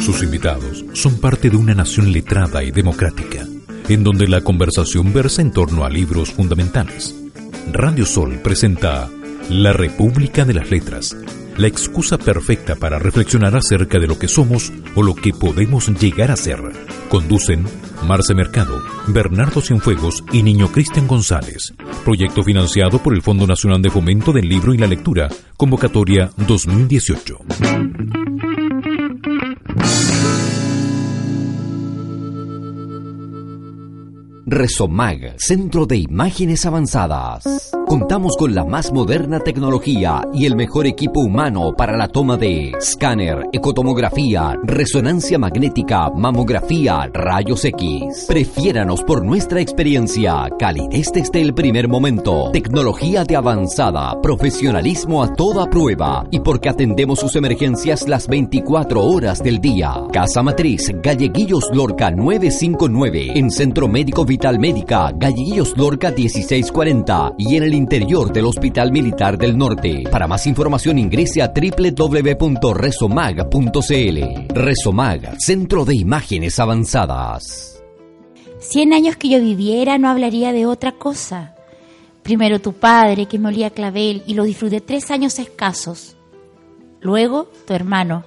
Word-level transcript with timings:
Sus 0.00 0.22
invitados 0.22 0.84
son 0.92 1.18
parte 1.18 1.50
de 1.50 1.56
una 1.56 1.74
nación 1.74 2.12
letrada 2.12 2.62
y 2.62 2.70
democrática, 2.70 3.46
en 3.88 4.04
donde 4.04 4.28
la 4.28 4.42
conversación 4.42 5.12
versa 5.12 5.42
en 5.42 5.50
torno 5.50 5.84
a 5.84 5.90
libros 5.90 6.30
fundamentales. 6.30 7.14
Radio 7.72 8.04
Sol 8.04 8.40
presenta 8.42 9.10
La 9.48 9.72
República 9.72 10.44
de 10.44 10.54
las 10.54 10.70
Letras, 10.70 11.16
la 11.56 11.66
excusa 11.66 12.18
perfecta 12.18 12.74
para 12.76 12.98
reflexionar 12.98 13.56
acerca 13.56 13.98
de 13.98 14.06
lo 14.06 14.18
que 14.18 14.28
somos 14.28 14.72
o 14.94 15.02
lo 15.02 15.14
que 15.14 15.32
podemos 15.32 15.88
llegar 16.00 16.30
a 16.30 16.36
ser. 16.36 16.60
Conducen 17.08 17.64
Marce 18.06 18.34
Mercado, 18.34 18.82
Bernardo 19.08 19.60
Cienfuegos 19.60 20.24
y 20.32 20.42
Niño 20.42 20.70
Cristian 20.70 21.06
González. 21.06 21.72
Proyecto 22.04 22.42
financiado 22.42 22.98
por 22.98 23.14
el 23.14 23.22
Fondo 23.22 23.46
Nacional 23.46 23.80
de 23.80 23.90
Fomento 23.90 24.32
del 24.32 24.48
Libro 24.48 24.74
y 24.74 24.78
la 24.78 24.86
Lectura, 24.86 25.28
convocatoria 25.56 26.30
2018. 26.36 27.38
Resomag, 34.46 35.36
Centro 35.38 35.86
de 35.86 35.96
Imágenes 35.96 36.66
Avanzadas. 36.66 37.72
Contamos 37.86 38.36
con 38.36 38.54
la 38.54 38.64
más 38.64 38.92
moderna 38.92 39.40
tecnología 39.40 40.22
y 40.34 40.44
el 40.44 40.54
mejor 40.54 40.86
equipo 40.86 41.20
humano 41.20 41.72
para 41.76 41.96
la 41.96 42.08
toma 42.08 42.36
de 42.36 42.70
escáner, 42.70 43.46
ecotomografía, 43.52 44.58
resonancia 44.62 45.38
magnética, 45.38 46.10
mamografía, 46.10 47.08
rayos 47.12 47.64
X. 47.64 48.26
Prefiéranos 48.28 49.02
por 49.02 49.24
nuestra 49.24 49.62
experiencia, 49.62 50.48
calidez 50.58 51.10
desde 51.12 51.40
el 51.40 51.54
primer 51.54 51.88
momento, 51.88 52.50
tecnología 52.52 53.24
de 53.24 53.36
avanzada, 53.36 54.20
profesionalismo 54.20 55.22
a 55.22 55.32
toda 55.32 55.70
prueba 55.70 56.26
y 56.30 56.40
porque 56.40 56.68
atendemos 56.68 57.20
sus 57.20 57.34
emergencias 57.36 58.08
las 58.08 58.28
24 58.28 59.04
horas 59.04 59.42
del 59.42 59.58
día. 59.60 59.94
Casa 60.12 60.42
Matriz, 60.42 60.92
Galleguillos 61.02 61.70
Lorca 61.72 62.10
959, 62.10 63.38
en 63.38 63.50
Centro 63.50 63.88
Médico 63.88 64.24
Vital 64.34 64.58
Médica, 64.58 65.12
Galleguillos 65.14 65.76
Lorca 65.76 66.10
1640 66.10 67.34
y 67.38 67.54
en 67.54 67.62
el 67.62 67.72
interior 67.72 68.32
del 68.32 68.46
Hospital 68.46 68.90
Militar 68.90 69.38
del 69.38 69.56
Norte. 69.56 70.02
Para 70.10 70.26
más 70.26 70.48
información 70.48 70.98
ingrese 70.98 71.40
a 71.40 71.52
www.resomag.cl. 71.54 74.52
Resomag, 74.52 75.36
Centro 75.38 75.84
de 75.84 75.94
Imágenes 75.94 76.58
Avanzadas. 76.58 77.80
Cien 78.58 78.92
años 78.92 79.14
que 79.14 79.28
yo 79.28 79.40
viviera 79.40 79.98
no 79.98 80.08
hablaría 80.08 80.52
de 80.52 80.66
otra 80.66 80.90
cosa. 80.90 81.54
Primero 82.24 82.58
tu 82.58 82.72
padre, 82.72 83.26
que 83.26 83.38
me 83.38 83.50
olía 83.50 83.70
clavel 83.70 84.24
y 84.26 84.34
lo 84.34 84.42
disfruté 84.42 84.80
tres 84.80 85.12
años 85.12 85.38
escasos. 85.38 86.16
Luego 87.00 87.48
tu 87.68 87.72
hermano. 87.72 88.24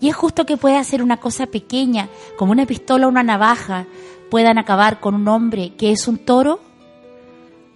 Y 0.00 0.08
es 0.08 0.16
justo 0.16 0.46
que 0.46 0.56
pueda 0.56 0.80
hacer 0.80 1.02
una 1.02 1.18
cosa 1.18 1.46
pequeña, 1.46 2.08
como 2.36 2.52
una 2.52 2.64
pistola 2.66 3.06
o 3.06 3.10
una 3.10 3.22
navaja, 3.22 3.86
puedan 4.32 4.56
acabar 4.56 4.98
con 4.98 5.14
un 5.14 5.28
hombre 5.28 5.74
que 5.76 5.92
es 5.92 6.08
un 6.08 6.16
toro? 6.16 6.58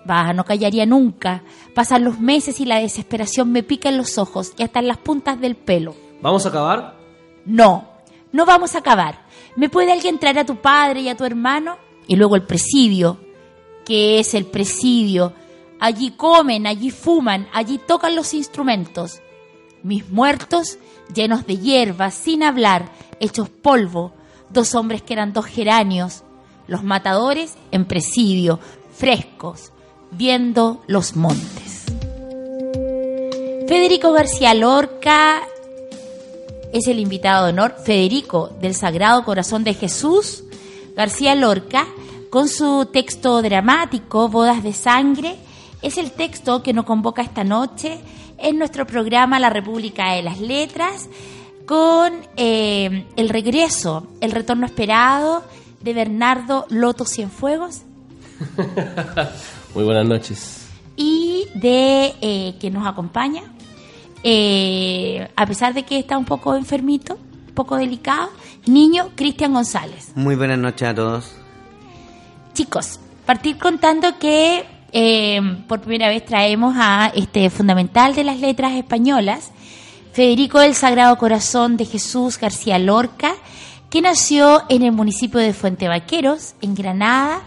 Bah, 0.06 0.33
no 0.33 0.43
callaría 0.43 0.87
nunca. 0.87 1.43
Pasan 1.75 2.03
los 2.03 2.19
meses 2.19 2.61
y 2.61 2.65
la 2.65 2.78
desesperación 2.78 3.53
me 3.53 3.62
pica 3.62 3.91
en 3.91 3.99
los 3.99 4.17
ojos 4.17 4.55
y 4.56 4.62
hasta 4.62 4.78
en 4.78 4.89
las 4.89 4.97
puntas 4.97 5.39
del 5.39 5.55
pelo. 5.55 5.95
¿Vamos 6.22 6.47
a 6.47 6.49
acabar? 6.49 6.97
No, 7.45 7.87
no 8.33 8.47
vamos 8.47 8.75
a 8.75 8.78
acabar. 8.78 9.27
¿Me 9.55 9.69
puede 9.69 9.93
alguien 9.93 10.19
traer 10.19 10.39
a 10.39 10.47
tu 10.47 10.56
padre 10.56 11.03
y 11.03 11.11
a 11.11 11.15
tu 11.15 11.27
hermano? 11.27 11.77
Y 12.06 12.16
luego 12.16 12.37
el 12.37 12.45
presidio. 12.45 13.19
¿Qué 13.84 14.19
es 14.19 14.33
el 14.33 14.47
presidio? 14.47 15.34
Allí 15.78 16.12
comen, 16.12 16.66
allí 16.66 16.91
fuman, 16.91 17.49
allí 17.53 17.77
tocan 17.77 18.16
los 18.16 18.33
instrumentos. 18.33 19.21
Mis 19.83 20.09
muertos, 20.09 20.78
llenos 21.15 21.47
de 21.47 21.59
hierba, 21.59 22.11
sin 22.11 22.43
hablar, 22.43 22.89
hechos 23.21 23.50
polvo, 23.50 24.15
dos 24.49 24.75
hombres 24.75 25.03
que 25.03 25.12
eran 25.12 25.34
dos 25.34 25.45
geranios, 25.45 26.22
los 26.66 26.82
matadores 26.82 27.54
en 27.71 27.84
presidio, 27.84 28.59
frescos, 28.93 29.72
viendo 30.10 30.82
los 30.87 31.16
montes. 31.16 31.84
Federico 33.69 34.12
García 34.12 34.54
Lorca 34.54 35.43
es 36.72 36.87
el 36.87 36.99
invitado 36.99 37.47
de 37.47 37.53
honor, 37.53 37.77
Federico 37.84 38.50
del 38.60 38.75
Sagrado 38.75 39.25
Corazón 39.25 39.65
de 39.65 39.75
Jesús, 39.75 40.44
García 40.94 41.34
Lorca, 41.34 41.87
con 42.31 42.49
su 42.49 42.87
texto 42.93 43.43
dramático, 43.43 44.28
Bodas 44.28 44.62
de 44.62 44.72
Sangre, 44.72 45.37
es 45.83 45.98
el 45.98 46.10
texto 46.10 46.62
que 46.62 46.72
nos 46.72 46.84
convoca 46.84 47.22
esta 47.22 47.44
noche 47.44 47.98
en 48.38 48.59
nuestro 48.59 48.87
programa 48.87 49.38
La 49.38 49.50
República 49.50 50.12
de 50.12 50.22
las 50.22 50.41
Letras, 50.41 51.09
con 51.66 52.12
eh, 52.37 53.06
el 53.16 53.28
regreso, 53.28 54.06
el 54.21 54.31
retorno 54.31 54.66
esperado 54.66 55.43
de 55.87 55.95
Bernardo 55.95 56.67
Loto 56.69 57.05
Cienfuegos. 57.05 57.83
Muy 59.75 59.85
buenas 59.85 60.05
noches. 60.05 60.67
Y 60.97 61.47
de 61.55 62.13
eh, 62.21 62.57
que 62.59 62.71
nos 62.73 62.85
acompaña, 62.87 63.45
eh, 64.25 65.31
a 65.37 65.47
pesar 65.47 65.75
de 65.75 65.85
que 65.85 66.01
está 66.01 66.19
un 66.19 66.25
poco 66.25 66.57
enfermito, 66.57 67.15
un 67.15 67.55
poco 67.55 67.77
delicado, 67.77 68.31
niño 68.67 69.11
Cristian 69.15 69.53
González. 69.53 70.11
Muy 70.17 70.35
buenas 70.35 70.59
noches 70.59 70.89
a 70.89 70.95
todos. 70.95 71.33
Chicos, 72.53 72.99
partir 73.25 73.57
contando 73.57 74.19
que 74.19 74.67
eh, 74.91 75.41
por 75.69 75.83
primera 75.83 76.09
vez 76.09 76.25
traemos 76.25 76.75
a 76.77 77.13
este 77.15 77.49
fundamental 77.49 78.17
de 78.17 78.25
las 78.25 78.41
letras 78.41 78.73
españolas, 78.73 79.53
Federico 80.13 80.59
del 80.59 80.75
Sagrado 80.75 81.17
Corazón 81.17 81.77
de 81.77 81.85
Jesús 81.85 82.41
García 82.41 82.79
Lorca, 82.81 83.35
nació 84.01 84.65
en 84.69 84.83
el 84.83 84.93
municipio 84.93 85.41
de 85.41 85.53
Fuente 85.53 85.89
Vaqueros, 85.89 86.55
en 86.61 86.75
Granada, 86.75 87.43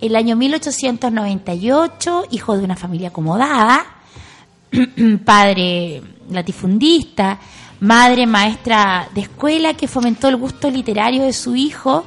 el 0.00 0.16
año 0.16 0.36
1898, 0.36 2.24
hijo 2.30 2.56
de 2.56 2.64
una 2.64 2.76
familia 2.76 3.08
acomodada, 3.08 3.84
padre 5.24 6.02
latifundista, 6.30 7.38
madre 7.80 8.26
maestra 8.26 9.08
de 9.14 9.22
escuela 9.22 9.74
que 9.74 9.88
fomentó 9.88 10.28
el 10.28 10.36
gusto 10.36 10.70
literario 10.70 11.22
de 11.22 11.32
su 11.32 11.54
hijo, 11.54 12.04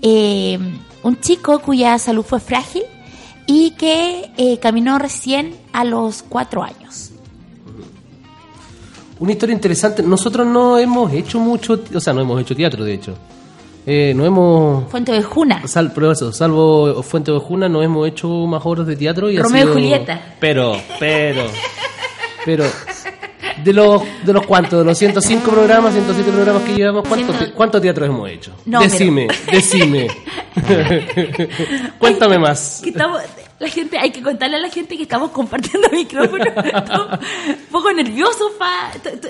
eh, 0.00 0.58
un 1.02 1.20
chico 1.20 1.60
cuya 1.60 1.98
salud 1.98 2.24
fue 2.24 2.40
frágil 2.40 2.82
y 3.46 3.72
que 3.72 4.30
eh, 4.36 4.58
caminó 4.58 4.98
recién 4.98 5.54
a 5.72 5.84
los 5.84 6.22
cuatro 6.22 6.62
años. 6.62 7.11
Una 9.22 9.32
historia 9.32 9.54
interesante. 9.54 10.02
Nosotros 10.02 10.44
no 10.44 10.78
hemos 10.80 11.12
hecho 11.12 11.38
mucho, 11.38 11.80
o 11.94 12.00
sea, 12.00 12.12
no 12.12 12.22
hemos 12.22 12.40
hecho 12.40 12.56
teatro, 12.56 12.84
de 12.84 12.94
hecho. 12.94 13.14
Eh, 13.86 14.12
no 14.16 14.24
hemos... 14.26 14.90
Fuente 14.90 15.12
de 15.12 15.22
Juna. 15.22 15.66
Sal, 15.68 15.92
pero 15.94 16.10
eso, 16.10 16.32
salvo 16.32 17.02
Fuente 17.04 17.30
de 17.30 17.38
Juna, 17.38 17.68
no 17.68 17.82
hemos 17.84 18.08
hecho 18.08 18.28
más 18.28 18.62
obras 18.64 18.84
de 18.86 18.96
teatro. 18.96 19.30
Y 19.30 19.38
Romeo 19.38 19.58
y 19.58 19.62
sido- 19.62 19.72
Julieta. 19.74 20.20
Pero, 20.40 20.76
pero, 20.98 21.44
pero... 22.44 22.64
De 23.62 23.72
los, 23.72 24.02
de 24.24 24.32
los 24.32 24.44
cuantos, 24.46 24.78
de 24.80 24.84
los 24.84 24.98
105 24.98 25.50
programas, 25.50 25.92
107 25.92 26.32
programas 26.32 26.62
que 26.64 26.74
llevamos, 26.74 27.06
¿cuánto, 27.06 27.26
Ciento- 27.32 27.44
te- 27.44 27.52
¿cuánto 27.52 27.80
teatro 27.80 28.06
hemos 28.06 28.28
hecho? 28.28 28.50
No, 28.64 28.80
decime, 28.80 29.28
decime. 29.52 30.08
Cuéntame 31.98 32.38
más. 32.38 32.80
Que 32.82 32.90
estamos, 32.90 33.20
la 33.62 33.68
gente, 33.68 33.96
hay 33.96 34.10
que 34.10 34.20
contarle 34.20 34.56
a 34.56 34.60
la 34.60 34.68
gente 34.68 34.96
que 34.96 35.04
estamos 35.04 35.30
compartiendo 35.30 35.88
micrófono. 35.92 36.44
Estamos 36.44 37.18
un 37.48 37.66
poco 37.70 37.92
nerviosos, 37.92 38.52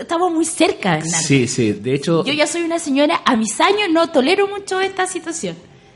estamos 0.01 0.33
muy 0.33 0.45
cerca. 0.45 1.01
Sí, 1.03 1.47
sí, 1.47 1.73
de 1.73 1.95
hecho... 1.95 2.25
Yo 2.25 2.33
ya 2.33 2.47
soy 2.47 2.63
una 2.63 2.79
señora, 2.79 3.21
a 3.25 3.37
mis 3.37 3.61
años 3.61 3.89
no 3.93 4.09
tolero 4.09 4.49
mucho 4.49 4.81
esta 4.81 5.07
situación. 5.07 5.55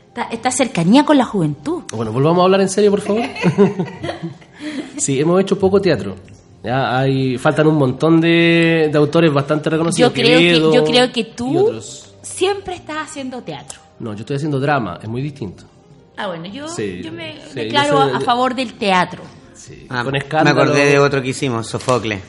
Esta, 0.09 0.23
esta 0.25 0.51
cercanía 0.51 1.03
con 1.03 1.17
la 1.17 1.25
juventud. 1.25 1.83
Bueno, 1.91 2.11
volvamos 2.11 2.41
a 2.41 2.43
hablar 2.45 2.61
en 2.61 2.69
serio, 2.69 2.91
por 2.91 3.01
favor. 3.01 3.23
sí, 4.97 5.19
hemos 5.19 5.41
hecho 5.41 5.57
poco 5.57 5.81
teatro. 5.81 6.15
Ya 6.63 6.97
hay, 6.99 7.37
faltan 7.37 7.67
un 7.67 7.75
montón 7.75 8.21
de, 8.21 8.89
de 8.91 8.97
autores 8.97 9.33
bastante 9.33 9.69
reconocidos. 9.69 10.11
Yo 10.11 10.13
creo, 10.13 10.39
Quevedo 10.39 10.71
que, 10.71 10.77
yo 10.77 10.83
creo 10.83 11.11
que 11.11 11.23
tú 11.23 11.79
siempre 12.21 12.75
estás 12.75 12.97
haciendo 13.09 13.41
teatro. 13.41 13.79
No, 13.99 14.13
yo 14.13 14.19
estoy 14.19 14.35
haciendo 14.35 14.59
drama, 14.59 14.99
es 15.01 15.09
muy 15.09 15.21
distinto. 15.21 15.63
Ah, 16.17 16.27
bueno, 16.27 16.47
yo, 16.47 16.67
Sí, 16.67 17.01
yo 17.03 17.11
me 17.11 17.35
sí, 17.47 17.53
declaro 17.53 18.09
yo 18.09 18.15
a 18.15 18.19
favor 18.21 18.55
del 18.55 18.73
teatro. 18.73 19.23
Sí, 19.53 19.85
Ah, 19.89 20.03
con 20.03 20.13
me 20.13 20.49
acordé 20.49 20.85
de 20.85 20.99
otro 20.99 21.21
que 21.21 21.29
hicimos, 21.29 21.67
Sofocles. 21.67 22.21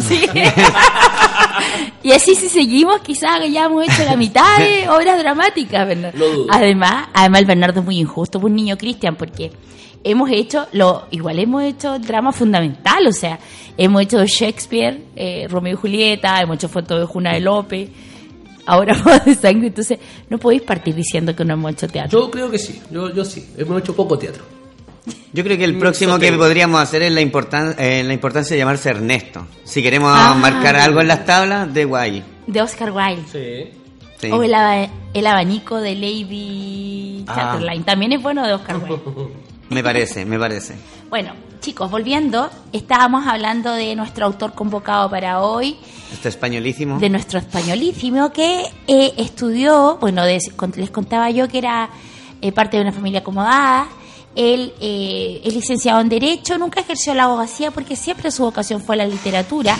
Sí. 0.00 0.24
y 2.02 2.12
así 2.12 2.34
si 2.34 2.48
seguimos, 2.48 3.00
quizás 3.00 3.40
ya 3.50 3.64
hemos 3.66 3.84
hecho 3.84 4.04
la 4.04 4.16
mitad 4.16 4.58
de 4.58 4.88
obras 4.90 5.18
dramáticas, 5.18 5.86
Bernardo. 5.86 6.18
Lo 6.18 6.28
dudo. 6.28 6.46
Además, 6.50 7.08
además 7.14 7.40
el 7.40 7.46
Bernardo 7.46 7.80
es 7.80 7.86
muy 7.86 7.98
injusto, 7.98 8.38
un 8.38 8.54
niño 8.54 8.76
cristian, 8.76 9.16
porque 9.16 9.52
hemos 10.04 10.30
hecho, 10.30 10.66
lo 10.72 11.06
igual 11.10 11.38
hemos 11.38 11.62
hecho 11.62 11.98
drama 11.98 12.32
fundamental, 12.32 13.06
o 13.06 13.12
sea, 13.12 13.38
hemos 13.76 14.02
hecho 14.02 14.24
Shakespeare, 14.24 15.02
eh, 15.16 15.46
Romeo 15.48 15.74
y 15.74 15.76
Julieta, 15.76 16.40
hemos 16.40 16.56
hecho 16.56 16.68
fotos 16.68 17.00
de 17.00 17.06
Juna 17.06 17.32
de 17.34 17.40
López, 17.40 17.90
ahora 18.68 18.94
Bodas 19.04 19.24
de 19.24 19.34
Sangre, 19.34 19.66
entonces 19.68 19.98
no 20.28 20.38
podéis 20.38 20.62
partir 20.62 20.94
diciendo 20.94 21.34
que 21.34 21.44
no 21.44 21.54
hemos 21.54 21.72
hecho 21.72 21.88
teatro. 21.88 22.20
Yo 22.20 22.30
creo 22.30 22.50
que 22.50 22.58
sí, 22.58 22.80
yo, 22.90 23.12
yo 23.12 23.24
sí. 23.24 23.48
Hemos 23.56 23.80
hecho 23.80 23.94
poco 23.96 24.16
teatro. 24.18 24.44
Yo 25.32 25.42
creo 25.44 25.56
que 25.58 25.64
el 25.64 25.78
próximo 25.78 26.18
que 26.18 26.32
podríamos 26.32 26.80
hacer 26.80 27.02
es 27.02 27.12
la, 27.12 27.20
importan 27.20 27.74
eh, 27.78 28.02
la 28.04 28.12
importancia 28.14 28.54
de 28.54 28.58
llamarse 28.60 28.90
Ernesto. 28.90 29.46
Si 29.64 29.82
queremos 29.82 30.12
Ah. 30.14 30.34
marcar 30.34 30.76
algo 30.76 31.00
en 31.00 31.08
las 31.08 31.24
tablas, 31.24 31.72
de 31.72 31.84
guay. 31.84 32.22
De 32.46 32.62
Oscar 32.62 32.92
Wilde. 32.92 33.22
Sí. 33.30 33.78
Sí. 34.20 34.30
O 34.32 34.42
el 34.42 35.26
abanico 35.26 35.80
de 35.80 35.94
Lady 35.94 37.24
Ah. 37.26 37.34
Chatterline. 37.34 37.84
También 37.84 38.12
es 38.12 38.22
bueno 38.22 38.46
de 38.46 38.54
Oscar 38.54 38.78
Wilde. 38.78 38.98
Me 39.70 39.82
parece, 39.82 40.24
me 40.24 40.38
parece. 40.38 40.74
bueno, 41.10 41.32
chicos, 41.60 41.90
volviendo, 41.90 42.48
estábamos 42.72 43.26
hablando 43.26 43.72
de 43.72 43.94
nuestro 43.96 44.26
autor 44.26 44.54
convocado 44.54 45.10
para 45.10 45.40
hoy, 45.42 45.76
Este 46.12 46.28
españolísimo. 46.28 46.98
de 46.98 47.08
nuestro 47.10 47.38
españolísimo 47.38 48.32
que 48.32 48.64
eh, 48.86 49.14
estudió, 49.16 49.98
bueno, 50.00 50.24
de- 50.24 50.38
les 50.76 50.90
contaba 50.90 51.30
yo 51.30 51.48
que 51.48 51.58
era 51.58 51.90
eh, 52.40 52.52
parte 52.52 52.76
de 52.76 52.82
una 52.82 52.92
familia 52.92 53.20
acomodada. 53.20 53.88
Él 54.36 54.72
eh, 54.80 55.40
es 55.44 55.54
licenciado 55.54 56.00
en 56.00 56.08
Derecho, 56.08 56.56
nunca 56.58 56.80
ejerció 56.80 57.12
la 57.14 57.24
abogacía 57.24 57.70
porque 57.72 57.96
siempre 57.96 58.30
su 58.30 58.44
vocación 58.44 58.80
fue 58.80 58.96
la 58.96 59.06
literatura. 59.06 59.76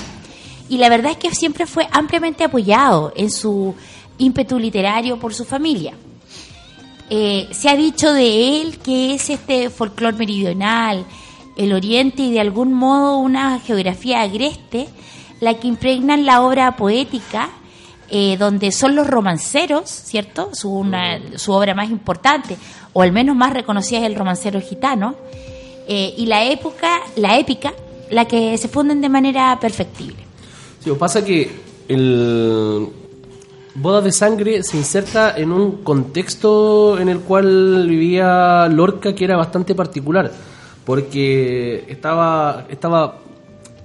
Y 0.69 0.79
la 0.79 0.89
verdad 0.89 1.13
es 1.13 1.19
que 1.19 1.35
siempre 1.35 1.67
fue 1.67 1.87
ampliamente 1.93 2.45
apoyado 2.45 3.13
en 3.17 3.31
su 3.31 3.75
ímpetu 4.19 4.59
literario 4.59 5.19
por 5.19 5.33
su 5.33 5.45
familia. 5.45 5.95
Eh, 7.11 7.49
se 7.53 7.71
ha 7.71 7.77
dicho 7.77 8.13
de 8.13 8.61
él 8.61 8.79
que 8.81 9.15
es 9.15 9.31
este 9.31 9.71
folclore 9.71 10.17
meridional, 10.17 11.07
el 11.59 11.73
oriente 11.75 12.23
y 12.23 12.33
de 12.33 12.41
algún 12.41 12.73
modo 12.73 13.19
una 13.19 13.61
geografía 13.61 14.23
agreste, 14.23 14.89
la 15.41 15.55
que 15.55 15.69
impregnan 15.69 16.25
la 16.25 16.41
obra 16.43 16.77
poética, 16.77 17.51
eh, 18.11 18.37
donde 18.39 18.73
son 18.73 18.97
los 18.97 19.07
romanceros, 19.07 19.91
¿cierto? 19.91 20.51
Su, 20.55 20.71
una- 20.73 21.21
su 21.37 21.53
obra 21.53 21.75
más 21.75 21.91
importante, 21.91 22.57
o 22.95 23.03
al 23.03 23.13
menos 23.13 23.37
más 23.37 23.53
reconocida 23.53 23.99
es 24.01 24.07
el 24.07 24.15
romancero 24.15 24.61
gitano, 24.61 25.15
eh, 25.87 26.15
y 26.17 26.25
la 26.27 26.45
época, 26.45 27.01
la 27.17 27.39
épica, 27.39 27.73
la 28.11 28.25
que 28.27 28.57
se 28.57 28.69
funden 28.69 29.01
de 29.03 29.09
manera 29.11 29.59
perfectible. 29.61 30.17
Sí, 30.83 30.91
pasa 30.99 31.25
que 31.25 31.51
el 31.89 32.89
Bodas 33.75 34.05
de 34.05 34.13
Sangre 34.13 34.63
se 34.63 34.77
inserta 34.77 35.35
en 35.37 35.53
un 35.53 35.83
contexto 35.85 36.99
en 36.99 37.09
el 37.09 37.21
cual 37.21 37.87
vivía 37.89 38.67
Lorca 38.69 39.15
que 39.15 39.25
era 39.25 39.37
bastante 39.37 39.75
particular, 39.75 40.33
porque 40.89 41.85
estaba, 41.87 42.65
estaba 42.71 43.19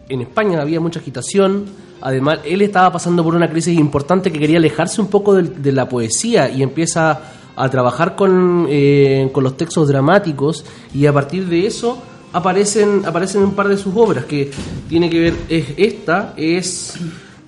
en 0.07 0.21
España, 0.21 0.61
había 0.61 0.79
mucha 0.79 1.01
agitación, 1.01 1.65
además 1.99 2.39
él 2.45 2.61
estaba 2.61 2.93
pasando 2.93 3.25
por 3.25 3.35
una 3.35 3.49
crisis 3.49 3.77
importante 3.77 4.31
que 4.31 4.39
quería 4.39 4.57
alejarse 4.57 5.01
un 5.01 5.07
poco 5.07 5.33
de, 5.33 5.71
la 5.73 5.89
poesía 5.89 6.49
y 6.49 6.63
empieza 6.63 7.19
a 7.57 7.69
trabajar 7.69 8.15
con, 8.15 8.67
eh, 8.69 9.29
con 9.33 9.43
los 9.43 9.57
textos 9.57 9.89
dramáticos 9.89 10.63
y 10.93 11.05
a 11.05 11.11
partir 11.11 11.45
de 11.47 11.67
eso 11.67 12.01
aparecen, 12.31 13.05
aparecen 13.05 13.41
un 13.41 13.51
par 13.51 13.67
de 13.67 13.75
sus 13.75 13.93
obras 13.97 14.23
que 14.23 14.49
tiene 14.87 15.09
que 15.09 15.19
ver, 15.19 15.33
es 15.49 15.73
esta, 15.75 16.33
es 16.37 16.97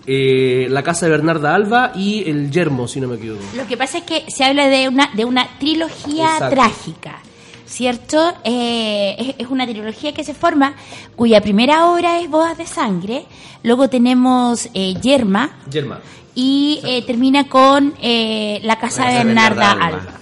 eh, 0.06 0.68
La 0.70 0.84
Casa 0.84 1.06
de 1.06 1.14
Bernarda 1.14 1.56
Alba 1.56 1.94
y 1.96 2.30
El 2.30 2.52
Yermo, 2.52 2.90
si 2.90 3.00
no 3.00 3.08
me 3.08 3.16
equivoco. 3.16 3.42
Lo 3.56 3.66
que 3.66 3.78
pasa 3.78 4.00
es 4.00 4.04
que 4.04 4.26
se 4.28 4.44
habla 4.44 4.68
de 4.68 4.90
una, 4.90 5.12
de 5.16 5.24
una 5.24 5.48
trilogía 5.60 6.34
Exacto. 6.34 6.56
trágica, 6.56 7.20
¿cierto? 7.66 8.34
Eh, 8.44 9.16
es, 9.18 9.36
es 9.46 9.48
una 9.52 9.66
trilogía 9.66 10.14
que 10.14 10.24
se 10.24 10.34
forma, 10.34 10.76
cuya 11.16 11.42
primera 11.42 11.88
obra 11.88 12.20
es 12.20 12.30
Bodas 12.30 12.58
de 12.58 12.66
Sangre, 12.66 13.26
luego 13.64 13.90
tenemos 13.90 14.70
eh, 14.74 14.94
Yerma 15.02 15.58
Yerma. 15.70 16.00
y 16.36 16.80
eh, 16.84 17.02
termina 17.04 17.48
con 17.50 17.94
eh, 18.02 18.60
La 18.64 18.78
Casa 18.78 19.08
de 19.08 19.24
Bernarda 19.24 19.72
Alba. 19.72 20.20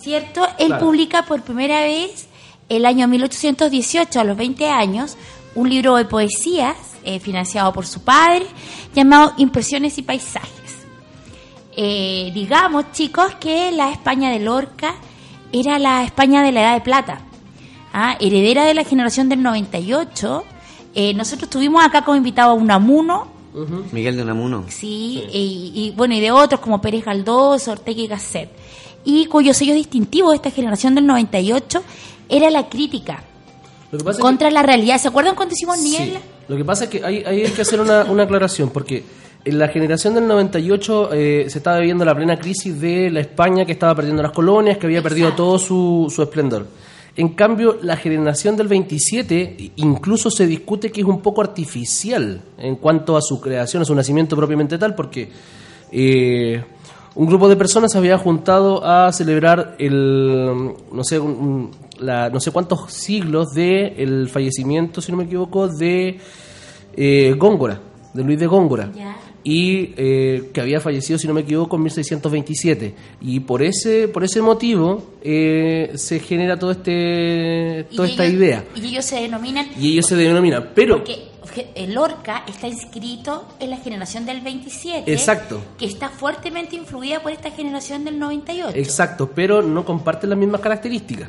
¿Cierto? 0.00 0.46
Él 0.58 0.68
Claro. 0.68 0.84
publica 0.86 1.22
por 1.26 1.42
primera 1.42 1.80
vez 1.82 2.28
el 2.68 2.86
año 2.86 3.06
1818, 3.08 4.20
a 4.20 4.24
los 4.24 4.36
20 4.36 4.68
años, 4.68 5.16
un 5.54 5.68
libro 5.68 5.96
de 5.96 6.04
poesías 6.04 6.76
financiado 7.22 7.72
por 7.72 7.86
su 7.86 8.02
padre 8.02 8.46
llamado 8.94 9.32
Impresiones 9.38 9.96
y 9.98 10.02
Paisajes. 10.02 10.50
Digamos, 11.76 12.92
chicos, 12.92 13.34
que 13.40 13.70
la 13.72 13.90
España 13.90 14.30
de 14.30 14.38
Lorca 14.40 14.94
era 15.52 15.78
la 15.78 16.04
España 16.04 16.42
de 16.42 16.52
la 16.52 16.60
Edad 16.62 16.74
de 16.74 16.80
Plata, 16.80 17.20
¿ah? 17.92 18.16
heredera 18.20 18.64
de 18.64 18.74
la 18.74 18.84
generación 18.84 19.28
del 19.28 19.42
98. 19.42 20.44
Eh, 20.94 21.14
nosotros 21.14 21.48
tuvimos 21.50 21.84
acá 21.84 22.04
como 22.04 22.16
invitado 22.16 22.50
a 22.50 22.54
Unamuno, 22.54 23.28
Miguel 23.92 24.16
de 24.16 24.22
Unamuno. 24.22 24.64
Sí, 24.68 25.24
Y, 25.32 25.72
y, 25.74 25.90
bueno, 25.96 26.14
y 26.14 26.20
de 26.20 26.30
otros 26.30 26.60
como 26.60 26.80
Pérez 26.80 27.04
Galdós, 27.04 27.66
Ortega 27.66 28.00
y 28.00 28.06
Gasset. 28.06 28.48
Y 29.04 29.26
cuyo 29.26 29.52
sello 29.54 29.74
distintivo 29.74 30.30
de 30.30 30.36
esta 30.36 30.50
generación 30.52 30.94
del 30.94 31.06
98 31.06 31.82
era 32.28 32.48
la 32.50 32.68
crítica 32.68 33.24
Lo 33.90 33.98
que 33.98 34.04
pasa 34.04 34.10
es 34.12 34.16
que- 34.18 34.22
contra 34.22 34.50
la 34.50 34.62
realidad. 34.62 34.98
¿Se 35.00 35.08
acuerdan 35.08 35.34
cuando 35.34 35.54
hicimos 35.54 35.78
Niebla? 35.78 36.20
Sí. 36.20 36.24
Lo 36.46 36.56
que 36.56 36.64
pasa 36.64 36.84
es 36.84 36.90
que 36.90 37.04
hay, 37.04 37.24
hay 37.24 37.42
que 37.50 37.62
hacer 37.62 37.80
una, 37.80 38.04
una 38.04 38.22
aclaración, 38.24 38.70
porque 38.70 39.04
en 39.44 39.58
la 39.58 39.68
generación 39.68 40.14
del 40.14 40.26
98 40.28 41.10
eh, 41.12 41.44
se 41.48 41.58
estaba 41.58 41.78
viviendo 41.78 42.04
la 42.04 42.14
plena 42.14 42.38
crisis 42.38 42.78
de 42.80 43.10
la 43.10 43.20
España 43.20 43.64
que 43.64 43.72
estaba 43.72 43.94
perdiendo 43.94 44.22
las 44.22 44.32
colonias, 44.32 44.76
que 44.78 44.86
había 44.86 45.02
perdido 45.02 45.28
Exacto. 45.28 45.44
todo 45.44 45.58
su, 45.58 46.12
su 46.14 46.22
esplendor. 46.22 46.66
En 47.16 47.30
cambio, 47.30 47.78
la 47.82 47.96
generación 47.96 48.56
del 48.56 48.68
27 48.68 49.72
incluso 49.76 50.30
se 50.30 50.46
discute 50.46 50.92
que 50.92 51.00
es 51.00 51.06
un 51.06 51.20
poco 51.20 51.40
artificial 51.40 52.40
en 52.58 52.76
cuanto 52.76 53.16
a 53.16 53.20
su 53.22 53.40
creación, 53.40 53.82
a 53.82 53.84
su 53.84 53.94
nacimiento 53.94 54.36
propiamente 54.36 54.78
tal, 54.78 54.94
porque 54.94 55.28
eh, 55.90 56.62
un 57.16 57.26
grupo 57.26 57.48
de 57.48 57.56
personas 57.56 57.90
se 57.92 57.98
había 57.98 58.16
juntado 58.16 58.84
a 58.86 59.12
celebrar 59.12 59.74
el, 59.78 60.72
no 60.92 61.02
sé, 61.02 61.18
un- 61.18 61.70
la, 61.98 62.30
no 62.30 62.40
sé 62.40 62.50
cuántos 62.52 62.92
siglos 62.92 63.52
de 63.54 63.88
el 63.98 64.28
fallecimiento, 64.28 65.00
si 65.00 65.10
no 65.12 65.18
me 65.18 65.24
equivoco, 65.24 65.66
de 65.68 66.18
eh, 66.96 67.34
Góngora, 67.36 67.80
de 68.14 68.22
Luis 68.24 68.38
de 68.38 68.46
Góngora. 68.46 68.90
Y 69.42 69.94
eh, 69.96 70.50
que 70.52 70.60
había 70.60 70.80
fallecido, 70.80 71.18
si 71.18 71.26
no 71.26 71.32
me 71.34 71.40
equivoco, 71.40 71.76
en 71.76 71.82
1627. 71.84 72.94
Y 73.22 73.40
por 73.40 73.62
ese, 73.62 74.06
por 74.08 74.22
ese 74.22 74.42
motivo 74.42 75.14
eh, 75.22 75.92
se 75.94 76.20
genera 76.20 76.58
todo 76.58 76.72
este, 76.72 77.86
Y 77.90 77.96
toda 77.96 78.08
esta 78.08 78.24
ellos- 78.26 78.34
idea. 78.38 78.64
Y 78.76 78.86
ellos 78.88 79.04
se 79.06 79.16
denominan... 79.16 79.66
Y 79.78 79.92
ellos 79.92 80.06
se 80.06 80.16
denominan, 80.16 80.70
pero 80.74 80.98
Porque 80.98 81.68
el 81.74 81.94
Lorca 81.94 82.44
está 82.46 82.68
inscrito 82.68 83.48
en 83.60 83.70
la 83.70 83.78
generación 83.78 84.26
del 84.26 84.40
27. 84.42 85.10
Exacto. 85.10 85.60
Que 85.78 85.86
está 85.86 86.10
fuertemente 86.10 86.76
influida 86.76 87.20
por 87.22 87.32
esta 87.32 87.50
generación 87.50 88.04
del 88.04 88.18
98. 88.18 88.76
Exacto, 88.78 89.30
pero 89.34 89.62
no 89.62 89.84
comparten 89.84 90.30
las 90.30 90.38
mismas 90.38 90.60
características. 90.60 91.28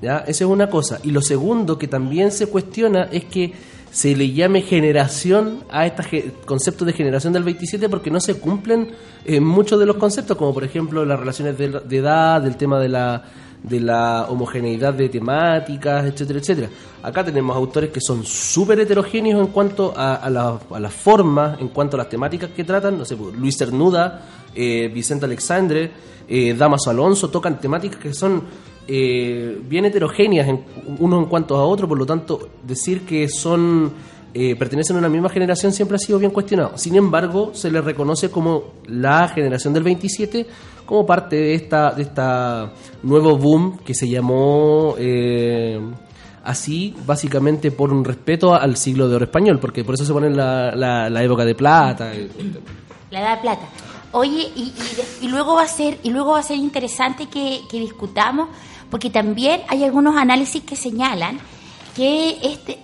¿ya? 0.00 0.18
Esa 0.26 0.44
es 0.44 0.50
una 0.50 0.68
cosa. 0.70 1.00
Y 1.04 1.10
lo 1.10 1.20
segundo 1.20 1.78
que 1.78 1.86
también 1.86 2.32
se 2.32 2.46
cuestiona 2.46 3.08
es 3.12 3.24
que 3.26 3.52
se 3.92 4.16
le 4.16 4.32
llame 4.32 4.62
generación 4.62 5.64
a 5.70 5.84
este 5.86 6.32
concepto 6.46 6.84
de 6.84 6.92
generación 6.94 7.32
del 7.32 7.44
27 7.44 7.88
porque 7.90 8.10
no 8.10 8.20
se 8.20 8.40
cumplen 8.40 8.88
eh, 9.24 9.38
muchos 9.38 9.78
de 9.78 9.84
los 9.86 9.96
conceptos, 9.96 10.36
como 10.36 10.52
por 10.54 10.64
ejemplo 10.64 11.04
las 11.04 11.20
relaciones 11.20 11.56
de, 11.58 11.66
edad, 11.98 12.40
del 12.40 12.56
tema 12.56 12.80
de 12.80 12.88
la, 12.88 13.22
de 13.62 13.80
la 13.80 14.26
homogeneidad 14.30 14.94
de 14.94 15.08
temáticas, 15.10 16.06
etcétera, 16.06 16.38
etcétera. 16.38 16.68
Acá 17.02 17.22
tenemos 17.22 17.54
autores 17.54 17.90
que 17.90 18.00
son 18.00 18.24
súper 18.24 18.80
heterogéneos 18.80 19.40
en 19.40 19.48
cuanto 19.52 19.92
a, 19.96 20.14
a 20.14 20.30
la- 20.30 20.58
las 20.80 20.92
formas, 20.94 21.60
en 21.60 21.68
cuanto 21.68 21.96
a 21.96 21.98
las 21.98 22.08
temáticas 22.08 22.50
que 22.56 22.64
tratan. 22.64 22.96
No 22.96 23.04
sé, 23.04 23.14
pues, 23.16 23.36
Luis 23.36 23.58
Cernuda, 23.58 24.22
eh, 24.54 24.88
Vicente 24.92 25.26
Alexandre, 25.26 25.90
eh, 26.28 26.54
Damaso 26.54 26.88
Alonso 26.90 27.28
tocan 27.28 27.60
temáticas 27.60 27.98
que 28.00 28.14
son 28.14 28.42
eh, 28.94 29.58
bien 29.68 29.86
heterogéneas 29.86 30.46
en, 30.48 30.60
uno 30.98 31.18
en 31.18 31.24
cuanto 31.24 31.56
a 31.56 31.64
otro, 31.64 31.88
por 31.88 31.96
lo 31.96 32.04
tanto, 32.04 32.48
decir 32.62 33.06
que 33.06 33.26
son 33.28 33.90
eh, 34.34 34.54
pertenecen 34.56 34.96
a 34.96 34.98
una 34.98 35.08
misma 35.08 35.28
generación 35.30 35.72
siempre 35.72 35.96
ha 35.96 35.98
sido 35.98 36.18
bien 36.18 36.30
cuestionado. 36.30 36.76
Sin 36.76 36.94
embargo, 36.96 37.50
se 37.54 37.70
les 37.70 37.82
reconoce 37.82 38.30
como 38.30 38.64
la 38.86 39.28
generación 39.28 39.72
del 39.72 39.82
27 39.82 40.46
como 40.84 41.06
parte 41.06 41.36
de 41.36 41.54
esta 41.54 41.92
de 41.92 42.02
esta 42.02 42.72
nuevo 43.02 43.36
boom 43.38 43.78
que 43.78 43.94
se 43.94 44.06
llamó 44.08 44.94
eh, 44.98 45.80
así 46.44 46.94
básicamente 47.06 47.70
por 47.70 47.92
un 47.92 48.04
respeto 48.04 48.54
al 48.54 48.76
siglo 48.76 49.08
de 49.08 49.16
oro 49.16 49.24
español, 49.24 49.58
porque 49.58 49.84
por 49.84 49.94
eso 49.94 50.04
se 50.04 50.12
pone 50.12 50.28
la, 50.28 50.74
la, 50.74 51.08
la 51.08 51.22
época 51.22 51.44
de 51.46 51.54
plata. 51.54 52.14
eh, 52.14 52.28
La 53.10 53.20
edad 53.20 53.36
de 53.36 53.40
plata. 53.42 53.62
Oye, 54.14 54.50
y, 54.54 54.72
y 55.22 55.28
luego 55.28 55.54
va 55.54 55.62
a 55.62 55.68
ser 55.68 55.98
y 56.02 56.10
luego 56.10 56.32
va 56.32 56.40
a 56.40 56.42
ser 56.42 56.58
interesante 56.58 57.26
que 57.26 57.62
discutamos, 57.72 58.48
porque 58.92 59.08
también 59.08 59.62
hay 59.68 59.84
algunos 59.84 60.16
análisis 60.16 60.62
que 60.64 60.76
señalan 60.76 61.40
que 61.96 62.36
este, 62.42 62.78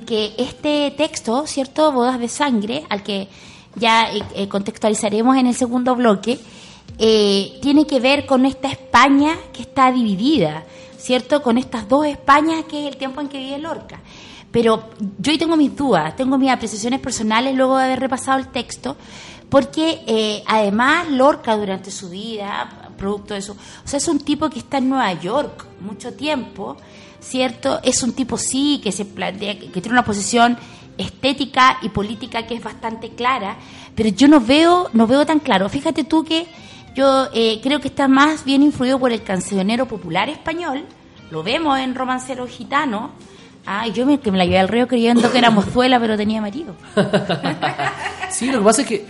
que 0.06 0.34
este 0.36 0.90
texto, 0.90 1.46
¿cierto? 1.46 1.90
Bodas 1.92 2.20
de 2.20 2.28
sangre, 2.28 2.84
al 2.90 3.02
que 3.02 3.26
ya 3.74 4.12
eh, 4.12 4.22
eh, 4.34 4.48
contextualizaremos 4.48 5.38
en 5.38 5.46
el 5.46 5.54
segundo 5.54 5.96
bloque, 5.96 6.38
eh, 6.98 7.58
tiene 7.62 7.86
que 7.86 8.00
ver 8.00 8.26
con 8.26 8.44
esta 8.44 8.68
España 8.68 9.34
que 9.54 9.62
está 9.62 9.90
dividida, 9.90 10.64
¿cierto? 10.98 11.40
Con 11.42 11.56
estas 11.56 11.88
dos 11.88 12.04
Españas 12.04 12.66
que 12.68 12.82
es 12.82 12.92
el 12.92 12.98
tiempo 12.98 13.22
en 13.22 13.28
que 13.28 13.38
vive 13.38 13.58
Lorca. 13.60 13.98
Pero 14.50 14.90
yo 15.18 15.32
ahí 15.32 15.38
tengo 15.38 15.56
mis 15.56 15.74
dudas, 15.74 16.16
tengo 16.16 16.36
mis 16.36 16.50
apreciaciones 16.50 17.00
personales 17.00 17.56
luego 17.56 17.78
de 17.78 17.84
haber 17.84 18.00
repasado 18.00 18.38
el 18.38 18.48
texto, 18.48 18.94
porque 19.48 20.02
eh, 20.06 20.42
además 20.46 21.10
Lorca 21.10 21.56
durante 21.56 21.90
su 21.90 22.08
vida, 22.08 22.89
producto 23.00 23.34
de 23.34 23.40
eso, 23.40 23.52
o 23.52 23.88
sea, 23.88 23.96
es 23.96 24.06
un 24.06 24.20
tipo 24.20 24.48
que 24.50 24.60
está 24.60 24.78
en 24.78 24.90
Nueva 24.90 25.12
York 25.14 25.66
mucho 25.80 26.12
tiempo, 26.12 26.76
¿cierto? 27.20 27.80
Es 27.82 28.02
un 28.02 28.12
tipo 28.12 28.38
sí 28.38 28.80
que 28.84 28.92
se 28.92 29.04
plantea, 29.04 29.58
que 29.58 29.80
tiene 29.80 29.90
una 29.90 30.04
posición 30.04 30.56
estética 30.98 31.78
y 31.82 31.88
política 31.88 32.46
que 32.46 32.54
es 32.54 32.62
bastante 32.62 33.10
clara, 33.10 33.56
pero 33.94 34.10
yo 34.10 34.28
no 34.28 34.40
veo, 34.40 34.90
no 34.92 35.06
veo 35.06 35.24
tan 35.26 35.40
claro. 35.40 35.68
Fíjate 35.68 36.04
tú 36.04 36.24
que 36.24 36.46
yo 36.94 37.28
eh, 37.32 37.60
creo 37.62 37.80
que 37.80 37.88
está 37.88 38.06
más 38.06 38.44
bien 38.44 38.62
influido 38.62 38.98
por 38.98 39.12
el 39.12 39.22
cancionero 39.22 39.86
popular 39.86 40.28
español, 40.28 40.84
lo 41.30 41.42
vemos 41.42 41.78
en 41.78 41.94
Romancero 41.94 42.46
Gitano, 42.46 43.10
ah, 43.64 43.86
y 43.86 43.92
yo 43.92 44.04
me, 44.04 44.20
que 44.20 44.30
me 44.30 44.38
la 44.38 44.44
llevé 44.44 44.58
al 44.58 44.68
río 44.68 44.88
creyendo 44.88 45.30
que 45.30 45.38
era 45.38 45.50
mozuela, 45.50 45.98
pero 45.98 46.16
tenía 46.16 46.40
marido. 46.40 46.74
Sí, 48.30 48.46
lo 48.46 48.60
que 48.60 48.64
pasa 48.64 48.82
es 48.82 48.88
que 48.88 49.06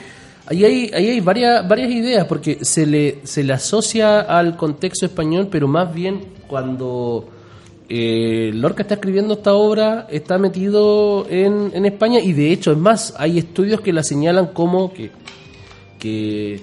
ahí 0.46 0.64
hay, 0.64 0.90
ahí 0.94 1.10
hay 1.10 1.20
varias, 1.20 1.66
varias 1.68 1.90
ideas, 1.90 2.26
porque 2.26 2.64
se 2.64 2.86
le, 2.86 3.20
se 3.24 3.44
le 3.44 3.52
asocia 3.52 4.20
al 4.20 4.56
contexto 4.56 5.06
español, 5.06 5.48
pero 5.50 5.68
más 5.68 5.92
bien 5.94 6.20
cuando 6.46 7.28
eh, 7.88 8.50
Lorca 8.54 8.82
está 8.82 8.94
escribiendo 8.94 9.34
esta 9.34 9.54
obra, 9.54 10.06
está 10.10 10.38
metido 10.38 11.26
en, 11.28 11.84
España, 11.84 12.20
y 12.20 12.32
de 12.32 12.52
hecho, 12.52 12.72
es 12.72 12.78
más, 12.78 13.14
hay 13.18 13.38
estudios 13.38 13.80
que 13.80 13.92
la 13.92 14.02
señalan 14.02 14.48
como 14.48 14.92
que 14.92 16.60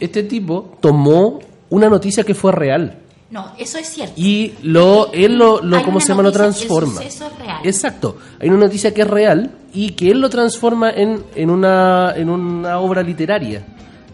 este 0.00 0.22
tipo 0.22 0.76
tomó 0.80 1.40
una 1.70 1.88
noticia 1.88 2.24
que 2.24 2.34
fue 2.34 2.52
real. 2.52 2.98
No, 3.30 3.52
eso 3.58 3.76
es 3.78 3.88
cierto. 3.90 4.14
Y 4.16 4.54
lo, 4.62 5.12
él 5.12 5.36
lo, 5.36 5.60
lo 5.60 5.82
¿cómo 5.82 6.00
se 6.00 6.08
llama? 6.08 6.22
Lo 6.22 6.28
el 6.28 6.34
transforma. 6.34 6.94
suceso 6.94 7.26
es 7.26 7.38
real. 7.38 7.60
Exacto. 7.62 8.16
Hay 8.40 8.48
una 8.48 8.60
noticia 8.60 8.94
que 8.94 9.02
es 9.02 9.06
real 9.06 9.50
y 9.74 9.90
que 9.90 10.10
él 10.10 10.20
lo 10.20 10.30
transforma 10.30 10.90
en, 10.90 11.22
en, 11.34 11.50
una, 11.50 12.14
en 12.16 12.30
una 12.30 12.78
obra 12.78 13.02
literaria. 13.02 13.62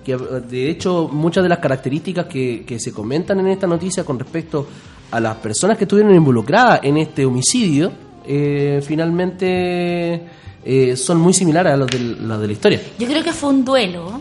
Que, 0.05 0.17
de 0.17 0.69
hecho, 0.69 1.09
muchas 1.13 1.43
de 1.45 1.49
las 1.49 1.59
características 1.61 2.27
que, 2.27 2.65
que 2.67 2.79
se 2.81 2.93
comentan 2.93 3.39
en 3.41 3.47
esta 3.47 3.67
noticia 3.69 4.05
con 4.05 4.19
respecto 4.19 4.67
a 5.13 5.21
las 5.21 5.37
personas 5.37 5.79
que 5.79 5.85
estuvieron 5.85 6.13
involucradas 6.15 6.81
en 6.83 6.97
este 6.97 7.25
homicidio, 7.25 7.93
eh, 8.27 8.83
finalmente 8.85 10.23
eh, 10.65 10.97
son 10.97 11.19
muy 11.21 11.33
similares 11.33 11.73
a 11.73 11.77
las 11.77 11.87
de, 11.87 11.99
las 12.01 12.41
de 12.41 12.47
la 12.49 12.53
historia. 12.53 12.81
Yo 12.99 13.07
creo 13.07 13.23
que 13.23 13.33
fue 13.33 13.51
un 13.51 13.65
duelo, 13.65 14.21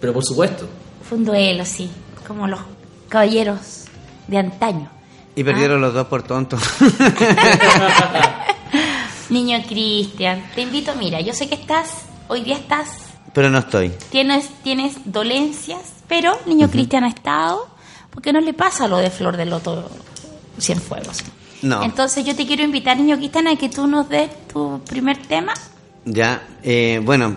Pero 0.00 0.14
por 0.14 0.24
supuesto. 0.24 0.66
fue 1.06 1.18
un 1.18 1.24
duelo, 1.26 1.64
sí, 1.66 1.90
como 2.26 2.46
los 2.48 2.60
caballeros 3.08 3.79
de 4.30 4.38
antaño. 4.38 4.88
Y 5.36 5.44
perdieron 5.44 5.80
los 5.80 5.92
dos 5.92 6.06
por 6.06 6.22
tontos. 6.22 6.60
Niño 9.30 9.58
Cristian, 9.68 10.42
te 10.54 10.62
invito, 10.62 10.92
mira, 10.96 11.20
yo 11.20 11.32
sé 11.32 11.48
que 11.48 11.54
estás, 11.54 12.02
hoy 12.28 12.42
día 12.42 12.56
estás, 12.56 12.88
Pero 13.32 13.48
no 13.48 13.58
estoy. 13.58 13.92
tienes, 14.10 14.48
tienes 14.64 14.96
dolencias, 15.04 15.80
pero 16.08 16.36
Niño 16.46 16.68
Cristian 16.68 17.04
ha 17.04 17.08
estado, 17.08 17.68
porque 18.10 18.32
no 18.32 18.40
le 18.40 18.52
pasa 18.54 18.88
lo 18.88 18.96
de 18.98 19.10
Flor 19.10 19.36
del 19.36 19.50
Loto 19.50 19.88
Cienfuegos. 20.58 21.22
No. 21.62 21.84
Entonces 21.84 22.24
yo 22.24 22.34
te 22.34 22.44
quiero 22.46 22.64
invitar, 22.64 22.96
Niño 22.96 23.16
Cristian, 23.18 23.46
a 23.46 23.56
que 23.56 23.68
tú 23.68 23.86
nos 23.86 24.08
des 24.08 24.30
tu 24.48 24.80
primer 24.88 25.16
tema. 25.18 25.54
Ya, 26.04 26.42
eh, 26.64 27.00
bueno, 27.04 27.36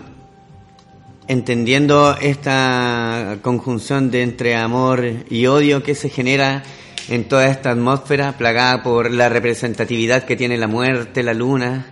entendiendo 1.27 2.15
esta 2.19 3.37
conjunción 3.43 4.09
de 4.09 4.23
entre 4.23 4.55
amor 4.55 5.05
y 5.29 5.45
odio 5.45 5.83
que 5.83 5.93
se 5.93 6.09
genera 6.09 6.63
en 7.09 7.25
toda 7.25 7.47
esta 7.47 7.71
atmósfera 7.71 8.37
plagada 8.37 8.83
por 8.83 9.11
la 9.11 9.29
representatividad 9.29 10.23
que 10.23 10.35
tiene 10.35 10.57
la 10.57 10.67
muerte, 10.67 11.23
la 11.23 11.33
luna, 11.33 11.85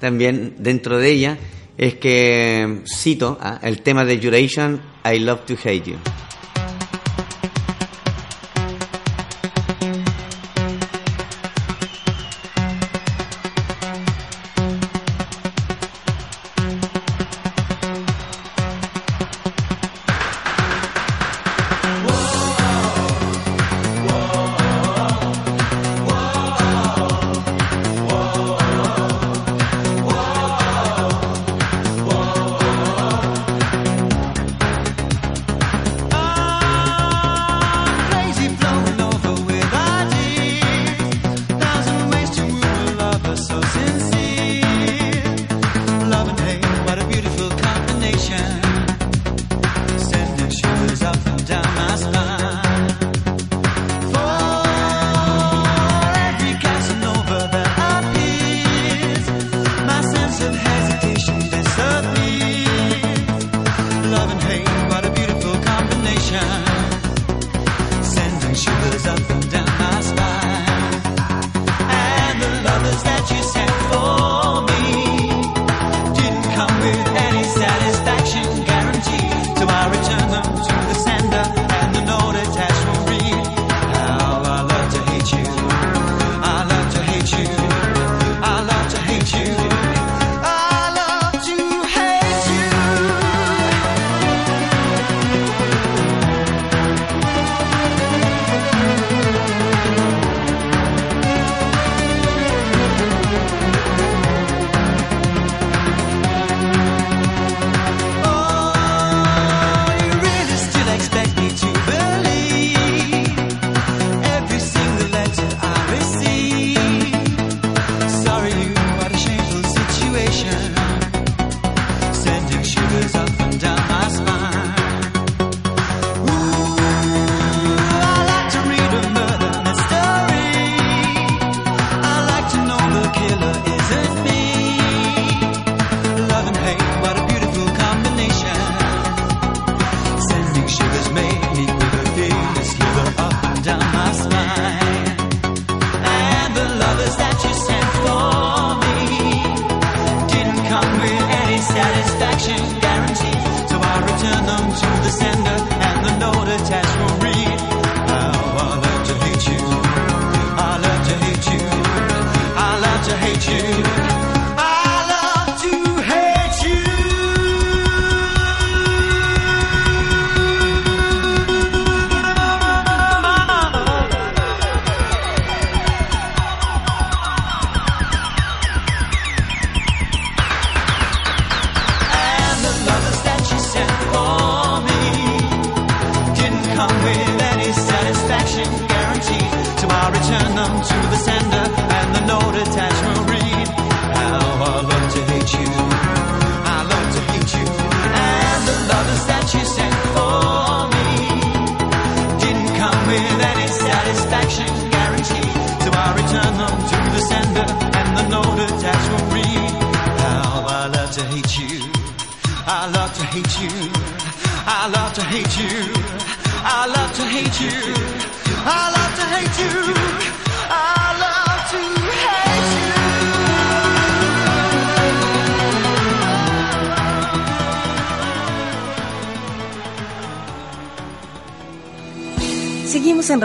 también 0.00 0.56
dentro 0.58 0.98
de 0.98 1.10
ella, 1.10 1.38
es 1.76 1.94
que 1.94 2.82
cito 2.86 3.38
ah, 3.40 3.58
el 3.62 3.82
tema 3.82 4.04
de 4.04 4.18
Duration, 4.18 4.80
I 5.04 5.18
Love 5.18 5.44
to 5.46 5.54
Hate 5.54 5.82
You. 5.82 6.23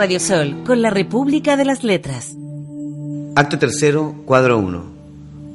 Radio 0.00 0.18
Sol 0.18 0.62
con 0.64 0.80
la 0.80 0.88
República 0.88 1.58
de 1.58 1.66
las 1.66 1.84
Letras. 1.84 2.34
Acto 3.36 3.58
tercero, 3.58 4.14
cuadro 4.24 4.56
1. 4.56 4.82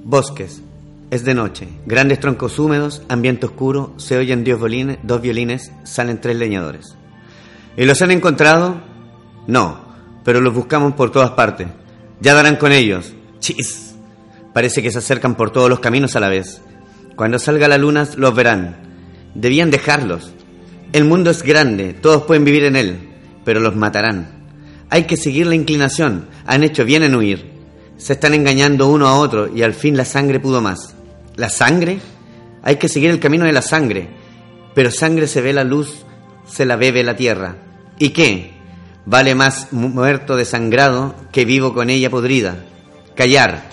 Bosques. 0.04 0.62
Es 1.10 1.26
de 1.26 1.34
noche. 1.34 1.68
Grandes 1.88 2.20
troncos 2.20 2.60
húmedos, 2.60 3.02
ambiente 3.10 3.48
oscuro, 3.48 3.96
se 3.98 4.18
oyen 4.18 4.44
dos 4.44 4.60
violines, 4.60 5.00
dos 5.02 5.20
violines, 5.20 5.72
salen 5.84 6.22
tres 6.22 6.36
leñadores. 6.36 6.96
¿Y 7.76 7.86
los 7.86 8.00
han 8.04 8.12
encontrado? 8.12 8.82
No, 9.48 9.80
pero 10.24 10.42
los 10.42 10.54
buscamos 10.54 10.94
por 10.94 11.12
todas 11.12 11.32
partes. 11.32 11.68
Ya 12.22 12.36
darán 12.36 12.58
con 12.58 12.72
ellos. 12.72 13.16
Chis. 13.40 13.96
Parece 14.54 14.84
que 14.84 14.92
se 14.92 15.00
acercan 15.00 15.34
por 15.34 15.50
todos 15.50 15.72
los 15.72 15.80
caminos 15.80 16.16
a 16.16 16.20
la 16.20 16.30
vez. 16.30 16.62
Cuando 17.16 17.40
salga 17.40 17.68
la 17.68 17.80
luna 17.80 18.08
los 18.16 18.36
verán. 18.36 18.76
Debían 19.34 19.72
dejarlos. 19.72 20.34
El 20.94 21.06
mundo 21.06 21.32
es 21.32 21.42
grande, 21.42 21.94
todos 21.94 22.26
pueden 22.26 22.46
vivir 22.46 22.66
en 22.66 22.76
él, 22.76 23.10
pero 23.44 23.60
los 23.60 23.76
matarán. 23.76 24.35
Hay 24.90 25.04
que 25.06 25.18
seguir 25.18 25.48
la 25.48 25.56
inclinación. 25.56 26.28
Han 26.46 26.64
hecho 26.64 26.86
bien 26.86 27.04
en 27.04 27.16
huir. 27.16 27.52
Se 27.98 28.14
están 28.14 28.34
engañando 28.34 28.88
uno 28.88 29.08
a 29.08 29.18
otro 29.18 29.54
y 29.54 29.64
al 29.64 29.74
fin 29.74 29.98
la 29.98 30.06
sangre 30.06 30.40
pudo 30.40 30.62
más. 30.62 30.96
¿La 31.36 31.50
sangre? 31.50 32.00
Hay 32.62 32.76
que 32.78 32.90
seguir 32.90 33.10
el 33.10 33.20
camino 33.20 33.46
de 33.46 33.54
la 33.54 33.62
sangre. 33.62 34.10
Pero 34.74 34.92
sangre 34.92 35.28
se 35.28 35.42
ve 35.42 35.54
la 35.54 35.64
luz, 35.64 36.06
se 36.46 36.66
la 36.66 36.76
bebe 36.76 37.04
la 37.04 37.16
tierra. 37.16 37.56
¿Y 37.98 38.10
qué? 38.10 38.54
Vale 39.06 39.36
más 39.36 39.72
mu- 39.72 39.90
muerto 39.90 40.36
desangrado 40.36 41.16
que 41.32 41.46
vivo 41.46 41.74
con 41.74 41.90
ella 41.90 42.10
podrida. 42.10 42.58
Callar. 43.16 43.70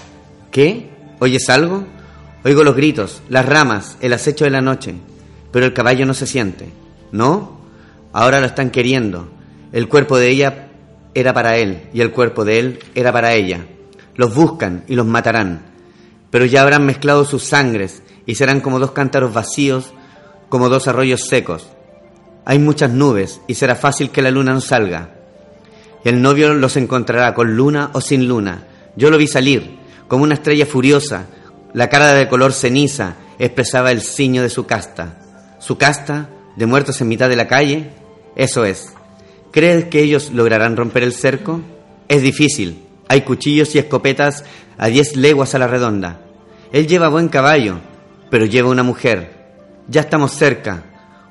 ¿Qué? 0.51 0.91
¿Oyes 1.19 1.49
algo? 1.51 1.85
Oigo 2.45 2.65
los 2.65 2.77
gritos, 2.77 3.23
las 3.29 3.47
ramas, 3.47 3.97
el 4.01 4.13
acecho 4.13 4.45
de 4.45 4.51
la 4.51 4.61
noche. 4.61 4.95
Pero 5.53 5.67
el 5.67 5.73
caballo 5.75 6.07
no 6.07 6.15
se 6.15 6.27
siente. 6.27 6.69
¿No? 7.13 7.61
Ahora 8.13 8.41
lo 8.41 8.47
están 8.47 8.71
queriendo. 8.71 9.29
El 9.73 9.89
cuerpo 9.89 10.19
de 10.19 10.29
ella 10.31 10.69
era 11.15 11.33
para 11.35 11.57
él 11.57 11.89
y 11.93 12.01
el 12.01 12.11
cuerpo 12.11 12.45
de 12.45 12.59
él 12.59 12.79
era 12.95 13.13
para 13.13 13.35
ella. 13.35 13.67
Los 14.15 14.35
buscan 14.35 14.85
y 14.89 14.95
los 14.95 15.07
matarán. 15.07 15.63
Pero 16.31 16.45
ya 16.45 16.63
habrán 16.63 16.87
mezclado 16.87 17.25
sus 17.25 17.45
sangres 17.45 18.03
y 18.27 18.35
serán 18.35 18.61
como 18.61 18.79
dos 18.79 18.93
cántaros 18.93 19.35
vacíos, 19.35 19.93
como 20.49 20.69
dos 20.69 20.89
arroyos 20.89 21.27
secos. 21.29 21.69
Hay 22.45 22.59
muchas 22.59 22.91
nubes 22.91 23.41
y 23.47 23.55
será 23.55 23.75
fácil 23.75 24.11
que 24.11 24.23
la 24.23 24.31
luna 24.31 24.53
no 24.53 24.61
salga. 24.61 25.11
El 26.05 26.21
novio 26.21 26.55
los 26.55 26.77
encontrará 26.77 27.35
con 27.35 27.57
luna 27.57 27.91
o 27.93 28.01
sin 28.01 28.27
luna. 28.27 28.65
Yo 28.97 29.11
lo 29.11 29.19
vi 29.19 29.29
salir, 29.29 29.79
como 30.09 30.25
una 30.25 30.35
estrella 30.35 30.67
furiosa. 30.67 31.27
La 31.73 31.89
cara 31.89 32.13
de 32.13 32.29
color 32.29 32.53
ceniza 32.53 33.15
expresaba 33.39 33.93
el 33.93 34.03
ciño 34.03 34.43
de 34.43 34.51
su 34.51 34.67
casta. 34.67 35.19
Su 35.61 35.79
casta, 35.79 36.29
de 36.57 36.67
muertos 36.67 37.01
en 37.01 37.09
mitad 37.09 37.29
de 37.29 37.37
la 37.37 37.47
calle, 37.47 37.91
eso 38.35 38.65
es. 38.65 38.93
¿Crees 39.53 39.85
que 39.85 40.01
ellos 40.01 40.31
lograrán 40.33 40.79
romper 40.79 41.03
el 41.03 41.13
cerco? 41.13 41.61
Es 42.09 42.23
difícil. 42.23 42.83
Hay 43.07 43.21
cuchillos 43.21 43.75
y 43.75 43.79
escopetas 43.79 44.45
a 44.79 44.87
diez 44.87 45.15
leguas 45.15 45.55
a 45.55 45.59
la 45.59 45.67
redonda. 45.67 46.21
Él 46.73 46.87
lleva 46.87 47.11
buen 47.11 47.29
caballo, 47.29 47.77
pero 48.31 48.47
lleva 48.47 48.71
una 48.71 48.83
mujer. 48.83 49.31
Ya 49.89 50.01
estamos 50.01 50.33
cerca. 50.33 50.85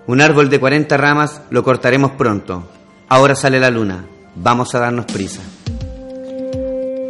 Un 0.05 0.21
árbol 0.21 0.51
de 0.51 0.59
40 0.59 0.95
ramas 0.97 1.41
lo 1.49 1.63
cortaremos 1.63 2.11
pronto. 2.11 2.69
Ahora 3.09 3.33
sale 3.33 3.59
la 3.59 3.71
luna. 3.71 4.05
Vamos 4.35 4.75
a 4.75 4.79
darnos 4.79 5.05
prisa. 5.05 5.41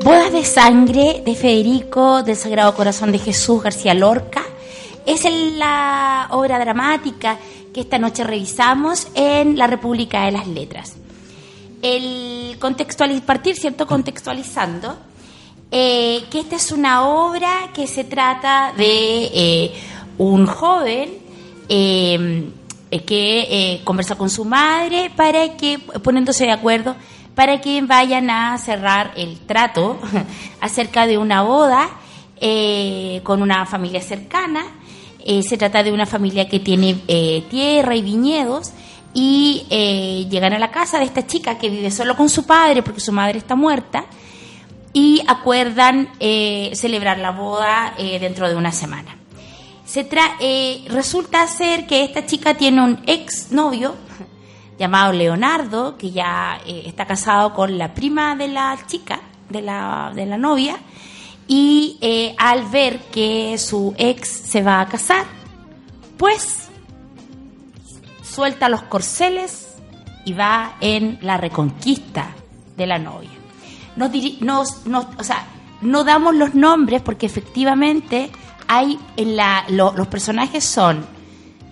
Bodas 0.03 0.31
de 0.31 0.45
Sangre 0.45 1.21
de 1.25 1.35
Federico 1.35 2.23
del 2.23 2.37
Sagrado 2.37 2.73
Corazón 2.73 3.11
de 3.11 3.19
Jesús 3.19 3.61
García 3.61 3.93
Lorca 3.93 4.43
es 5.05 5.25
la 5.57 6.27
obra 6.31 6.57
dramática 6.57 7.37
que 7.73 7.81
esta 7.81 7.99
noche 7.99 8.23
revisamos 8.23 9.09
en 9.13 9.57
la 9.57 9.67
República 9.67 10.25
de 10.25 10.31
las 10.31 10.47
Letras. 10.47 11.00
El 11.81 12.57
contextualiz 12.59 13.21
partir, 13.21 13.55
¿cierto? 13.55 13.87
Contextualizando 13.87 14.97
eh, 15.71 16.25
que 16.29 16.39
esta 16.39 16.57
es 16.57 16.71
una 16.71 17.07
obra 17.07 17.71
que 17.73 17.87
se 17.87 18.03
trata 18.03 18.73
de 18.77 19.31
eh, 19.33 19.73
un 20.17 20.45
joven 20.45 21.21
eh, 21.73 22.51
que 23.05 23.47
eh, 23.49 23.81
conversa 23.85 24.17
con 24.17 24.29
su 24.29 24.43
madre 24.43 25.09
para 25.15 25.55
que, 25.55 25.79
poniéndose 26.03 26.43
de 26.43 26.51
acuerdo, 26.51 26.97
para 27.35 27.61
que 27.61 27.81
vayan 27.81 28.29
a 28.29 28.57
cerrar 28.57 29.13
el 29.15 29.39
trato 29.39 29.97
acerca 30.59 31.07
de 31.07 31.17
una 31.17 31.41
boda 31.43 31.89
eh, 32.41 33.21
con 33.23 33.41
una 33.41 33.65
familia 33.65 34.01
cercana. 34.01 34.65
Se 35.43 35.55
trata 35.55 35.83
de 35.83 35.91
una 35.93 36.07
familia 36.07 36.49
que 36.49 36.59
tiene 36.59 36.95
tierra 37.47 37.95
y 37.95 38.01
viñedos 38.01 38.71
y 39.13 39.65
eh, 39.69 40.27
llegan 40.29 40.53
a 40.53 40.59
la 40.59 40.71
casa 40.71 40.99
de 40.99 41.05
esta 41.05 41.25
chica 41.27 41.57
que 41.57 41.69
vive 41.69 41.91
solo 41.91 42.15
con 42.15 42.29
su 42.29 42.45
padre 42.45 42.81
porque 42.81 43.01
su 43.01 43.11
madre 43.11 43.37
está 43.37 43.55
muerta 43.55 44.05
y 44.93 45.21
acuerdan 45.27 46.09
eh, 46.19 46.71
celebrar 46.73 47.17
la 47.17 47.31
boda 47.31 47.93
eh, 47.97 48.19
dentro 48.19 48.47
de 48.47 48.55
una 48.55 48.71
semana. 48.71 49.17
Se 49.85 50.07
resulta 50.87 51.45
ser 51.47 51.85
que 51.85 52.05
esta 52.05 52.25
chica 52.25 52.53
tiene 52.53 52.81
un 52.81 53.01
ex 53.07 53.51
novio 53.51 53.95
llamado 54.79 55.11
Leonardo, 55.11 55.97
que 55.97 56.11
ya 56.11 56.61
está 56.65 57.05
casado 57.05 57.53
con 57.53 57.77
la 57.77 57.93
prima 57.93 58.37
de 58.37 58.47
la 58.47 58.77
chica, 58.87 59.19
de 59.49 59.61
la, 59.61 60.13
de 60.15 60.25
la 60.25 60.37
novia, 60.37 60.77
y 61.45 62.33
al 62.37 62.67
ver 62.67 62.99
que 63.11 63.57
su 63.57 63.93
ex 63.97 64.29
se 64.29 64.63
va 64.63 64.79
a 64.79 64.87
casar, 64.87 65.25
pues 66.17 66.70
suelta 68.33 68.69
los 68.69 68.83
corceles 68.83 69.67
y 70.25 70.33
va 70.33 70.75
en 70.81 71.17
la 71.21 71.37
reconquista 71.37 72.29
de 72.77 72.87
la 72.87 72.97
novia. 72.99 73.29
Nos, 73.95 74.11
nos- 74.41 74.85
nos- 74.85 75.07
o 75.17 75.23
sea, 75.23 75.45
no 75.81 76.03
damos 76.03 76.35
los 76.35 76.53
nombres 76.53 77.01
porque 77.01 77.25
efectivamente 77.25 78.31
hay 78.67 78.99
en 79.17 79.35
la, 79.35 79.65
lo- 79.69 79.93
los 79.95 80.07
personajes 80.07 80.63
son 80.63 81.05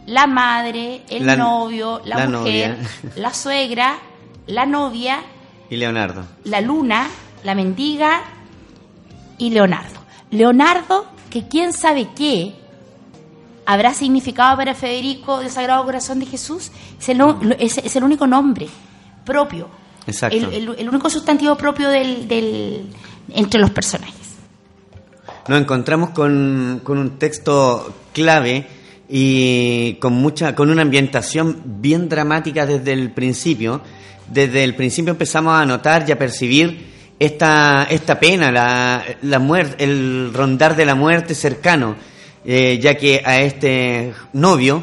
la 0.05 0.25
madre, 0.27 1.03
el 1.09 1.25
La- 1.25 1.35
novio, 1.37 2.01
la, 2.05 2.17
la 2.17 2.27
mujer, 2.39 2.77
novia. 2.79 2.89
la 3.15 3.33
suegra, 3.33 3.97
la 4.47 4.65
novia, 4.65 5.19
Y 5.69 5.77
Leonardo. 5.77 6.25
la 6.45 6.61
luna, 6.61 7.07
la 7.43 7.53
mendiga 7.55 8.21
y 9.37 9.51
Leonardo. 9.51 9.99
Leonardo, 10.31 11.05
que 11.29 11.47
quién 11.47 11.71
sabe 11.73 12.09
qué 12.15 12.55
habrá 13.71 13.93
significado 13.93 14.57
para 14.57 14.73
Federico 14.73 15.39
del 15.39 15.49
Sagrado 15.51 15.83
Corazón 15.85 16.19
de 16.19 16.25
Jesús, 16.25 16.71
es 16.99 17.09
el, 17.09 17.17
no- 17.19 17.39
es- 17.59 17.77
es 17.77 17.95
el 17.95 18.03
único 18.03 18.25
nombre 18.25 18.67
propio. 19.25 19.69
Exacto. 20.07 20.35
El, 20.37 20.45
el- 20.69 20.75
el 20.79 20.89
único 20.89 21.09
sustantivo 21.09 21.55
propio 21.55 21.89
del, 21.89 22.27
del- 22.27 22.87
entre 23.33 23.59
los 23.59 23.69
personajes. 23.69 24.15
Nos 25.47 25.61
encontramos 25.61 26.09
con, 26.11 26.81
con 26.83 26.97
un 26.97 27.19
texto 27.19 27.93
clave 28.13 28.67
y 29.07 29.93
con 29.95 30.13
mucha, 30.13 30.55
con 30.55 30.69
una 30.69 30.81
ambientación 30.81 31.61
bien 31.81 32.09
dramática 32.09 32.65
desde 32.65 32.93
el 32.93 33.11
principio. 33.11 33.81
Desde 34.27 34.63
el 34.63 34.75
principio 34.75 35.11
empezamos 35.11 35.53
a 35.53 35.65
notar 35.65 36.05
y 36.07 36.11
a 36.11 36.17
percibir 36.19 36.87
esta, 37.19 37.85
esta 37.89 38.19
pena, 38.19 38.51
la, 38.51 39.03
la 39.23 39.39
muerte, 39.39 39.83
el 39.83 40.31
rondar 40.33 40.75
de 40.75 40.85
la 40.85 40.95
muerte 40.95 41.33
cercano, 41.35 41.95
eh, 42.51 42.79
ya 42.79 42.95
que 42.95 43.21
a 43.23 43.41
este 43.41 44.11
novio, 44.33 44.81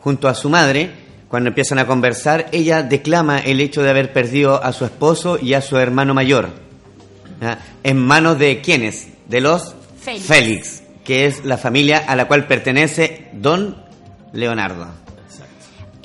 junto 0.00 0.26
a 0.26 0.34
su 0.34 0.50
madre, 0.50 0.90
cuando 1.28 1.50
empiezan 1.50 1.78
a 1.78 1.86
conversar, 1.86 2.48
ella 2.50 2.82
declama 2.82 3.38
el 3.38 3.60
hecho 3.60 3.84
de 3.84 3.90
haber 3.90 4.12
perdido 4.12 4.60
a 4.60 4.72
su 4.72 4.84
esposo 4.84 5.38
y 5.40 5.54
a 5.54 5.60
su 5.60 5.78
hermano 5.78 6.12
mayor. 6.12 6.48
¿En 7.84 7.98
manos 7.98 8.40
de 8.40 8.60
quiénes? 8.60 9.06
De 9.28 9.40
los 9.40 9.76
Félix. 10.00 10.82
que 11.04 11.26
es 11.26 11.44
la 11.44 11.56
familia 11.56 11.98
a 11.98 12.16
la 12.16 12.26
cual 12.26 12.48
pertenece 12.48 13.28
Don 13.32 13.76
Leonardo. 14.32 15.03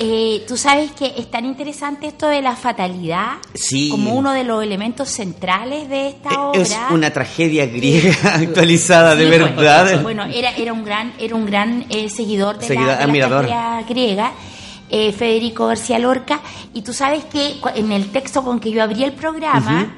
Eh, 0.01 0.45
Tú 0.47 0.55
sabes 0.55 0.91
que 0.93 1.13
es 1.17 1.29
tan 1.29 1.43
interesante 1.45 2.07
esto 2.07 2.27
de 2.27 2.41
la 2.41 2.55
fatalidad 2.55 3.33
Sí. 3.53 3.89
como 3.89 4.13
uno 4.13 4.31
de 4.31 4.45
los 4.45 4.63
elementos 4.63 5.09
centrales 5.09 5.89
de 5.89 6.07
esta 6.07 6.41
obra. 6.41 6.57
Eh, 6.59 6.61
Es 6.63 6.77
una 6.91 7.11
tragedia 7.11 7.65
griega 7.65 8.15
actualizada, 8.35 9.13
de 9.15 9.27
bueno, 9.27 9.45
verdad. 9.55 10.01
Bueno, 10.01 10.23
era, 10.23 10.51
era 10.55 10.71
un 10.71 10.85
gran, 10.85 11.13
era 11.19 11.35
un 11.35 11.45
gran 11.45 11.85
eh, 11.89 12.09
seguidor 12.09 12.57
de 12.59 12.73
la, 12.75 12.81
de 12.81 12.87
la 12.87 12.97
admirador. 13.03 13.45
tragedia 13.45 13.81
griega, 13.89 14.31
eh, 14.89 15.11
Federico 15.11 15.67
García 15.67 15.99
Lorca. 15.99 16.39
Y 16.73 16.81
tú 16.81 16.93
sabes 16.93 17.25
que 17.25 17.57
en 17.75 17.91
el 17.91 18.09
texto 18.11 18.41
con 18.41 18.61
que 18.61 18.71
yo 18.71 18.81
abrí 18.81 19.03
el 19.03 19.11
programa, 19.11 19.97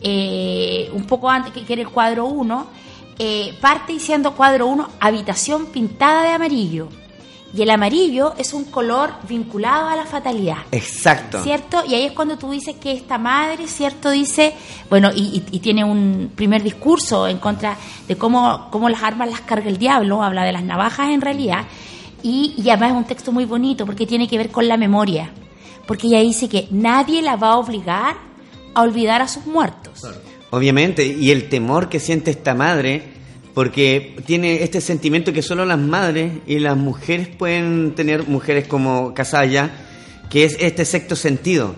eh, 0.00 0.90
un 0.92 1.04
poco 1.06 1.28
antes 1.28 1.52
que, 1.52 1.64
que 1.64 1.72
era 1.72 1.82
el 1.82 1.88
cuadro 1.88 2.26
1, 2.26 2.66
parte 3.60 3.92
diciendo 3.92 4.32
cuadro 4.34 4.66
1, 4.68 4.88
habitación 5.00 5.66
pintada 5.66 6.22
de 6.22 6.28
amarillo. 6.30 6.88
Y 7.56 7.62
el 7.62 7.70
amarillo 7.70 8.34
es 8.36 8.52
un 8.52 8.64
color 8.64 9.12
vinculado 9.28 9.88
a 9.88 9.94
la 9.94 10.04
fatalidad. 10.06 10.56
Exacto. 10.72 11.40
¿Cierto? 11.42 11.84
Y 11.86 11.94
ahí 11.94 12.02
es 12.06 12.12
cuando 12.12 12.36
tú 12.36 12.50
dices 12.50 12.74
que 12.80 12.90
esta 12.92 13.16
madre, 13.16 13.68
¿cierto? 13.68 14.10
Dice, 14.10 14.54
bueno, 14.90 15.10
y, 15.14 15.42
y- 15.52 15.58
tiene 15.60 15.84
un 15.84 16.32
primer 16.34 16.62
discurso 16.64 17.28
en 17.28 17.38
contra 17.38 17.76
de 18.08 18.16
cómo, 18.16 18.68
cómo 18.72 18.88
las 18.88 19.02
armas 19.04 19.30
las 19.30 19.40
carga 19.42 19.68
el 19.68 19.78
diablo, 19.78 20.22
habla 20.22 20.42
de 20.44 20.50
las 20.52 20.64
navajas 20.64 21.10
en 21.10 21.20
realidad, 21.20 21.64
y, 22.24 22.54
y 22.56 22.70
además 22.70 22.90
es 22.90 22.96
un 22.96 23.04
texto 23.04 23.30
muy 23.30 23.44
bonito 23.44 23.86
porque 23.86 24.06
tiene 24.06 24.26
que 24.26 24.36
ver 24.36 24.50
con 24.50 24.66
la 24.66 24.76
memoria, 24.76 25.30
porque 25.86 26.08
ella 26.08 26.20
dice 26.20 26.48
que 26.48 26.66
nadie 26.72 27.22
la 27.22 27.36
va 27.36 27.50
a 27.50 27.58
obligar 27.58 28.16
a 28.74 28.82
olvidar 28.82 29.22
a 29.22 29.28
sus 29.28 29.46
muertos. 29.46 30.02
Obviamente, 30.50 31.06
y 31.06 31.30
el 31.30 31.48
temor 31.48 31.88
que 31.88 32.00
siente 32.00 32.30
esta 32.32 32.54
madre, 32.54 33.13
porque 33.54 34.16
tiene 34.26 34.64
este 34.64 34.80
sentimiento 34.80 35.32
que 35.32 35.40
solo 35.40 35.64
las 35.64 35.78
madres 35.78 36.32
y 36.46 36.58
las 36.58 36.76
mujeres 36.76 37.28
pueden 37.28 37.94
tener, 37.94 38.26
mujeres 38.26 38.66
como 38.66 39.14
Casalla, 39.14 39.70
que 40.28 40.44
es 40.44 40.56
este 40.58 40.84
sexto 40.84 41.14
sentido. 41.14 41.76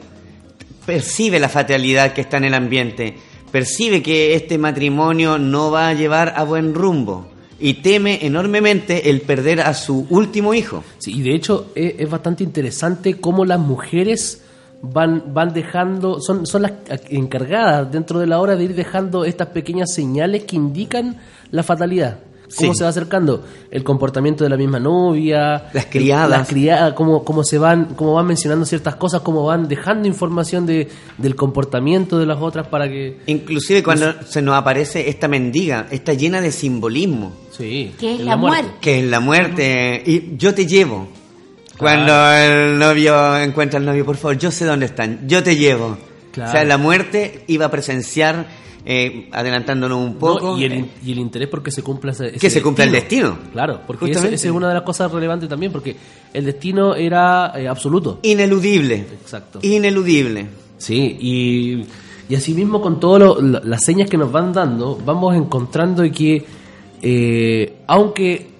Percibe 0.87 1.39
la 1.39 1.51
fatalidad 1.51 2.15
que 2.15 2.23
está 2.23 2.39
en 2.39 2.45
el 2.45 2.55
ambiente, 2.55 3.15
percibe 3.53 4.03
que 4.03 4.35
este 4.35 4.57
matrimonio 4.57 5.39
no 5.39 5.71
va 5.71 5.89
a 5.89 5.95
llevar 5.95 6.33
a 6.37 6.45
buen 6.45 6.75
rumbo 6.75 7.29
y 7.61 7.75
teme 7.75 8.21
enormemente 8.23 9.11
el 9.11 9.21
perder 9.21 9.61
a 9.61 9.75
su 9.75 10.07
último 10.09 10.55
hijo. 10.55 10.83
Sí, 10.99 11.13
y 11.13 11.23
de 11.23 11.35
hecho 11.35 11.73
es, 11.75 11.95
es 11.99 12.11
bastante 12.11 12.43
interesante 12.43 13.21
cómo 13.21 13.45
las 13.45 13.59
mujeres 13.59 14.43
van, 14.83 15.23
van 15.33 15.53
dejando, 15.53 16.21
son, 16.21 16.47
son 16.47 16.63
las 16.63 16.73
encargadas 17.11 17.91
dentro 17.91 18.19
de 18.21 18.27
la 18.27 18.41
hora 18.41 18.57
de 18.57 18.65
ir 18.65 18.75
dejando 18.75 19.25
estas 19.25 19.49
pequeñas 19.49 19.93
señales 19.93 20.45
que 20.45 20.57
indican 20.57 21.17
la 21.51 21.63
fatalidad. 21.63 22.19
Cómo 22.57 22.73
Sí. 22.73 22.79
se 22.79 22.85
va 22.85 22.91
acercando 22.91 23.43
el 23.73 23.83
comportamiento 23.83 24.45
de 24.45 24.51
la 24.51 24.57
misma 24.57 24.79
novia, 24.79 25.65
Las 25.73 25.87
criadas. 25.87 26.31
las 26.31 26.49
criadas, 26.49 26.93
cómo, 26.93 27.25
cómo 27.25 27.43
se 27.43 27.59
van, 27.59 27.87
cómo 27.97 28.15
van 28.15 28.25
mencionando 28.27 28.65
ciertas 28.65 28.95
cosas, 28.95 29.23
cómo 29.23 29.45
van 29.45 29.67
dejando 29.67 30.07
información 30.07 30.65
de, 30.65 30.87
del 31.19 31.35
comportamiento 31.35 32.19
de 32.21 32.27
las 32.27 32.41
otras 32.41 32.69
para 32.69 32.89
que 32.89 33.19
Inclusive 33.27 33.83
cuando 33.83 34.13
se 34.29 34.43
nos 34.43 34.55
aparece 34.55 35.09
esta 35.09 35.27
mendiga, 35.27 35.89
está 35.91 36.15
llena 36.15 36.41
de 36.41 36.53
simbolismo. 36.53 37.33
sí, 37.51 37.93
Que 37.99 38.15
es 38.15 38.21
la 38.21 38.37
muerte. 38.37 38.71
que 38.81 39.01
es 39.01 39.05
la 39.07 39.19
muerte 39.19 40.03
y 40.07 40.37
yo 40.37 40.55
te 40.55 40.67
llevo. 40.67 41.09
Cuando 41.79 42.33
el 42.33 42.79
novio 42.79 43.39
encuentra 43.39 43.79
al 43.79 43.85
novio, 43.85 44.05
por 44.05 44.17
favor, 44.17 44.39
yo 44.39 44.51
sé 44.51 44.65
dónde 44.65 44.87
están, 44.87 45.29
yo 45.29 45.43
te 45.43 45.57
llevo. 45.57 45.97
Claro. 46.33 46.51
O 46.51 46.53
sea, 46.53 46.65
la 46.65 46.79
muerte 46.79 47.45
iba 47.47 47.67
a 47.67 47.71
presenciar, 47.71 48.47
eh, 48.85 49.29
adelantándonos 49.33 49.99
un 49.99 50.13
No, 50.13 50.19
poco, 50.19 50.59
y, 50.59 50.65
el, 50.65 50.73
eh, 50.73 50.85
y 51.05 51.13
el 51.13 51.19
interés 51.19 51.49
porque 51.49 51.71
se 51.71 51.83
cumpla 51.83 52.13
ese, 52.13 52.29
ese 52.29 52.39
que 52.39 52.51
se 52.51 52.63
cumpla 52.63 52.85
el 52.85 52.93
destino. 52.93 53.39
Claro, 53.53 53.81
porque 53.87 54.11
esa 54.11 54.29
es 54.29 54.45
una 54.47 54.69
de 54.69 54.75
las 54.75 54.83
cosas 54.83 55.11
relevantes 55.11 55.49
también, 55.49 55.73
porque 55.73 55.97
el 56.33 56.45
destino 56.45 56.95
era 56.95 57.53
eh, 57.57 57.69
absoluto. 57.69 58.21
Ineludible. 58.23 59.07
Exacto. 59.21 59.59
Ineludible. 59.63 60.47
Sí, 60.79 61.17
y, 61.21 61.87
y 62.29 62.35
asimismo 62.35 62.81
con 62.81 63.01
todas 63.01 63.43
las 63.43 63.85
señas 63.85 64.11
que 64.11 64.17
nos 64.19 64.31
van 64.31 64.53
dando, 64.53 64.99
vamos 65.05 65.35
encontrando 65.35 66.03
que, 66.13 66.45
eh, 67.03 67.77
aunque 67.87 68.51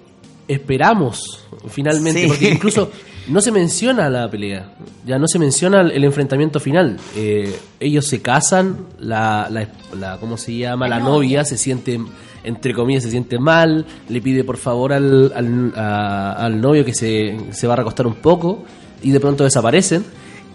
esperamos 0.47 1.43
finalmente, 1.69 2.21
Sí. 2.21 2.27
porque 2.27 2.49
incluso 2.49 2.91
no 3.29 3.41
se 3.41 3.51
menciona 3.51 4.09
la 4.09 4.29
pelea, 4.29 4.71
ya 5.05 5.17
no 5.19 5.27
se 5.27 5.37
menciona 5.39 5.81
el, 5.81 6.03
enfrentamiento 6.03 6.59
final. 6.59 6.97
Eh, 7.15 7.55
ellos 7.79 8.05
se 8.07 8.21
casan, 8.21 8.77
la, 8.99 9.47
la, 9.51 9.67
la- 9.97 10.17
¿cómo 10.19 10.37
se 10.37 10.55
llama? 10.55 10.87
La, 10.87 10.99
La 10.99 11.03
novia 11.05 11.43
se 11.45 11.57
siente, 11.57 11.99
entre 12.43 12.73
comillas, 12.73 13.03
se 13.03 13.11
siente 13.11 13.37
mal, 13.39 13.85
le 14.09 14.21
pide 14.21 14.43
por 14.43 14.57
favor 14.57 14.93
al, 14.93 15.31
al, 15.35 15.73
a- 15.75 16.33
al 16.33 16.61
novio 16.61 16.85
que 16.85 16.93
se, 16.93 17.37
se 17.51 17.67
va 17.67 17.73
a 17.73 17.77
recostar 17.77 18.07
un 18.07 18.15
poco 18.15 18.63
y 19.03 19.11
de 19.11 19.19
pronto 19.19 19.43
desaparecen. 19.43 20.03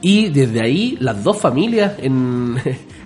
Y 0.00 0.30
desde 0.30 0.60
ahí 0.64 0.96
las 0.98 1.22
dos 1.22 1.38
familias 1.38 1.92
en 2.02 2.56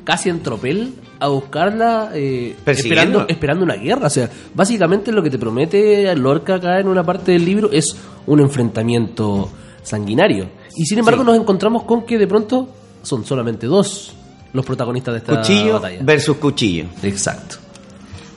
casi 0.07 0.31
en 0.31 0.41
tropel 0.41 0.95
a 1.21 1.27
buscarla 1.29 2.11
eh, 2.15 2.57
esperando, 2.65 3.27
esperando 3.29 3.65
una 3.65 3.75
guerra. 3.75 4.07
O 4.07 4.11
sea, 4.11 4.31
básicamente 4.55 5.11
lo 5.13 5.23
que 5.23 5.31
te 5.31 5.39
promete 5.39 6.15
Lorca 6.17 6.55
acá 6.55 6.79
en 6.81 6.87
una 6.89 7.03
parte 7.05 7.33
del 7.33 7.45
libro 7.45 7.71
es 7.73 7.95
un 8.27 8.41
enfrentamiento 8.41 9.51
sanguinario. 9.83 10.49
Y 10.77 10.87
sin 10.87 10.99
embargo 11.01 11.23
Sí. 11.23 11.27
nos 11.27 11.37
encontramos 11.39 11.83
con 11.83 12.07
que 12.07 12.17
de 12.19 12.27
pronto 12.27 12.69
son 13.03 13.25
solamente 13.27 13.67
dos 13.67 14.15
los 14.53 14.65
protagonistas 14.65 15.13
de 15.15 15.19
esta 15.19 15.37
Cuchillo 15.41 15.75
batalla. 15.75 15.99
versus 16.03 16.37
cuchillo. 16.37 16.87
Exacto. 17.03 17.57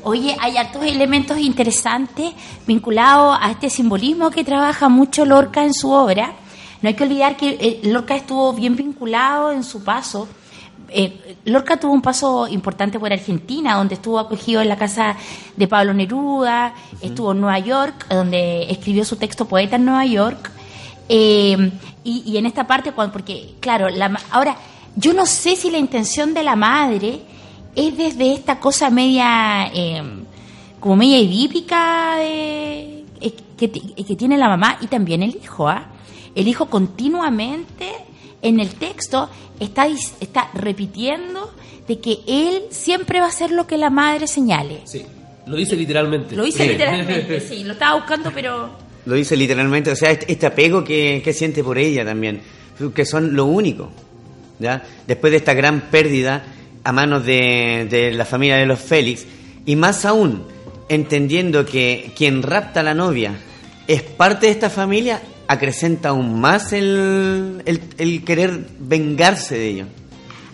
Oye, 0.03 0.35
hay 0.39 0.57
hartos 0.57 0.83
elementos 0.83 1.37
interesantes 1.37 2.31
vinculados 2.65 3.37
a 3.39 3.51
este 3.51 3.69
simbolismo 3.69 4.31
que 4.31 4.43
trabaja 4.43 4.89
mucho 4.89 5.23
Lorca 5.25 5.63
en 5.65 5.73
su 5.73 5.91
obra. 5.91 6.33
No 6.81 6.87
hay 6.89 6.95
que 6.95 7.03
olvidar 7.03 7.35
que 7.37 7.49
eh, 7.59 7.79
Lorca 7.83 8.15
estuvo 8.15 8.53
bien 8.53 8.75
vinculado 8.75 9.51
en 9.51 9.63
su 9.63 9.83
paso. 9.83 10.27
Eh, 10.91 11.37
Lorca 11.45 11.77
tuvo 11.77 11.93
un 11.93 12.01
paso 12.01 12.47
importante 12.47 12.99
por 12.99 13.11
Argentina, 13.11 13.75
donde 13.75 13.95
estuvo 13.95 14.19
acogido 14.19 14.61
en 14.61 14.69
la 14.69 14.77
casa 14.77 15.15
de 15.55 15.67
Pablo 15.67 15.93
Neruda, 15.93 16.73
estuvo 17.01 17.31
en 17.31 17.41
Nueva 17.41 17.59
York, 17.59 18.07
donde 18.09 18.69
escribió 18.71 19.05
su 19.05 19.15
texto 19.15 19.45
Poeta 19.45 19.75
en 19.75 19.85
Nueva 19.85 20.05
York. 20.05 20.51
Eh, 21.07 21.71
y, 22.03 22.23
y 22.25 22.37
en 22.37 22.45
esta 22.45 22.65
parte, 22.65 22.91
porque, 22.91 23.55
claro, 23.59 23.89
la, 23.89 24.19
ahora, 24.31 24.55
yo 24.95 25.13
no 25.13 25.25
sé 25.25 25.55
si 25.55 25.69
la 25.71 25.77
intención 25.77 26.33
de 26.33 26.43
la 26.43 26.55
madre 26.55 27.21
es 27.75 27.97
desde 27.97 28.33
esta 28.33 28.59
cosa 28.59 28.89
media, 28.89 29.69
eh, 29.73 30.03
como 30.79 30.95
media 30.95 31.19
idípica 31.19 32.15
de, 32.17 33.05
eh, 33.21 33.33
que, 33.57 33.69
que 33.71 34.15
tiene 34.15 34.37
la 34.37 34.47
mamá 34.49 34.77
y 34.81 34.87
también 34.87 35.23
el 35.23 35.35
hijo, 35.35 35.67
¿ah? 35.67 35.87
El 36.35 36.47
hijo 36.47 36.67
continuamente 36.67 38.08
en 38.41 38.59
el 38.59 38.75
texto 38.75 39.29
está, 39.59 39.87
dis- 39.87 40.13
está 40.19 40.49
repitiendo 40.53 41.51
de 41.87 41.99
que 41.99 42.19
él 42.27 42.63
siempre 42.69 43.19
va 43.19 43.25
a 43.25 43.29
hacer 43.29 43.51
lo 43.51 43.65
que 43.67 43.77
la 43.77 43.89
madre 43.89 44.27
señale. 44.27 44.81
Sí, 44.85 45.03
lo 45.47 45.55
dice 45.57 45.75
literalmente. 45.75 46.35
Lo 46.35 46.43
dice 46.43 46.63
Sí. 46.63 46.69
literalmente, 46.69 47.39
sí, 47.47 47.63
lo 47.63 47.73
estaba 47.73 47.95
buscando, 47.95 48.31
pero... 48.33 48.69
Lo 49.05 49.15
dice 49.15 49.35
literalmente, 49.35 49.91
o 49.91 49.95
sea, 49.95 50.11
este, 50.11 50.31
este 50.31 50.45
apego 50.45 50.83
que, 50.83 51.21
que 51.23 51.33
siente 51.33 51.63
por 51.63 51.77
ella 51.77 52.05
también, 52.05 52.41
que 52.93 53.05
son 53.05 53.35
lo 53.35 53.45
único. 53.45 53.89
¿ya? 54.59 54.83
Después 55.07 55.31
de 55.31 55.37
esta 55.37 55.53
gran 55.53 55.89
pérdida 55.89 56.43
a 56.83 56.91
manos 56.91 57.25
de, 57.25 57.87
de 57.89 58.11
la 58.11 58.25
familia 58.25 58.57
de 58.57 58.65
los 58.65 58.79
Félix, 58.79 59.25
y 59.65 59.75
más 59.75 60.05
aún, 60.05 60.43
entendiendo 60.89 61.65
que 61.65 62.11
quien 62.15 62.43
rapta 62.43 62.79
a 62.81 62.83
la 62.83 62.93
novia 62.93 63.33
es 63.87 64.01
parte 64.03 64.45
de 64.47 64.51
esta 64.51 64.69
familia, 64.69 65.21
acrecenta 65.49 66.09
aún 66.09 66.39
más 66.39 66.73
el, 66.73 67.61
el, 67.65 67.81
el 67.97 68.23
querer 68.23 68.67
vengarse 68.79 69.57
de 69.57 69.67
ello. 69.69 69.85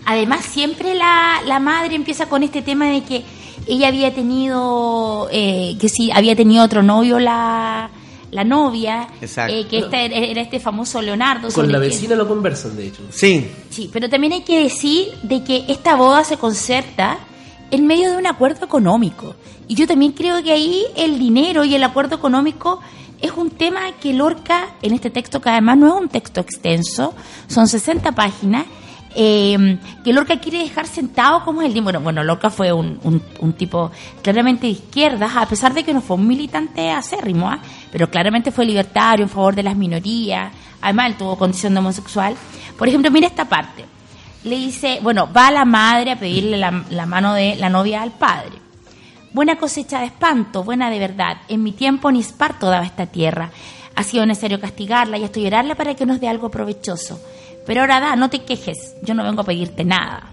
Además, 0.05 0.45
siempre 0.45 0.95
la, 0.95 1.41
la 1.45 1.59
madre 1.59 1.95
empieza 1.95 2.27
con 2.29 2.43
este 2.43 2.61
tema 2.61 2.87
de 2.89 3.03
que 3.03 3.23
ella 3.67 3.89
había 3.89 4.13
tenido, 4.15 5.27
eh, 5.31 5.75
que 5.79 5.89
sí, 5.89 6.11
había 6.13 6.35
tenido 6.35 6.63
otro 6.63 6.81
novio 6.81 7.19
la, 7.19 7.89
la 8.31 8.43
novia, 8.45 9.07
Exacto. 9.19 9.53
eh, 9.53 9.65
que 9.69 9.79
este 9.79 10.05
era, 10.05 10.15
era 10.15 10.41
este 10.41 10.59
famoso 10.61 11.01
Leonardo. 11.01 11.49
Con 11.51 11.69
la 11.71 11.79
que- 11.79 11.87
vecina 11.87 12.15
lo 12.15 12.27
conversan, 12.27 12.77
de 12.77 12.87
hecho. 12.87 13.01
Sí, 13.09 13.47
Sí, 13.69 13.89
pero 13.91 14.07
también 14.09 14.31
hay 14.33 14.41
que 14.43 14.63
decir 14.63 15.07
de 15.23 15.43
que 15.43 15.65
esta 15.67 15.95
boda 15.95 16.23
se 16.23 16.37
concerta 16.37 17.17
en 17.69 17.85
medio 17.85 18.11
de 18.11 18.17
un 18.17 18.27
acuerdo 18.27 18.63
económico. 18.65 19.35
Y 19.67 19.75
yo 19.75 19.87
también 19.87 20.13
creo 20.13 20.41
que 20.41 20.51
ahí 20.53 20.83
el 20.95 21.17
dinero 21.19 21.65
y 21.65 21.75
el 21.75 21.83
acuerdo 21.83 22.15
económico 22.15 22.79
es 23.21 23.31
un 23.31 23.49
tema 23.51 23.81
que 24.01 24.13
Lorca, 24.13 24.67
en 24.81 24.93
este 24.93 25.09
texto, 25.09 25.41
que 25.41 25.49
además 25.49 25.77
no 25.77 25.87
es 25.87 26.01
un 26.01 26.09
texto 26.09 26.41
extenso, 26.41 27.13
son 27.47 27.67
60 27.67 28.11
páginas, 28.13 28.65
eh, 29.17 29.77
que 30.03 30.11
Lorca 30.11 30.39
quiere 30.39 30.59
dejar 30.59 30.87
sentado 30.87 31.43
como 31.45 31.61
es 31.61 31.73
el. 31.73 31.81
Bueno, 31.81 32.01
bueno, 32.01 32.21
Lorca 32.23 32.49
fue 32.49 32.73
un, 32.73 32.99
un- 33.03 33.21
un 33.39 33.53
tipo 33.53 33.89
claramente 34.21 34.67
de 34.67 34.73
izquierdas, 34.73 35.31
a 35.35 35.45
pesar 35.47 35.73
de 35.73 35.83
que 35.85 35.93
no 35.93 36.01
fue 36.01 36.17
un 36.17 36.27
militante 36.27 36.91
acérrimo, 36.91 37.49
¿ah? 37.49 37.59
pero 37.91 38.09
claramente 38.09 38.51
fue 38.51 38.65
libertario 38.65 39.23
en 39.23 39.29
favor 39.29 39.55
de 39.55 39.63
las 39.63 39.75
minorías. 39.77 40.51
Además, 40.81 41.07
él 41.07 41.15
tuvo 41.15 41.37
condición 41.37 41.73
de 41.73 41.79
homosexual. 41.79 42.35
Por 42.77 42.87
ejemplo, 42.89 43.09
mira 43.09 43.27
esta 43.27 43.45
parte. 43.45 43.85
Le 44.43 44.57
dice, 44.57 44.99
bueno, 45.01 45.27
va 45.31 45.49
la 45.49 45.63
madre 45.65 46.11
a 46.11 46.19
pedirle 46.19 46.57
la, 46.57 46.83
la 46.89 47.05
mano 47.05 47.33
de 47.33 47.55
la 47.55 47.69
novia 47.69 48.01
al 48.03 48.11
padre. 48.11 48.51
Buena 49.35 49.57
cosecha 49.57 49.99
de 49.99 50.05
espanto, 50.05 50.63
buena 50.63 50.89
de 50.89 50.97
verdad. 50.97 51.39
En 51.49 51.61
mi 51.61 51.73
tiempo 51.73 52.09
ni 52.09 52.21
esparto 52.21 52.67
daba 52.67 52.85
esta 52.85 53.07
tierra. 53.07 53.51
Ha 53.93 54.01
sido 54.03 54.25
necesario 54.25 54.61
castigarla 54.61 55.17
y 55.17 55.25
hasta 55.25 55.41
llorarla 55.41 55.75
para 55.75 55.93
que 55.93 56.05
nos 56.05 56.21
dé 56.21 56.29
algo 56.29 56.49
provechoso. 56.49 57.19
Pero 57.65 57.81
ahora 57.81 57.99
da, 57.99 58.15
no 58.15 58.29
te 58.29 58.45
quejes, 58.45 58.95
yo 59.03 59.13
no 59.13 59.25
vengo 59.25 59.41
a 59.41 59.43
pedirte 59.43 59.83
nada. 59.83 60.29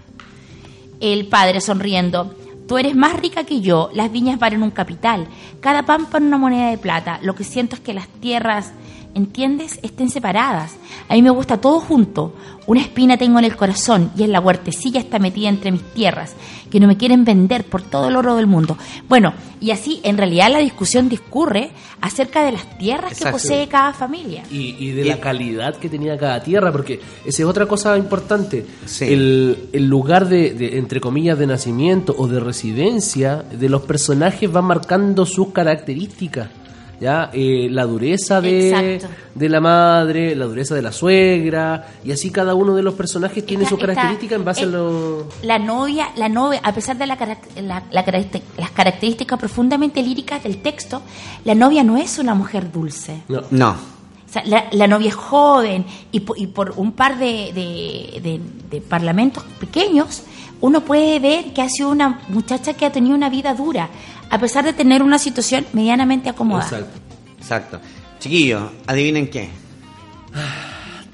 El 1.01 1.27
padre 1.27 1.61
sonriendo. 1.61 2.33
Tú 2.69 2.79
eres 2.79 2.95
más 2.95 3.15
rica 3.19 3.43
que 3.43 3.61
yo, 3.61 3.91
las 3.93 4.13
viñas 4.13 4.39
valen 4.39 4.63
un 4.63 4.71
capital, 4.71 5.27
cada 5.59 5.83
pampa 5.83 6.19
en 6.19 6.27
una 6.27 6.39
moneda 6.39 6.71
de 6.71 6.79
plata. 6.79 7.19
Lo 7.23 7.35
que 7.35 7.43
siento 7.43 7.75
es 7.75 7.81
que 7.81 7.95
las 7.95 8.07
tierras 8.07 8.71
¿entiendes? 9.15 9.79
Estén 9.83 10.11
separadas. 10.11 10.77
A 11.09 11.15
mí 11.15 11.23
me 11.23 11.31
gusta 11.31 11.61
todo 11.61 11.81
junto. 11.81 12.35
Una 12.67 12.81
espina 12.81 13.17
tengo 13.17 13.39
en 13.39 13.45
el 13.45 13.57
corazón 13.57 14.13
y 14.17 14.23
en 14.23 14.33
la 14.33 14.41
huertecilla 14.41 15.01
está 15.01 15.19
metida 15.19 15.49
entre 15.49 15.73
mis 15.73 15.83
tierras, 15.95 16.35
que 16.71 16.79
no 16.79 16.87
me 16.87 16.97
quieren 16.97 17.25
vender 17.25 17.65
por 17.65 17.83
todo 17.83 18.09
el 18.09 18.17
oro 18.17 18.37
del 18.37 18.47
mundo. 18.47 18.79
Bueno, 19.09 19.35
y 19.61 19.73
así 19.73 20.01
en 20.05 20.17
realidad 20.17 20.51
la 20.53 20.59
discusión 20.59 21.09
discurre 21.09 21.73
acerca 22.01 22.45
de 22.45 22.53
las 22.53 22.79
tierras 22.79 23.19
que 23.19 23.31
posee 23.31 23.67
cada 23.67 23.93
familia. 23.93 24.45
Y, 24.51 24.77
y 24.79 24.93
de 24.93 25.05
la 25.05 25.19
calidad 25.19 25.77
que 25.77 25.89
tenía 25.89 26.17
cada 26.17 26.41
tierra, 26.43 26.71
porque 26.71 27.01
esa 27.25 27.43
es 27.43 27.49
otra 27.49 27.67
cosa 27.67 27.99
importante. 27.99 28.65
Sí. 28.87 29.07
El, 29.07 29.69
el 29.73 29.89
lugar 29.89 30.29
de, 30.29 30.55
de, 30.55 30.79
entre 30.79 31.01
comillas, 31.01 31.39
de 31.39 31.49
nacimiento 31.49 32.15
o 32.17 32.29
de 32.29 32.39
residencia 32.39 33.43
de 33.43 33.69
los 33.69 33.83
personajes 33.83 34.55
va 34.55 34.63
marcando 34.63 35.27
sus 35.27 35.49
características. 35.53 36.62
¿Ya? 37.03 37.31
Eh, 37.33 37.67
la 37.69 37.85
dureza 37.85 38.41
de, 38.41 39.01
de 39.35 39.49
la 39.49 39.61
madre, 39.61 40.37
la 40.37 40.45
dureza 40.45 40.77
de 40.77 40.83
la 40.83 40.93
suegra, 40.93 41.89
y 42.05 42.13
así 42.13 42.31
cada 42.31 42.55
uno 42.55 42.77
de 42.77 42.83
los 42.85 42.95
personajes 42.95 43.45
tiene 43.45 43.65
Esta- 43.65 43.71
sus 43.75 43.81
esta- 43.81 43.95
características 43.95 44.39
en 44.39 44.45
base 44.45 44.63
a 44.63 44.67
lo... 44.67 45.27
La 45.43 45.59
novia, 45.59 46.11
la 46.15 46.29
novia, 46.29 46.61
a 46.63 46.73
pesar 46.73 46.97
de 46.97 47.07
la, 47.09 47.17
la- 47.61 47.83
la 47.91 48.05
caracter- 48.05 48.43
las 48.57 48.71
características 48.71 49.37
profundamente 49.37 50.01
líricas 50.01 50.45
del 50.45 50.59
texto, 50.63 51.03
la 51.45 51.57
novia 51.57 51.83
no 51.83 51.97
es 51.97 52.21
una 52.21 52.35
mujer 52.37 52.71
dulce. 52.71 53.23
No. 53.29 53.43
No. 53.51 53.71
O 53.71 54.33
sea, 54.33 54.45
la, 54.47 54.67
la 54.71 54.87
novia 54.87 55.09
es 55.09 55.15
joven 55.17 55.85
y, 56.13 56.21
po- 56.21 56.37
y 56.37 56.47
por 56.47 56.73
un 56.77 56.93
par 56.93 57.19
de, 57.19 57.51
de- 57.53 58.21
de- 58.23 58.41
de 58.71 58.81
parlamentos 58.81 59.43
pequeños, 59.59 60.23
uno 60.61 60.83
puede 60.83 61.19
ver 61.19 61.53
que 61.53 61.63
ha 61.63 61.69
sido 61.69 61.91
una 61.91 62.21
muchacha 62.29 62.75
que 62.75 62.87
ha 62.87 62.93
tenido 62.93 63.17
una 63.17 63.29
vida 63.29 63.53
dura, 63.55 63.89
a 64.33 64.39
pesar 64.39 64.65
de 64.65 64.73
tener 64.73 65.03
una 65.03 65.19
situación 65.19 65.67
medianamente 65.75 66.29
acomodada. 66.31 66.79
Exacto. 66.79 67.01
Exacto. 67.39 67.81
Chiquillos, 68.19 68.63
adivinen 68.87 69.29
qué. 69.29 69.49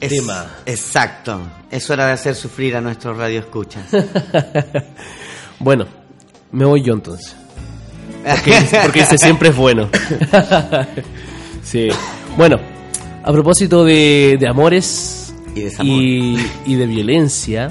Es- 0.01 0.11
tema. 0.11 0.47
Exacto. 0.65 1.41
Es 1.71 1.91
hora 1.91 2.07
de 2.07 2.13
hacer 2.13 2.35
sufrir 2.37 2.77
a 2.77 2.81
nuestros 2.81 3.17
radioescuchas. 3.17 3.85
Bueno, 5.61 5.87
me 6.53 6.65
voy 6.65 6.85
yo 6.85 6.93
entonces. 6.95 7.35
Porque, 8.25 8.53
porque 8.85 9.01
ese 9.01 9.19
siempre 9.19 9.49
es 9.49 9.57
bueno. 9.57 9.89
sí. 11.65 11.89
Bueno, 12.37 12.59
a 13.25 13.33
propósito 13.33 13.85
de, 13.85 14.37
de 14.39 14.49
amores 14.49 15.35
Y 15.57 15.63
desamor. 15.63 15.93
y, 16.01 16.39
y 16.67 16.75
de 16.77 16.87
violencia, 16.87 17.71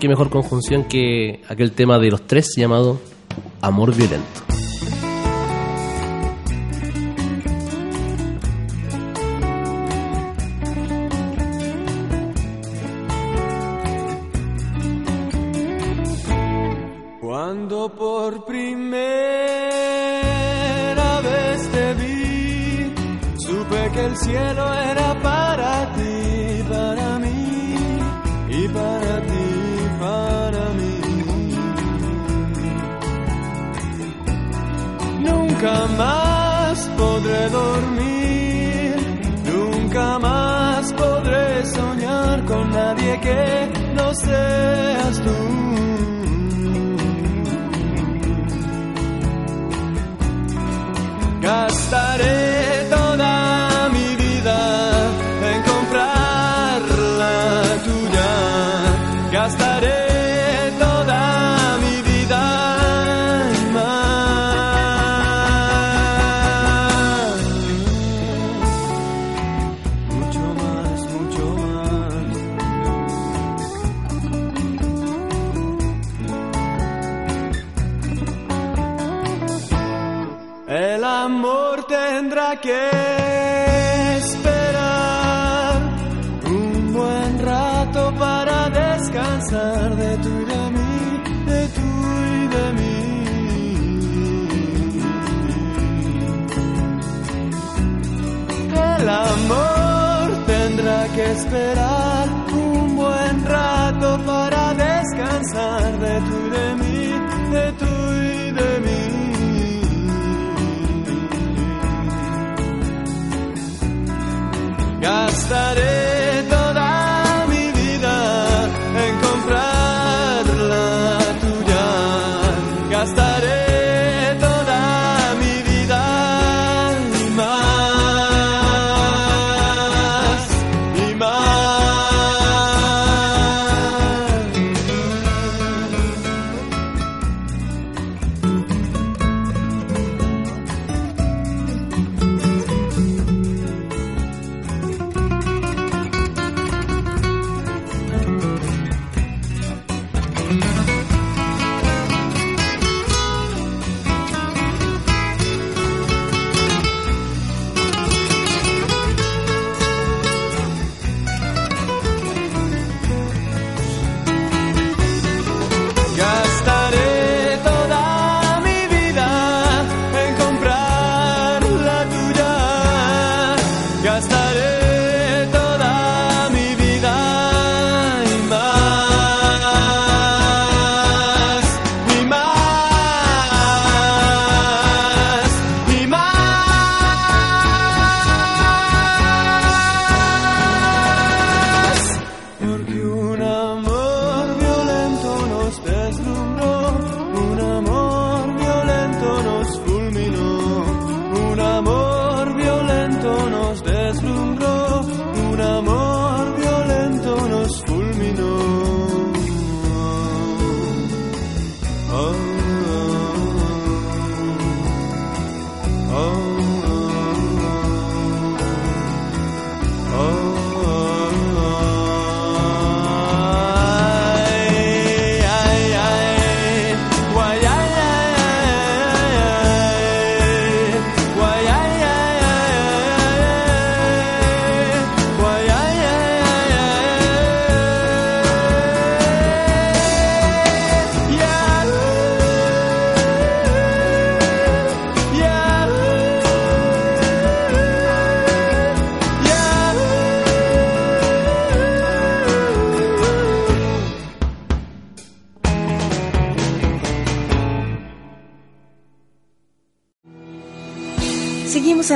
qué 0.00 0.08
mejor 0.08 0.30
conjunción 0.30 0.84
que 0.84 1.42
aquel 1.46 1.72
tema 1.72 1.98
de 1.98 2.10
los 2.10 2.26
tres 2.26 2.54
llamado 2.56 2.98
Amor 3.60 3.92
Violento. 3.92 4.67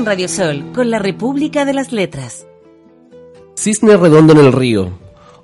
En 0.03 0.07
Radio 0.07 0.29
Sol 0.29 0.73
con 0.75 0.91
la 0.91 0.99
República 0.99 1.65
de 1.65 1.75
las 1.75 1.93
Letras. 1.93 2.45
Cisne 3.57 3.97
redondo 3.97 4.33
en 4.33 4.41
el 4.41 4.53
río, 4.53 4.91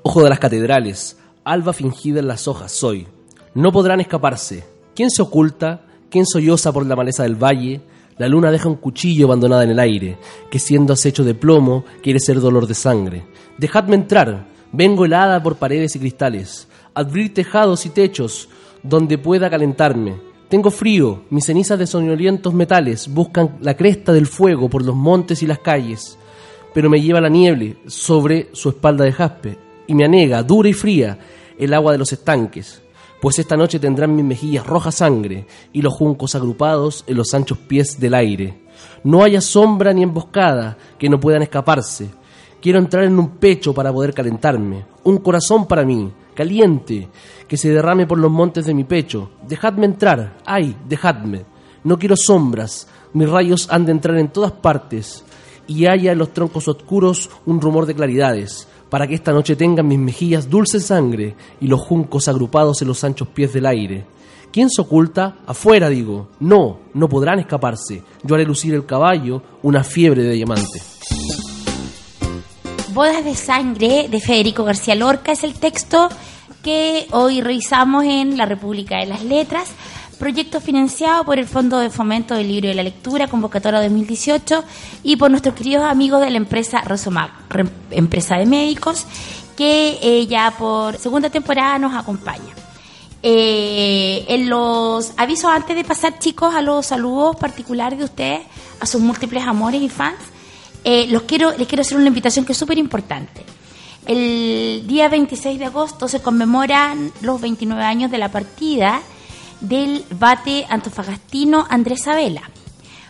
ojo 0.03 0.25
de 0.25 0.31
las 0.31 0.41
catedrales, 0.41 1.17
alba 1.45 1.73
fingida 1.73 2.19
en 2.19 2.27
las 2.27 2.49
hojas 2.49 2.73
soy. 2.73 3.07
No 3.55 3.71
podrán 3.71 4.01
escaparse. 4.01 4.65
¿Quién 4.97 5.11
se 5.11 5.23
oculta? 5.23 5.87
¿Quién 6.11 6.27
solloza 6.27 6.73
por 6.73 6.85
la 6.87 6.97
maleza 6.97 7.23
del 7.23 7.37
valle? 7.37 7.83
La 8.17 8.27
luna 8.27 8.51
deja 8.51 8.69
un 8.69 8.75
cuchillo 8.75 9.27
abandonada 9.27 9.63
en 9.63 9.71
el 9.71 9.79
aire, 9.79 10.19
que 10.51 10.59
siendo 10.59 10.93
acecho 10.93 11.23
de 11.23 11.37
plomo 11.37 11.85
quiere 12.03 12.19
ser 12.19 12.41
dolor 12.41 12.67
de 12.67 12.75
sangre. 12.75 13.27
Dejadme 13.59 13.95
entrar, 13.95 14.49
vengo 14.73 15.05
helada 15.05 15.41
por 15.41 15.55
paredes 15.55 15.95
y 15.95 16.01
cristales, 16.01 16.67
abrir 16.95 17.33
tejados 17.33 17.87
y 17.87 17.91
techos 17.91 18.49
donde 18.83 19.19
pueda 19.19 19.51
calentarme. 19.51 20.28
Tengo 20.49 20.71
frío, 20.71 21.23
mis 21.31 21.45
cenizas 21.45 21.79
de 21.79 21.87
soñolientos 21.87 22.55
metales 22.55 23.09
buscan 23.09 23.59
la 23.61 23.77
cresta 23.77 24.13
del 24.13 24.27
fuego 24.27 24.69
por 24.71 24.85
los 24.85 24.97
montes 24.97 25.43
y 25.43 25.47
las 25.47 25.59
calles 25.59 26.19
pero 26.79 26.91
me 26.91 27.01
lleva 27.01 27.21
la 27.21 27.29
nieve 27.29 27.79
sobre 27.87 28.51
su 28.53 28.69
espalda 28.69 29.05
de 29.05 29.13
jaspe 29.13 29.59
y 29.87 29.95
me 29.95 30.05
anega, 30.05 30.43
dura 30.43 30.69
y 30.69 30.73
fría, 30.73 31.19
el 31.59 31.75
agua 31.75 31.91
de 31.93 31.99
los 31.99 32.13
estanques, 32.13 32.83
pues 33.21 33.39
esta 33.39 33.57
noche 33.57 33.81
tendrán 33.81 34.15
mis 34.15 34.25
mejillas 34.25 34.67
roja 34.67 34.93
sangre 34.93 35.47
y 35.73 35.83
los 35.83 35.95
juncos 35.95 36.35
agrupados 36.35 37.05
en 37.07 37.17
los 37.17 37.35
anchos 37.35 37.59
pies 37.59 37.99
del 37.99 38.15
aire. 38.15 38.61
No 39.03 39.25
haya 39.25 39.41
sombra 39.41 39.93
ni 39.93 40.03
emboscada 40.05 40.77
que 40.99 41.09
no 41.09 41.19
puedan 41.19 41.43
escaparse. 41.43 42.11
Quiero 42.61 42.79
entrar 42.79 43.05
en 43.05 43.19
un 43.19 43.39
pecho 43.39 43.75
para 43.75 43.93
poder 43.93 44.15
calentarme, 44.15 44.85
un 45.05 45.19
corazón 45.19 45.67
para 45.67 45.85
mí, 45.85 46.13
caliente, 46.39 47.09
que 47.49 47.57
se 47.57 47.69
derrame 47.69 48.07
por 48.07 48.17
los 48.17 48.31
montes 48.31 48.65
de 48.65 48.73
mi 48.73 48.85
pecho. 48.85 49.31
Dejadme 49.49 49.87
entrar, 49.87 50.39
ay, 50.47 50.77
dejadme. 50.89 51.45
No 51.83 51.99
quiero 51.99 52.15
sombras, 52.17 52.87
mis 53.13 53.29
rayos 53.29 53.67
han 53.73 53.85
de 53.85 53.91
entrar 53.91 54.17
en 54.19 54.29
todas 54.29 54.53
partes 54.53 55.25
y 55.67 55.87
haya 55.87 56.13
en 56.13 56.19
los 56.19 56.33
troncos 56.33 56.69
oscuros 56.69 57.29
un 57.45 57.61
rumor 57.61 57.87
de 57.87 57.97
claridades, 57.97 58.69
para 58.89 59.09
que 59.09 59.17
esta 59.17 59.33
noche 59.33 59.57
tengan 59.57 59.89
mis 59.89 59.99
mejillas 59.99 60.49
dulce 60.49 60.79
sangre 60.79 61.35
y 61.61 61.67
los 61.67 61.81
juncos 61.81 62.29
agrupados 62.29 62.83
en 62.83 62.89
los 62.89 63.03
anchos 63.03 63.27
pies 63.27 63.53
del 63.53 63.67
aire. 63.67 64.07
¿Quién 64.53 64.71
se 64.71 64.81
oculta? 64.81 65.39
Afuera, 65.45 65.89
digo. 65.89 66.29
No, 66.39 66.79
no 66.95 67.09
podrán 67.09 67.41
escaparse. 67.41 68.05
Yo 68.23 68.37
haré 68.37 68.45
lucir 68.45 68.75
el 68.75 68.87
caballo 68.87 69.43
una 69.63 69.83
fiebre 69.83 70.23
de 70.23 70.35
diamante. 70.35 70.81
Bodas 72.99 73.25
de 73.25 73.37
Sangre 73.37 74.09
de 74.09 74.21
Federico 74.21 74.65
García 74.65 74.97
Lorca 74.97 75.31
es 75.31 75.45
el 75.45 75.55
texto 75.55 76.09
que 76.65 77.07
hoy 77.13 77.41
revisamos 77.41 78.03
en 78.03 78.37
la 78.37 78.45
República 78.45 78.97
de 78.99 79.07
las 79.07 79.23
Letras, 79.23 79.69
proyecto 80.19 80.61
financiado 80.61 81.23
por 81.23 81.39
el 81.39 81.47
Fondo 81.47 81.79
de 81.79 81.91
Fomento 81.91 82.35
del 82.35 82.49
Libro 82.49 82.69
y 82.69 82.75
la 82.75 82.83
Lectura, 82.83 83.29
convocatoria 83.29 83.81
2018, 83.83 84.65
y 85.05 85.15
por 85.15 85.31
nuestros 85.31 85.55
queridos 85.55 85.85
amigos 85.85 86.21
de 86.23 86.31
la 86.31 86.39
empresa 86.39 86.81
Rosomag, 86.81 87.31
re- 87.51 87.69
empresa 87.93 88.35
de 88.37 88.47
médicos, 88.47 89.07
que 89.57 90.01
eh, 90.03 90.27
ya 90.27 90.53
por 90.59 90.97
segunda 90.99 91.31
temporada 91.31 91.79
nos 91.79 91.95
acompaña. 91.95 92.53
Eh, 93.23 94.25
en 94.27 94.49
los 94.51 95.13
avisos 95.17 95.49
antes 95.53 95.77
de 95.77 95.85
pasar, 95.85 96.19
chicos, 96.19 96.53
a 96.53 96.63
los 96.63 96.87
saludos 96.87 97.37
particulares 97.37 98.01
de 98.01 98.07
ustedes, 98.07 98.41
a 98.81 98.87
sus 98.87 99.01
múltiples 99.01 99.45
amores 99.47 99.83
y 99.83 99.89
fans, 99.89 100.19
eh, 100.85 101.07
los 101.09 101.23
quiero, 101.23 101.57
les 101.57 101.67
quiero 101.67 101.83
hacer 101.83 101.99
una 101.99 102.09
invitación 102.09 102.45
que 102.45 102.53
es 102.53 102.59
súper 102.59 102.79
importante. 102.79 103.45
El 104.07 104.87
día 104.87 105.09
26 105.09 105.59
de 105.59 105.67
agosto 105.67 106.09
se 106.09 106.23
conmemoran 106.23 107.13
los 107.21 107.41
29 107.41 107.83
años 107.83 108.11
de 108.11 108.19
la 108.19 108.31
partida 108.31 109.03
del 109.61 110.05
bate 110.19 110.67
antofagastino 110.69 111.67
Andrés 111.69 112.03
Sabela. 112.03 112.43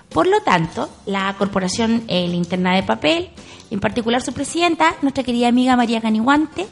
Por 0.08 0.26
lo 0.26 0.40
tanto, 0.40 0.88
la 1.06 1.34
Corporación 1.36 2.02
eh, 2.08 2.26
Linterna 2.26 2.74
de 2.74 2.82
Papel, 2.82 3.30
en 3.70 3.78
particular 3.78 4.22
su 4.22 4.32
presidenta, 4.32 4.96
nuestra 5.02 5.22
querida 5.22 5.48
amiga 5.48 5.76
María 5.76 6.00
Caniguante, 6.00 6.66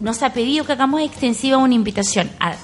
nos 0.00 0.22
ha 0.22 0.32
pedido 0.32 0.64
que 0.64 0.72
hagamos 0.72 1.02
extensiva 1.02 1.58
una 1.58 1.74
invitación 1.74 2.30
a 2.40 2.54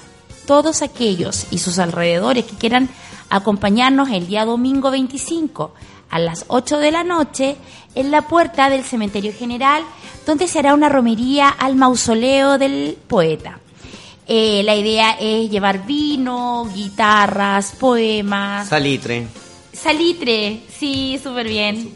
todos 0.45 0.81
aquellos 0.81 1.45
y 1.51 1.59
sus 1.59 1.77
alrededores 1.77 2.43
que 2.43 2.57
quieran 2.57 2.89
acompañarnos 3.29 4.09
el 4.09 4.27
día 4.27 4.45
domingo 4.45 4.89
25 4.89 5.71
a 6.09 6.19
las 6.19 6.45
8 6.47 6.77
de 6.79 6.91
la 6.91 7.03
noche 7.03 7.55
en 7.95 8.11
la 8.11 8.23
puerta 8.23 8.69
del 8.69 8.83
Cementerio 8.83 9.33
General, 9.37 9.83
donde 10.25 10.47
se 10.47 10.59
hará 10.59 10.73
una 10.73 10.89
romería 10.89 11.49
al 11.49 11.75
mausoleo 11.75 12.57
del 12.57 12.97
poeta. 13.07 13.59
Eh, 14.27 14.61
la 14.63 14.75
idea 14.75 15.15
es 15.19 15.49
llevar 15.49 15.85
vino, 15.87 16.69
guitarras, 16.73 17.73
poemas, 17.79 18.67
Salitre. 18.69 19.25
salitre, 19.73 20.61
sí, 20.77 21.19
súper 21.21 21.47
bien. 21.47 21.91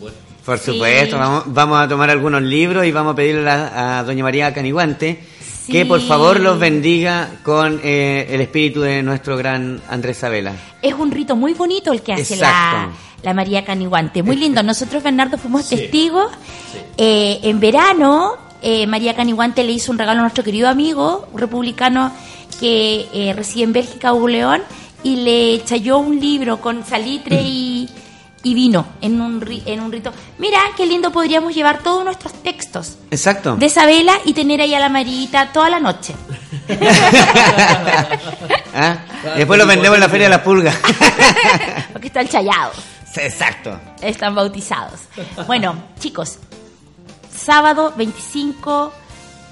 Por 0.45 0.57
Sí. 0.57 0.71
supuesto, 0.73 1.17
vamos, 1.17 1.43
vamos 1.47 1.77
a 1.79 1.87
tomar 1.87 2.09
algunos 2.09 2.41
libros 2.41 2.85
y 2.85 2.91
vamos 2.91 3.13
a 3.13 3.15
pedirle 3.15 3.49
a, 3.49 3.99
a 3.99 4.03
doña 4.03 4.23
María 4.23 4.53
Caniguante 4.53 5.23
que 5.67 5.85
por 5.85 6.01
favor 6.01 6.39
los 6.39 6.59
bendiga 6.59 7.29
con 7.43 7.79
eh, 7.83 8.27
el 8.29 8.41
espíritu 8.41 8.81
de 8.81 9.03
nuestro 9.03 9.37
gran 9.37 9.81
Andrés 9.89 10.17
Sabela. 10.17 10.53
Es 10.81 10.93
un 10.93 11.11
rito 11.11 11.35
muy 11.35 11.53
bonito 11.53 11.91
el 11.91 12.01
que 12.01 12.13
hace 12.13 12.35
la, 12.35 12.47
Exacto. 12.47 12.97
la 13.23 13.33
María 13.33 13.63
Caniguante. 13.63 14.23
Muy 14.23 14.35
lindo. 14.35 14.61
Nosotros, 14.63 15.03
Bernardo, 15.03 15.37
fuimos 15.37 15.67
testigos. 15.69 16.31
Eh, 16.97 17.39
en 17.43 17.59
verano, 17.59 18.37
eh, 18.61 18.87
María 18.87 19.13
Caniguante 19.13 19.63
le 19.63 19.73
hizo 19.73 19.91
un 19.91 19.97
regalo 19.97 20.19
a 20.19 20.23
nuestro 20.23 20.43
querido 20.43 20.69
amigo 20.69 21.27
un 21.33 21.39
republicano 21.39 22.13
que 22.59 23.07
eh, 23.13 23.33
reside 23.33 23.63
en 23.63 23.73
Bélgica, 23.73 24.13
Hugo 24.13 24.29
León, 24.29 24.61
y 25.03 25.17
le 25.17 25.61
chayó 25.65 25.97
un 25.97 26.17
libro 26.19 26.61
con 26.61 26.85
salitre 26.85 27.41
y, 27.41 27.89
y 28.43 28.53
vino 28.53 28.85
en 29.01 29.21
un, 29.21 29.39
ri- 29.41 29.63
en 29.65 29.79
un 29.79 29.91
rito. 29.91 30.11
Mira, 30.37 30.59
qué 30.75 30.85
lindo 30.85 31.11
podríamos 31.11 31.55
llevar 31.55 31.79
todos 31.79 32.03
nuestros 32.03 32.33
textos 32.43 32.97
Exacto. 33.09 33.55
de 33.55 33.65
Isabela 33.67 34.13
y 34.25 34.33
tener 34.33 34.59
ahí 34.61 34.73
a 34.75 34.79
la 34.79 34.89
Marita 34.89 35.51
toda 35.53 35.69
la 35.69 35.79
noche. 35.79 36.13
¿Ah? 38.75 38.97
Después 39.37 39.57
los 39.57 39.67
vendemos 39.67 39.95
en 39.95 40.01
la 40.01 40.09
Feria 40.09 40.25
de 40.25 40.31
las 40.31 40.41
Pulgas. 40.41 40.75
Porque 41.93 42.07
están 42.07 42.27
chayados. 42.27 42.75
Exacto. 43.15 43.79
Están 44.01 44.33
bautizados. 44.35 44.99
Bueno, 45.47 45.75
chicos, 45.99 46.39
sábado 47.35 47.93
25, 47.95 48.91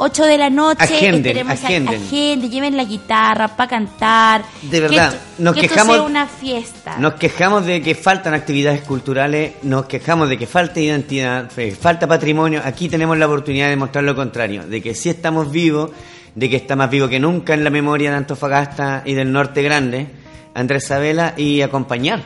8 0.04 0.26
de 0.26 0.38
la 0.38 0.50
noche. 0.50 0.84
Agenden, 0.84 1.26
esperemos 1.28 1.52
a- 1.64 1.68
agenden. 1.68 2.02
agenden, 2.02 2.50
lleven 2.52 2.76
la 2.78 2.84
guitarra 2.86 3.48
para 3.56 3.70
cantar. 3.70 4.44
De 4.64 4.80
verdad, 4.80 5.12
que 5.12 5.16
esto, 5.18 5.28
nos 5.44 5.54
que 5.54 5.62
esto 5.62 5.74
quejamos- 5.76 5.96
sea 5.98 6.04
una 6.06 6.28
fiesta. 6.28 6.98
Nos 6.98 7.14
quejamos 7.16 7.66
de 7.68 7.82
que 7.84 7.94
faltan 7.94 8.34
actividades 8.34 8.82
culturales, 8.82 9.54
nos 9.62 9.86
quejamos 9.86 10.28
de 10.30 10.38
que 10.40 10.48
falta 10.48 10.80
identidad, 10.80 11.50
eh, 11.60 11.76
falta 11.80 12.08
patrimonio. 12.08 12.62
Aquí 12.66 12.90
tenemos 12.90 13.16
la 13.18 13.28
oportunidad 13.28 13.70
de 13.70 13.76
mostrar 13.76 14.04
lo 14.04 14.16
contrario, 14.16 14.64
de 14.66 14.82
que 14.82 14.96
sí 14.96 15.10
estamos 15.10 15.52
vivos, 15.52 15.92
de 16.34 16.50
que 16.50 16.56
está 16.56 16.76
más 16.76 16.90
vivo 16.90 17.08
que 17.08 17.20
nunca 17.20 17.54
en 17.54 17.64
la 17.64 17.70
memoria 17.70 18.10
de 18.10 18.18
Antofagasta 18.18 19.04
y 19.06 19.14
del 19.14 19.32
Norte 19.32 19.62
Grande, 19.62 20.08
Andrés 20.56 20.88
Sabela, 20.88 21.34
y 21.38 21.62
acompañar 21.62 22.24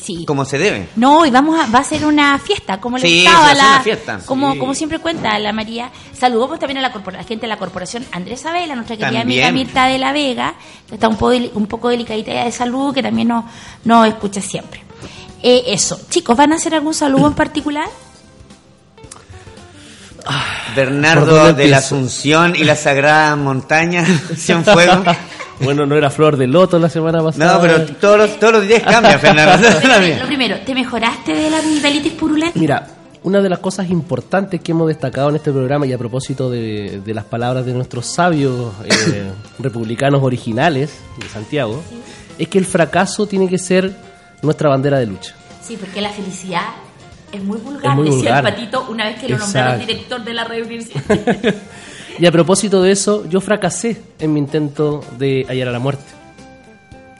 Sí. 0.00 0.24
como 0.24 0.44
se 0.44 0.58
debe. 0.58 0.88
No, 0.96 1.26
y 1.26 1.30
vamos 1.30 1.58
a, 1.58 1.66
va 1.70 1.80
a 1.80 1.84
ser 1.84 2.06
una 2.06 2.38
fiesta, 2.38 2.80
como 2.80 2.96
le 2.98 3.06
Sí, 3.06 3.24
gustaba 3.24 3.52
la, 3.54 3.64
una 3.74 3.80
fiesta. 3.82 4.20
como, 4.24 4.52
Sí. 4.52 4.58
como 4.58 4.74
siempre 4.74 4.98
cuenta 5.00 5.38
la 5.38 5.52
María. 5.52 5.90
Saludamos 6.16 6.58
también 6.58 6.78
a 6.78 6.82
la, 6.82 6.92
corpora- 6.92 7.22
gente 7.24 7.42
de 7.42 7.48
la 7.48 7.56
corporación 7.58 8.06
Andrés 8.12 8.46
Abela, 8.46 8.74
nuestra 8.74 8.96
querida 8.96 9.18
También. 9.20 9.44
amiga 9.46 9.52
Mirta 9.52 9.86
de 9.86 9.98
la 9.98 10.12
Vega, 10.12 10.54
que 10.88 10.94
está 10.94 11.08
un 11.08 11.16
poco, 11.16 11.34
un 11.54 11.66
poco 11.66 11.88
delicadita 11.88 12.44
de 12.44 12.52
salud, 12.52 12.94
que 12.94 13.02
también 13.02 13.28
nos, 13.28 13.44
nos 13.84 14.06
escucha 14.06 14.40
siempre. 14.40 14.82
Eh, 15.42 15.64
eso, 15.68 16.00
chicos, 16.08 16.36
¿van 16.36 16.52
a 16.52 16.56
hacer 16.56 16.74
algún 16.74 16.94
saludo 16.94 17.26
en 17.28 17.34
particular? 17.34 17.88
¿Por 20.24 20.74
Bernardo 20.74 21.52
de 21.54 21.68
la? 21.68 21.78
Asunción 21.78 22.54
y 22.56 22.64
la 22.64 22.76
Sagrada 22.76 23.34
Montaña, 23.36 24.04
Cienfuegos. 24.36 25.06
Bueno, 25.60 25.86
no 25.86 25.96
era 25.96 26.08
flor 26.10 26.36
de 26.36 26.46
loto 26.46 26.78
la 26.78 26.88
semana 26.88 27.22
pasada. 27.22 27.54
No, 27.54 27.60
pero 27.60 27.84
todos 28.00 28.18
los, 28.18 28.38
todos 28.38 28.52
los 28.54 28.66
días 28.68 28.82
cambia, 28.82 29.18
Fernando. 29.18 29.68
Lo 30.20 30.26
primero, 30.26 30.56
¿te 30.64 30.74
mejoraste 30.74 31.34
de 31.34 31.50
la 31.50 31.58
amigdalitis 31.58 32.12
purulenta? 32.12 32.58
Mira, 32.58 32.86
una 33.24 33.40
de 33.40 33.48
las 33.48 33.58
cosas 33.58 33.90
importantes 33.90 34.60
que 34.60 34.72
hemos 34.72 34.86
destacado 34.88 35.28
en 35.30 35.36
este 35.36 35.50
programa 35.50 35.84
y 35.86 35.92
a 35.92 35.98
propósito 35.98 36.48
de, 36.50 37.00
de 37.04 37.14
las 37.14 37.24
palabras 37.24 37.66
de 37.66 37.72
nuestros 37.74 38.06
sabios 38.06 38.72
eh, 38.84 39.30
republicanos 39.58 40.22
originales 40.22 40.92
de 41.20 41.28
Santiago, 41.28 41.82
es 42.38 42.48
que 42.48 42.58
el 42.58 42.64
fracaso 42.64 43.26
tiene 43.26 43.48
que 43.48 43.58
ser 43.58 43.92
nuestra 44.42 44.68
bandera 44.68 44.98
de 44.98 45.06
lucha. 45.06 45.34
Sí, 45.62 45.76
porque 45.78 46.00
la 46.00 46.10
felicidad 46.10 46.62
es 47.32 47.42
muy 47.42 47.58
vulgar, 47.58 47.90
Es 47.90 47.96
muy 47.96 48.04
decía 48.06 48.16
vulgar. 48.16 48.46
el 48.46 48.54
patito 48.54 48.86
una 48.88 49.04
vez 49.06 49.20
que 49.20 49.28
lo 49.28 49.38
nombraron 49.38 49.80
director 49.80 50.24
de 50.24 50.34
la 50.34 50.44
red 50.44 50.64
universidad. 50.64 51.02
Y 52.18 52.26
a 52.26 52.32
propósito 52.32 52.82
de 52.82 52.90
eso, 52.92 53.24
yo 53.28 53.40
fracasé 53.40 54.00
en 54.18 54.32
mi 54.32 54.40
intento 54.40 55.02
de 55.18 55.44
hallar 55.48 55.68
a 55.68 55.72
la 55.72 55.78
muerte. 55.78 56.04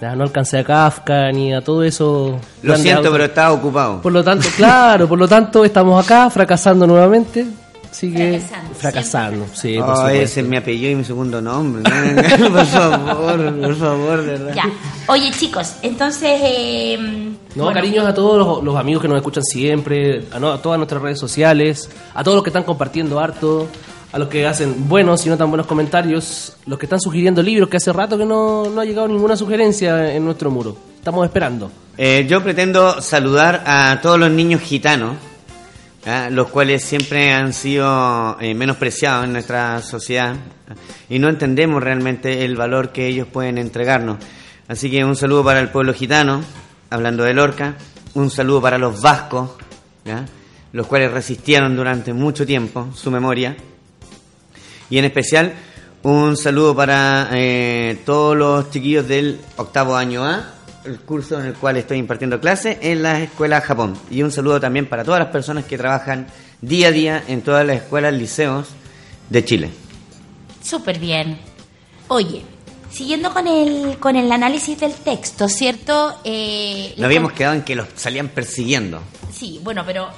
Ya 0.00 0.14
no 0.14 0.22
alcancé 0.24 0.58
a 0.58 0.64
Kafka 0.64 1.32
ni 1.32 1.52
a 1.52 1.60
todo 1.60 1.82
eso. 1.82 2.38
Lo 2.62 2.76
siento, 2.76 2.98
autos. 2.98 3.12
pero 3.12 3.24
estaba 3.24 3.52
ocupado. 3.52 4.00
Por 4.00 4.12
lo 4.12 4.22
tanto, 4.22 4.46
claro, 4.56 5.08
por 5.08 5.18
lo 5.18 5.26
tanto 5.26 5.64
estamos 5.64 6.04
acá 6.04 6.30
fracasando 6.30 6.86
nuevamente. 6.86 7.46
Así 7.90 8.12
que 8.12 8.38
Fracasando, 8.38 8.74
fracasando, 8.74 9.46
sí, 9.54 9.76
por 9.78 9.88
Oh, 9.90 9.96
supuesto. 9.96 10.20
ese 10.20 10.40
es 10.42 10.46
mi 10.46 10.56
apellido 10.58 10.90
y 10.92 10.94
mi 10.94 11.04
segundo 11.04 11.40
nombre. 11.40 11.82
No, 11.82 12.50
por 12.54 12.66
favor, 12.66 13.60
por 13.60 13.74
favor, 13.76 14.20
de 14.22 14.26
verdad. 14.32 14.54
Ya. 14.54 14.64
Oye, 15.08 15.30
chicos, 15.32 15.72
entonces, 15.82 16.38
eh, 16.44 16.96
No, 17.56 17.64
Bueno. 17.64 17.74
cariños 17.80 18.06
a 18.06 18.14
todos 18.14 18.38
los, 18.38 18.62
los 18.62 18.76
amigos 18.76 19.02
que 19.02 19.08
nos 19.08 19.16
escuchan 19.16 19.42
siempre, 19.42 20.26
a, 20.32 20.38
no- 20.38 20.52
a 20.52 20.62
todas 20.62 20.78
nuestras 20.78 21.02
redes 21.02 21.18
sociales, 21.18 21.90
a 22.14 22.22
todos 22.22 22.36
los 22.36 22.44
que 22.44 22.50
están 22.50 22.62
compartiendo 22.62 23.18
harto, 23.18 23.66
a 24.12 24.18
los 24.18 24.28
que 24.28 24.46
hacen 24.46 24.88
buenos 24.88 25.24
y 25.26 25.28
no 25.28 25.36
tan 25.36 25.50
buenos 25.50 25.66
comentarios, 25.66 26.56
los 26.66 26.78
que 26.78 26.86
están 26.86 27.00
sugiriendo 27.00 27.42
libros, 27.42 27.68
que 27.68 27.76
hace 27.76 27.92
rato 27.92 28.16
que 28.16 28.24
no, 28.24 28.68
no 28.70 28.80
ha 28.80 28.84
llegado 28.84 29.08
ninguna 29.08 29.36
sugerencia 29.36 30.14
en 30.14 30.24
nuestro 30.24 30.50
muro. 30.50 30.76
Estamos 30.96 31.24
esperando. 31.26 31.70
Eh, 31.96 32.26
yo 32.28 32.42
pretendo 32.42 33.00
saludar 33.00 33.64
a 33.66 33.98
todos 34.00 34.18
los 34.18 34.30
niños 34.30 34.62
gitanos, 34.62 35.16
¿ah? 36.06 36.28
los 36.30 36.48
cuales 36.48 36.82
siempre 36.82 37.32
han 37.32 37.52
sido 37.52 38.36
eh, 38.40 38.54
menospreciados 38.54 39.24
en 39.24 39.32
nuestra 39.32 39.82
sociedad 39.82 40.36
y 41.08 41.18
no 41.18 41.28
entendemos 41.28 41.82
realmente 41.82 42.44
el 42.44 42.56
valor 42.56 42.92
que 42.92 43.06
ellos 43.06 43.26
pueden 43.26 43.58
entregarnos. 43.58 44.18
Así 44.68 44.90
que 44.90 45.04
un 45.04 45.16
saludo 45.16 45.44
para 45.44 45.60
el 45.60 45.70
pueblo 45.70 45.94
gitano, 45.94 46.42
hablando 46.90 47.24
de 47.24 47.34
Lorca, 47.34 47.74
un 48.14 48.30
saludo 48.30 48.62
para 48.62 48.78
los 48.78 49.00
vascos, 49.00 49.50
los 50.72 50.86
cuales 50.86 51.10
resistieron 51.10 51.74
durante 51.74 52.12
mucho 52.12 52.46
tiempo 52.46 52.88
su 52.94 53.10
memoria. 53.10 53.56
Y 54.90 54.98
en 54.98 55.04
especial 55.04 55.52
un 56.02 56.36
saludo 56.36 56.74
para 56.74 57.28
eh, 57.32 58.00
todos 58.06 58.36
los 58.36 58.70
chiquillos 58.70 59.06
del 59.08 59.40
octavo 59.56 59.96
año 59.96 60.24
A, 60.24 60.54
el 60.84 61.00
curso 61.00 61.38
en 61.40 61.46
el 61.46 61.54
cual 61.54 61.76
estoy 61.76 61.98
impartiendo 61.98 62.40
clases 62.40 62.78
en 62.80 63.02
la 63.02 63.20
escuela 63.20 63.60
Japón. 63.60 63.98
Y 64.10 64.22
un 64.22 64.30
saludo 64.30 64.60
también 64.60 64.86
para 64.86 65.04
todas 65.04 65.20
las 65.20 65.28
personas 65.30 65.64
que 65.64 65.76
trabajan 65.76 66.26
día 66.62 66.88
a 66.88 66.92
día 66.92 67.22
en 67.28 67.42
todas 67.42 67.66
las 67.66 67.76
escuelas, 67.76 68.14
liceos 68.14 68.68
de 69.28 69.44
Chile. 69.44 69.70
Súper 70.62 70.98
bien. 70.98 71.38
Oye, 72.08 72.42
siguiendo 72.90 73.32
con 73.34 73.46
el, 73.46 73.98
con 73.98 74.16
el 74.16 74.30
análisis 74.32 74.78
del 74.80 74.94
texto, 74.94 75.48
¿cierto? 75.48 76.18
Eh, 76.24 76.94
No 76.96 77.06
habíamos 77.06 77.32
quedado 77.32 77.54
en 77.54 77.62
que 77.62 77.74
los 77.74 77.86
salían 77.96 78.28
persiguiendo. 78.28 79.02
Sí, 79.32 79.60
bueno, 79.62 79.82
pero 79.84 80.08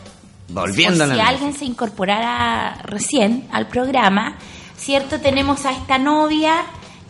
Volviendo 0.49 1.05
si 1.05 1.11
novela. 1.11 1.29
alguien 1.29 1.53
se 1.55 1.65
incorporara 1.65 2.81
recién 2.85 3.49
al 3.53 3.67
programa, 3.69 4.37
¿cierto? 4.81 5.21
Tenemos 5.21 5.65
a 5.67 5.73
esta 5.73 5.99
novia 5.99 6.63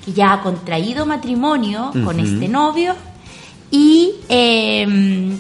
que 0.05 0.13
ya 0.13 0.33
ha 0.35 0.43
contraído 0.43 1.07
matrimonio 1.07 1.93
con 2.05 2.19
este 2.21 2.49
novio 2.49 2.95
y 3.71 4.13
eh, 4.29 5.37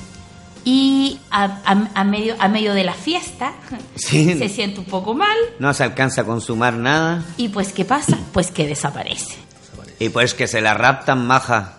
y 0.64 1.18
a, 1.30 1.44
a- 1.64 1.88
a 1.94 2.04
medio 2.04 2.36
a 2.38 2.48
medio 2.48 2.74
de 2.74 2.84
la 2.84 2.92
fiesta 2.94 3.52
Sí. 3.96 4.38
se 4.38 4.48
siente 4.48 4.80
un 4.80 4.86
poco 4.86 5.14
mal 5.14 5.36
No 5.58 5.72
se 5.74 5.84
alcanza 5.84 6.20
a 6.20 6.24
consumar 6.24 6.74
nada 6.74 7.24
y 7.38 7.48
pues 7.48 7.72
qué 7.72 7.84
pasa 7.86 8.18
pues 8.32 8.50
que 8.50 8.66
desaparece 8.66 9.36
y 9.98 10.08
pues 10.10 10.32
que 10.34 10.46
se 10.46 10.60
la 10.60 10.74
raptan 10.74 11.26
maja. 11.26 11.78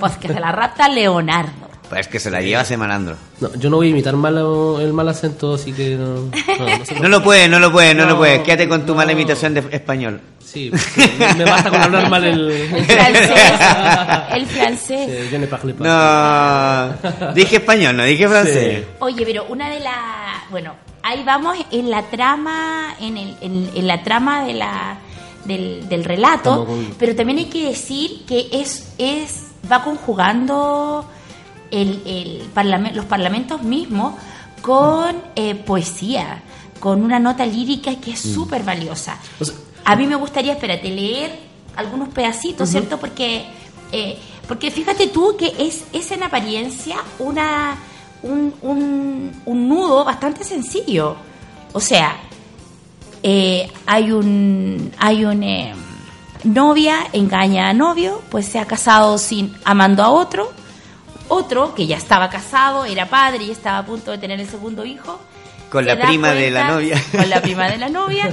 pues 0.00 0.16
que 0.16 0.28
se 0.28 0.38
la 0.40 0.52
rapta 0.52 0.88
Leonardo 0.88 1.68
Pues 1.92 2.08
que 2.08 2.18
se 2.18 2.30
la 2.30 2.40
lleva 2.40 2.62
ese 2.62 2.78
malandro. 2.78 3.16
No, 3.40 3.54
yo 3.56 3.68
no 3.68 3.76
voy 3.76 3.88
a 3.88 3.90
imitar 3.90 4.16
mal, 4.16 4.34
el 4.80 4.92
mal 4.94 5.08
acento, 5.10 5.52
así 5.54 5.72
que 5.74 5.90
no, 5.96 6.14
no, 6.14 6.78
no 6.78 6.84
se 6.86 6.94
No 7.00 7.08
lo 7.08 7.22
puedes, 7.22 7.50
no 7.50 7.58
lo 7.60 7.70
puedes, 7.70 7.94
no, 7.94 8.04
No, 8.04 8.12
lo 8.12 8.16
puedes. 8.16 8.40
Quédate 8.42 8.66
con 8.66 8.86
tu 8.86 8.94
mala 8.94 9.12
no. 9.12 9.18
imitación 9.18 9.52
de 9.52 9.62
español. 9.70 10.18
Sí, 10.42 10.70
me- 11.18 11.34
me 11.34 11.44
basta 11.44 11.68
con 11.68 11.82
hablar 11.82 12.08
mal 12.08 12.24
el... 12.24 12.50
el 12.50 12.84
francés 12.86 13.30
el 14.32 14.46
francés 14.46 15.10
Sí, 15.10 15.28
je 15.30 15.38
ne 15.38 15.46
parle 15.46 15.74
pas. 15.74 15.86
No, 17.20 17.32
dije 17.34 17.56
español, 17.56 17.94
no 17.96 18.04
dije 18.04 18.26
francés. 18.26 18.84
Oye, 19.00 19.24
pero 19.26 19.44
una 19.50 19.68
de 19.68 19.80
las... 19.80 20.48
Bueno, 20.50 20.74
ahí 21.02 21.22
vamos 21.24 21.58
en 21.72 21.90
la 21.90 22.02
trama, 22.04 22.94
en, 23.00 23.18
el, 23.18 23.36
en, 23.42 23.70
en 23.74 23.86
la 23.86 24.02
trama 24.02 24.44
de 24.46 24.54
la, 24.54 24.96
del, 25.44 25.86
del 25.90 26.04
relato, 26.04 26.64
con- 26.64 26.94
pero 26.98 27.14
también 27.14 27.38
hay 27.38 27.46
que 27.50 27.66
decir 27.68 28.24
que 28.26 28.48
es, 28.50 28.94
es 28.96 29.44
va 29.70 29.82
conjugando 29.84 31.08
el, 31.72 32.00
el 32.06 32.50
los 32.94 33.04
parlamentos 33.06 33.62
mismos 33.62 34.14
con 34.60 35.16
eh, 35.34 35.54
poesía, 35.56 36.42
con 36.78 37.02
una 37.02 37.18
nota 37.18 37.44
lírica 37.44 37.96
que 37.96 38.12
es 38.12 38.20
súper 38.20 38.62
valiosa. 38.62 39.18
O 39.40 39.44
sea- 39.44 39.56
A 39.84 39.96
mí 39.96 40.06
me 40.06 40.14
gustaría, 40.14 40.52
espérate, 40.52 40.88
leer 40.88 41.36
algunos 41.74 42.08
pedacitos, 42.10 42.68
¿cierto? 42.68 42.98
Porque, 43.00 43.44
eh, 43.90 44.16
porque 44.46 44.70
fíjate 44.70 45.08
tú 45.08 45.34
que 45.36 45.52
es, 45.58 45.84
es 45.92 46.12
en 46.12 46.22
apariencia 46.22 46.96
una, 47.18 47.76
un, 48.22 48.54
un, 48.62 49.32
un 49.44 49.68
nudo 49.68 50.04
bastante 50.04 50.44
sencillo. 50.44 51.16
O 51.72 51.80
sea, 51.80 52.14
eh, 53.22 53.70
hay 53.86 54.12
un, 54.12 54.92
hay 54.98 55.24
un 55.24 55.42
novia, 56.44 56.96
engaña 57.12 57.68
a 57.68 57.72
novio, 57.72 58.22
pues 58.30 58.46
se 58.46 58.58
ha 58.58 58.66
casado 58.66 59.18
sin 59.18 59.54
amando 59.64 60.02
a 60.02 60.10
otro. 60.10 60.52
Otro 61.28 61.74
que 61.74 61.86
ya 61.86 61.96
estaba 61.96 62.28
casado, 62.28 62.84
era 62.84 63.06
padre 63.06 63.44
y 63.44 63.50
estaba 63.50 63.78
a 63.78 63.86
punto 63.86 64.10
de 64.10 64.18
tener 64.18 64.40
el 64.40 64.48
segundo 64.48 64.84
hijo. 64.84 65.18
Con 65.70 65.84
se 65.84 65.94
la 65.94 66.06
prima 66.06 66.32
de 66.32 66.50
la 66.50 66.68
novia. 66.68 67.02
Con 67.12 67.30
la 67.30 67.40
prima 67.40 67.68
de 67.68 67.78
la 67.78 67.88
novia, 67.88 68.30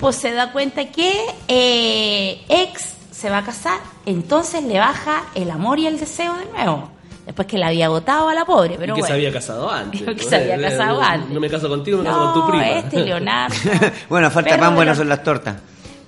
pues 0.00 0.16
se 0.16 0.32
da 0.32 0.50
cuenta 0.50 0.86
que 0.86 1.12
eh, 1.46 2.44
ex 2.48 2.94
se 3.12 3.30
va 3.30 3.38
a 3.38 3.44
casar, 3.44 3.78
entonces 4.06 4.64
le 4.64 4.78
baja 4.78 5.24
el 5.34 5.50
amor 5.50 5.78
y 5.78 5.86
el 5.86 6.00
deseo 6.00 6.34
de 6.36 6.46
nuevo. 6.46 6.90
Después 7.26 7.46
que 7.46 7.58
la 7.58 7.68
había 7.68 7.84
agotado 7.84 8.28
a 8.28 8.34
la 8.34 8.44
pobre, 8.44 8.76
pero 8.76 8.94
y 8.94 8.96
que 8.96 9.00
bueno. 9.02 9.06
se 9.06 9.12
había 9.12 9.32
casado 9.32 9.70
antes. 9.72 10.02
Que 10.02 10.22
se 10.24 10.34
había 10.36 10.56
Eh, 10.56 10.60
casado 10.62 11.00
no, 11.00 11.06
antes. 11.06 11.30
No 11.30 11.38
me 11.38 11.48
caso 11.48 11.68
contigo, 11.68 11.98
me 11.98 12.04
caso 12.04 12.18
No, 12.18 12.32
con 12.32 12.42
tu 12.42 12.48
prima. 12.50 12.68
este 12.70 13.04
Leonardo. 13.04 13.54
bueno, 14.08 14.30
falta 14.30 14.50
Perro 14.50 14.60
pan, 14.62 14.74
buenas 14.74 14.96
son 14.96 15.08
las 15.08 15.22
tortas. 15.22 15.56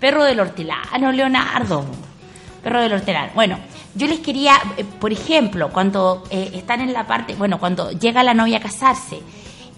Perro 0.00 0.24
del 0.24 0.40
hortelano, 0.40 1.12
Leonardo. 1.12 1.84
Perro 2.64 2.80
del 2.80 2.92
hortelano. 2.94 3.30
Bueno, 3.36 3.58
yo 3.94 4.06
les 4.06 4.20
quería, 4.20 4.54
eh, 4.76 4.84
por 4.84 5.12
ejemplo, 5.12 5.70
cuando 5.70 6.24
eh, 6.30 6.50
están 6.54 6.80
en 6.80 6.92
la 6.92 7.06
parte, 7.06 7.34
bueno, 7.34 7.58
cuando 7.58 7.90
llega 7.92 8.22
la 8.22 8.34
novia 8.34 8.58
a 8.58 8.60
casarse, 8.60 9.20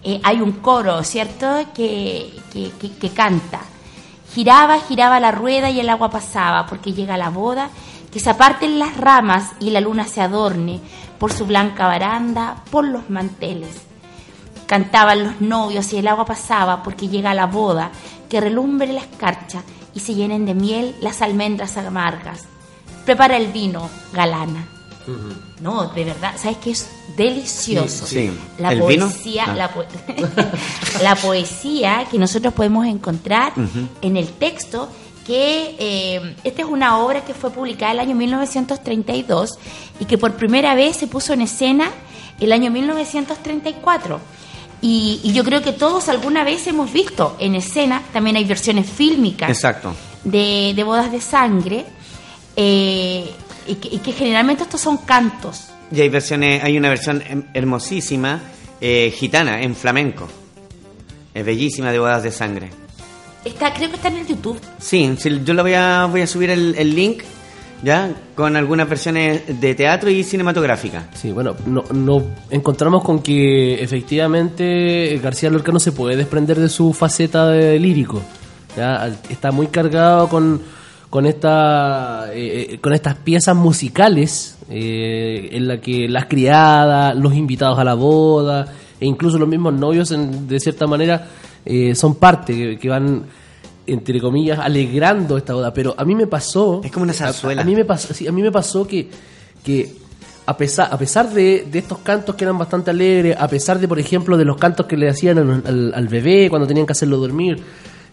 eh, 0.03 0.21
hay 0.23 0.41
un 0.41 0.53
coro, 0.53 1.03
¿cierto?, 1.03 1.47
que, 1.75 2.33
que, 2.53 2.71
que- 2.81 2.97
que 2.97 3.11
canta. 3.11 3.61
Giraba, 4.35 4.79
giraba 4.81 5.21
la 5.21 5.31
rueda 5.31 5.71
y 5.71 5.81
el 5.81 5.89
agua 5.89 6.11
pasaba, 6.11 6.67
porque 6.67 6.93
llega 6.93 7.17
la 7.17 7.31
boda, 7.31 7.71
que 8.12 8.21
se 8.21 8.31
aparten 8.31 8.79
las 8.79 8.97
ramas 8.97 9.53
y 9.61 9.71
la 9.71 9.81
luna 9.81 10.05
se 10.07 10.21
adorne 10.21 10.81
por 11.19 11.33
su 11.33 11.47
blanca 11.47 11.87
baranda, 11.87 12.57
por 12.71 12.85
los 12.87 13.09
manteles. 13.11 13.83
Cantaban 14.67 15.25
los 15.25 15.41
novios 15.41 15.93
y 15.93 15.99
el 15.99 16.09
agua 16.09 16.25
pasaba 16.25 16.83
porque 16.83 17.09
llega 17.09 17.35
la 17.35 17.47
boda, 17.47 17.91
que 18.29 18.41
relumbre 18.41 18.93
la 18.93 19.01
escarcha 19.01 19.62
y 19.95 20.01
se 20.01 20.15
llenen 20.15 20.47
de 20.47 20.55
miel 20.55 20.97
las 21.01 21.23
almendras 21.23 21.77
amargas. 21.77 22.45
Prepara 23.05 23.36
el 23.36 23.48
vino, 23.52 23.88
galana. 24.12 24.66
No, 25.61 25.88
de 25.88 26.05
verdad, 26.05 26.34
¿sabes 26.40 26.57
qué 26.59 26.70
es 26.70 26.88
delicioso? 27.14 28.07
Sí, 28.07 28.28
sí. 28.28 28.38
La 28.59 28.72
¿El 28.72 28.80
vino? 28.82 29.07
poesía, 29.11 29.44
Ah. 29.48 29.55
la, 29.55 29.68
po- 29.72 29.84
la 31.02 31.14
poesía 31.16 32.07
que 32.11 32.18
nosotros 32.18 32.55
podemos 32.55 32.86
encontrar 32.86 33.52
en 34.00 34.16
el 34.16 34.28
texto 34.28 34.88
que 35.26 35.76
eh, 35.78 36.36
esta 36.44 36.62
es 36.62 36.68
una 36.68 36.98
obra 36.98 37.22
que 37.24 37.34
fue 37.34 37.50
publicada 37.50 37.92
el 37.92 38.00
año 38.00 38.14
1932 38.14 39.59
y 40.00 40.05
que 40.07 40.16
por 40.18 40.34
primera 40.34 40.74
vez 40.74 40.96
se 40.96 41.07
puso 41.07 41.32
en 41.34 41.42
escena 41.42 41.90
el 42.40 42.52
año 42.52 42.70
1934. 42.70 44.20
Y, 44.82 45.20
y 45.22 45.32
yo 45.32 45.44
creo 45.44 45.62
que 45.62 45.72
todos 45.72 46.09
alguna 46.09 46.44
vez 46.44 46.66
hemos 46.66 46.92
visto 46.92 47.36
en 47.38 47.55
escena, 47.55 48.02
también 48.12 48.36
hay 48.36 48.44
versiones 48.44 48.86
fílmicas 48.88 49.48
Exacto. 49.48 49.94
de, 50.24 50.72
de 50.76 50.84
bodas 50.84 51.11
de 51.11 51.20
sangre, 51.22 51.86
eh, 52.57 53.30
y, 53.66 53.74
que, 53.76 53.88
y 53.96 53.98
que 53.98 54.12
generalmente 54.12 54.62
estos 54.64 54.80
son 54.80 54.98
cantos. 54.98 55.66
Y 55.92 56.00
hay 56.00 56.09
versiones, 56.09 56.62
hay 56.64 56.76
una 56.78 56.88
versión 56.88 57.20
hem- 57.22 57.46
hermosísima 57.55 58.40
eh, 58.80 59.12
gitana 59.16 59.62
en 59.62 59.74
flamenco. 59.76 60.28
Es 61.32 61.44
bellísima 61.44 61.90
de 61.92 61.98
bodas 61.98 62.22
de 62.22 62.30
sangre. 62.30 62.70
Está, 63.44 63.72
creo 63.74 63.90
que 63.90 63.96
está 63.96 64.09
en 64.09 64.16
el 64.18 64.26
YouTube. 64.26 64.59
Sí, 64.78 65.14
sí, 65.18 65.42
yo 65.44 65.52
le 65.55 65.62
voy 65.62 65.74
a, 65.74 66.07
voy 66.11 66.22
a 66.22 66.26
subir 66.26 66.50
el, 66.50 66.74
el 66.78 66.94
link 66.94 67.22
ya 67.82 68.11
con 68.34 68.57
algunas 68.57 68.88
versiones 68.88 69.42
de 69.61 69.74
teatro 69.74 70.09
y 70.09 70.24
cinematográfica. 70.24 71.11
Sí, 71.14 71.32
bueno, 71.32 71.55
no, 71.66 71.84
no 71.92 72.22
encontramos 72.48 73.05
con 73.05 73.20
que 73.22 73.74
efectivamente 73.82 75.20
García 75.22 75.50
Lorca 75.50 75.70
no 75.72 75.78
se 75.80 75.92
puede 75.92 76.16
desprender 76.16 76.59
de 76.59 76.70
su 76.70 76.94
faceta 76.94 77.48
de 77.48 77.78
lírico. 77.78 78.22
¿ya? 78.76 79.12
Está 79.28 79.52
muy 79.52 79.66
cargado 79.66 80.28
con, 80.30 80.62
con, 81.15 81.27
esta, 81.27 82.27
eh, 82.35 82.71
eh, 82.73 82.79
con 82.81 82.93
estas 82.93 83.15
piezas 83.15 83.55
musicales 83.55 84.59
eh, 84.69 85.49
en 85.53 85.69
la 85.69 85.81
que 85.81 86.09
las 86.09 86.27
criadas, 86.27 87.15
los 87.15 87.35
invitados 87.35 87.79
a 87.79 87.85
la 87.85 87.95
boda 87.95 88.67
e 88.99 89.07
incluso 89.07 89.39
los 89.39 89.47
mismos 89.49 89.75
novios, 89.75 90.11
en- 90.11 90.49
de 90.49 90.59
cierta 90.59 90.89
manera, 90.89 91.29
eh, 91.65 91.95
son 91.95 92.17
parte 92.17 92.53
que, 92.53 92.79
que 92.81 92.89
van 92.89 93.23
entre 93.87 94.21
comillas 94.21 94.59
alegrando 94.59 95.37
esta 95.37 95.55
boda 95.55 95.73
pero 95.73 95.95
a 95.97 96.05
mí 96.05 96.17
me 96.17 96.27
pasó 96.27 96.81
Es 96.83 96.91
como 96.91 97.05
una 97.05 97.12
a- 97.12 97.17
zarzuela. 97.17 97.62
a, 97.62 97.65
mí 97.65 97.77
me 97.77 97.85
pasó 97.85 98.12
sí, 98.12 98.27
a 98.27 98.33
mí 98.33 98.43
me 98.43 98.51
pasó 98.51 98.85
que 98.85 99.09
que 99.65 99.93
a 100.47 100.57
pesar, 100.57 100.89
a 100.91 100.99
pesar 100.99 101.31
de, 101.33 101.65
de 101.71 101.79
estos 101.79 101.99
cantos 101.99 102.35
que 102.35 102.43
eran 102.45 102.59
bastante 102.59 102.91
alegres, 102.91 103.37
a 103.39 103.47
pesar 103.47 103.79
de, 103.79 103.87
por 103.87 104.01
ejemplo, 104.01 104.37
de 104.37 104.45
los 104.45 104.57
cantos 104.57 104.87
que 104.87 104.97
le 104.97 105.09
hacían 105.09 105.39
al, 105.39 105.62
al- 105.65 105.93
al 105.95 106.09
bebé 106.09 106.51
cuando 106.51 106.67
tenían 106.67 106.87
que 106.87 106.93
hacerlo 106.93 107.19
dormir, 107.19 107.62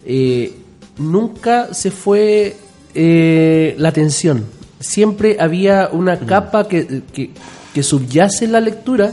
eh, 0.06 0.54
nunca 0.98 1.74
se 1.74 1.90
fue 1.90 2.54
eh, 2.94 3.74
la 3.78 3.92
tensión. 3.92 4.46
Siempre 4.80 5.36
había 5.38 5.88
una 5.92 6.18
capa 6.18 6.66
que, 6.68 7.02
que, 7.12 7.30
que 7.72 7.82
subyace 7.82 8.44
en 8.46 8.52
la 8.52 8.60
lectura, 8.60 9.12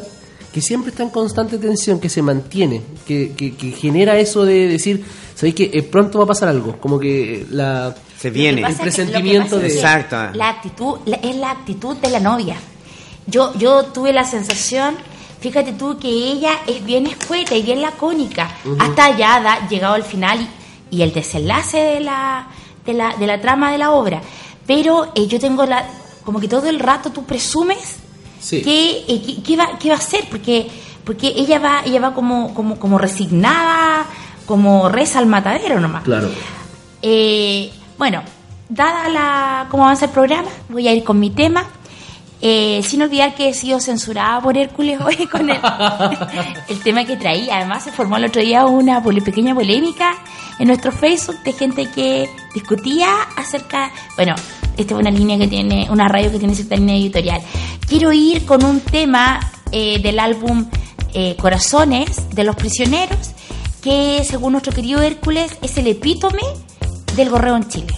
que 0.54 0.62
siempre 0.62 0.90
está 0.92 1.04
en 1.04 1.10
constante 1.12 1.58
tensión, 1.60 2.00
que 2.00 2.10
se 2.10 2.22
mantiene, 2.22 2.82
que, 3.08 3.34
que- 3.38 3.54
que 3.56 3.72
genera 3.72 4.18
eso 4.18 4.46
de 4.46 4.68
decir, 4.68 5.04
¿sabéis 5.36 5.54
que 5.56 5.70
eh, 5.74 5.84
pronto 5.84 6.18
va 6.18 6.24
a 6.24 6.28
pasar 6.28 6.50
algo? 6.50 6.78
Como 6.80 7.00
que 7.00 7.46
la... 7.52 7.96
Se 8.18 8.32
viene. 8.32 8.62
El 8.68 8.76
presentimiento 8.76 9.60
de- 9.60 9.68
Exacto. 9.68 10.18
La 10.34 10.50
actitud, 10.50 10.98
la- 11.06 11.18
es 11.18 11.36
la 11.36 11.52
actitud 11.52 11.96
de 11.98 12.10
la 12.10 12.20
novia. 12.20 12.56
Yo, 13.28 13.54
yo 13.60 13.84
tuve 13.86 14.12
la 14.12 14.24
sensación, 14.24 14.96
fíjate 15.40 15.74
tú, 15.74 16.00
que 16.00 16.10
ella 16.10 16.54
es 16.66 16.84
bien 16.84 17.06
escueta 17.06 17.56
y 17.56 17.62
bien 17.62 17.82
lacónica. 17.84 18.50
Hasta 18.80 19.16
ya 19.16 19.40
da, 19.40 19.68
llegado 19.70 19.94
al 19.94 20.04
final 20.04 20.40
y, 20.92 20.98
y 20.98 21.02
el 21.04 21.14
desenlace 21.14 21.78
de 21.78 22.00
la, 22.00 22.48
de, 22.92 22.98
la, 22.98 23.16
de 23.16 23.26
la 23.28 23.40
trama 23.42 23.72
de 23.72 23.78
la 23.78 23.92
obra. 23.92 24.22
Pero 24.68 25.12
eh, 25.16 25.28
yo 25.28 25.40
tengo 25.40 25.66
la. 25.66 25.84
Como 26.24 26.40
que 26.40 26.48
todo 26.48 26.68
el 26.70 26.80
rato 26.80 27.10
tú 27.12 27.24
presumes 27.26 27.98
Sí. 28.40 28.62
que, 28.62 29.04
eh, 29.08 29.42
que- 29.46 29.58
va, 29.58 29.78
qué 29.80 29.90
va 29.90 29.96
a 29.96 29.98
hacer, 29.98 30.26
porque, 30.30 30.70
porque 31.04 31.28
ella 31.36 31.60
va, 31.60 31.82
ella 31.86 32.00
va 32.00 32.14
como, 32.14 32.54
como, 32.54 32.78
como 32.80 32.98
resignada, 32.98 34.06
como 34.46 34.88
reza 34.90 35.20
al 35.20 35.26
matadero 35.26 35.80
nomás. 35.80 36.04
Claro. 36.04 36.30
Eh, 37.02 37.70
bueno, 37.98 38.22
dada 38.70 39.10
la 39.10 39.68
cómo 39.70 39.84
avanza 39.84 40.06
el 40.06 40.12
programa, 40.12 40.48
voy 40.70 40.88
a 40.88 40.94
ir 40.94 41.04
con 41.04 41.20
mi 41.20 41.30
tema. 41.32 41.66
Eh, 42.42 42.82
sin 42.84 43.02
olvidar 43.02 43.36
que 43.36 43.50
he 43.50 43.54
sido 43.54 43.82
censurada 43.82 44.40
por 44.40 44.56
Hércules 44.58 45.02
hoy 45.02 45.28
con 45.32 45.50
el, 45.50 45.60
el 46.70 46.80
tema 46.82 47.04
que 47.04 47.18
traía. 47.18 47.58
Además, 47.58 47.84
se 47.84 47.92
formó 47.92 48.16
el 48.16 48.26
otro 48.26 48.42
día 48.42 48.66
una 48.66 49.04
pequeña 49.04 49.54
polémica 49.54 50.16
en 50.60 50.68
nuestro 50.68 50.92
Facebook 50.92 51.42
de 51.44 51.54
gente 51.54 51.90
que 51.90 52.30
discutía 52.54 53.24
acerca. 53.36 53.92
Bueno, 54.16 54.36
esta 54.78 54.94
es 54.94 55.00
una 55.00 55.10
línea 55.10 55.38
que 55.38 55.48
tiene, 55.48 55.88
una 55.90 56.08
radio 56.08 56.32
que 56.32 56.40
tiene 56.40 56.54
cierta 56.54 56.76
línea 56.76 56.96
editorial. 56.96 57.42
Quiero 57.88 58.12
ir 58.14 58.46
con 58.46 58.64
un 58.64 58.82
tema 58.82 59.40
eh, 59.72 60.00
del 60.02 60.20
álbum 60.20 60.70
eh, 61.14 61.36
Corazones 61.38 62.30
de 62.36 62.44
los 62.44 62.56
Prisioneros, 62.56 63.32
que 63.82 64.24
según 64.24 64.52
nuestro 64.52 64.74
querido 64.74 65.02
Hércules 65.02 65.58
es 65.62 65.78
el 65.78 65.88
epítome 65.88 66.44
del 67.16 67.30
gorreo 67.30 67.56
en 67.56 67.68
Chile. 67.68 67.94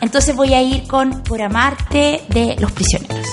Entonces 0.00 0.34
voy 0.34 0.52
a 0.54 0.62
ir 0.62 0.86
con 0.86 1.22
Por 1.22 1.40
Amarte 1.40 2.22
de 2.28 2.56
Los 2.58 2.72
Prisioneros. 2.72 3.26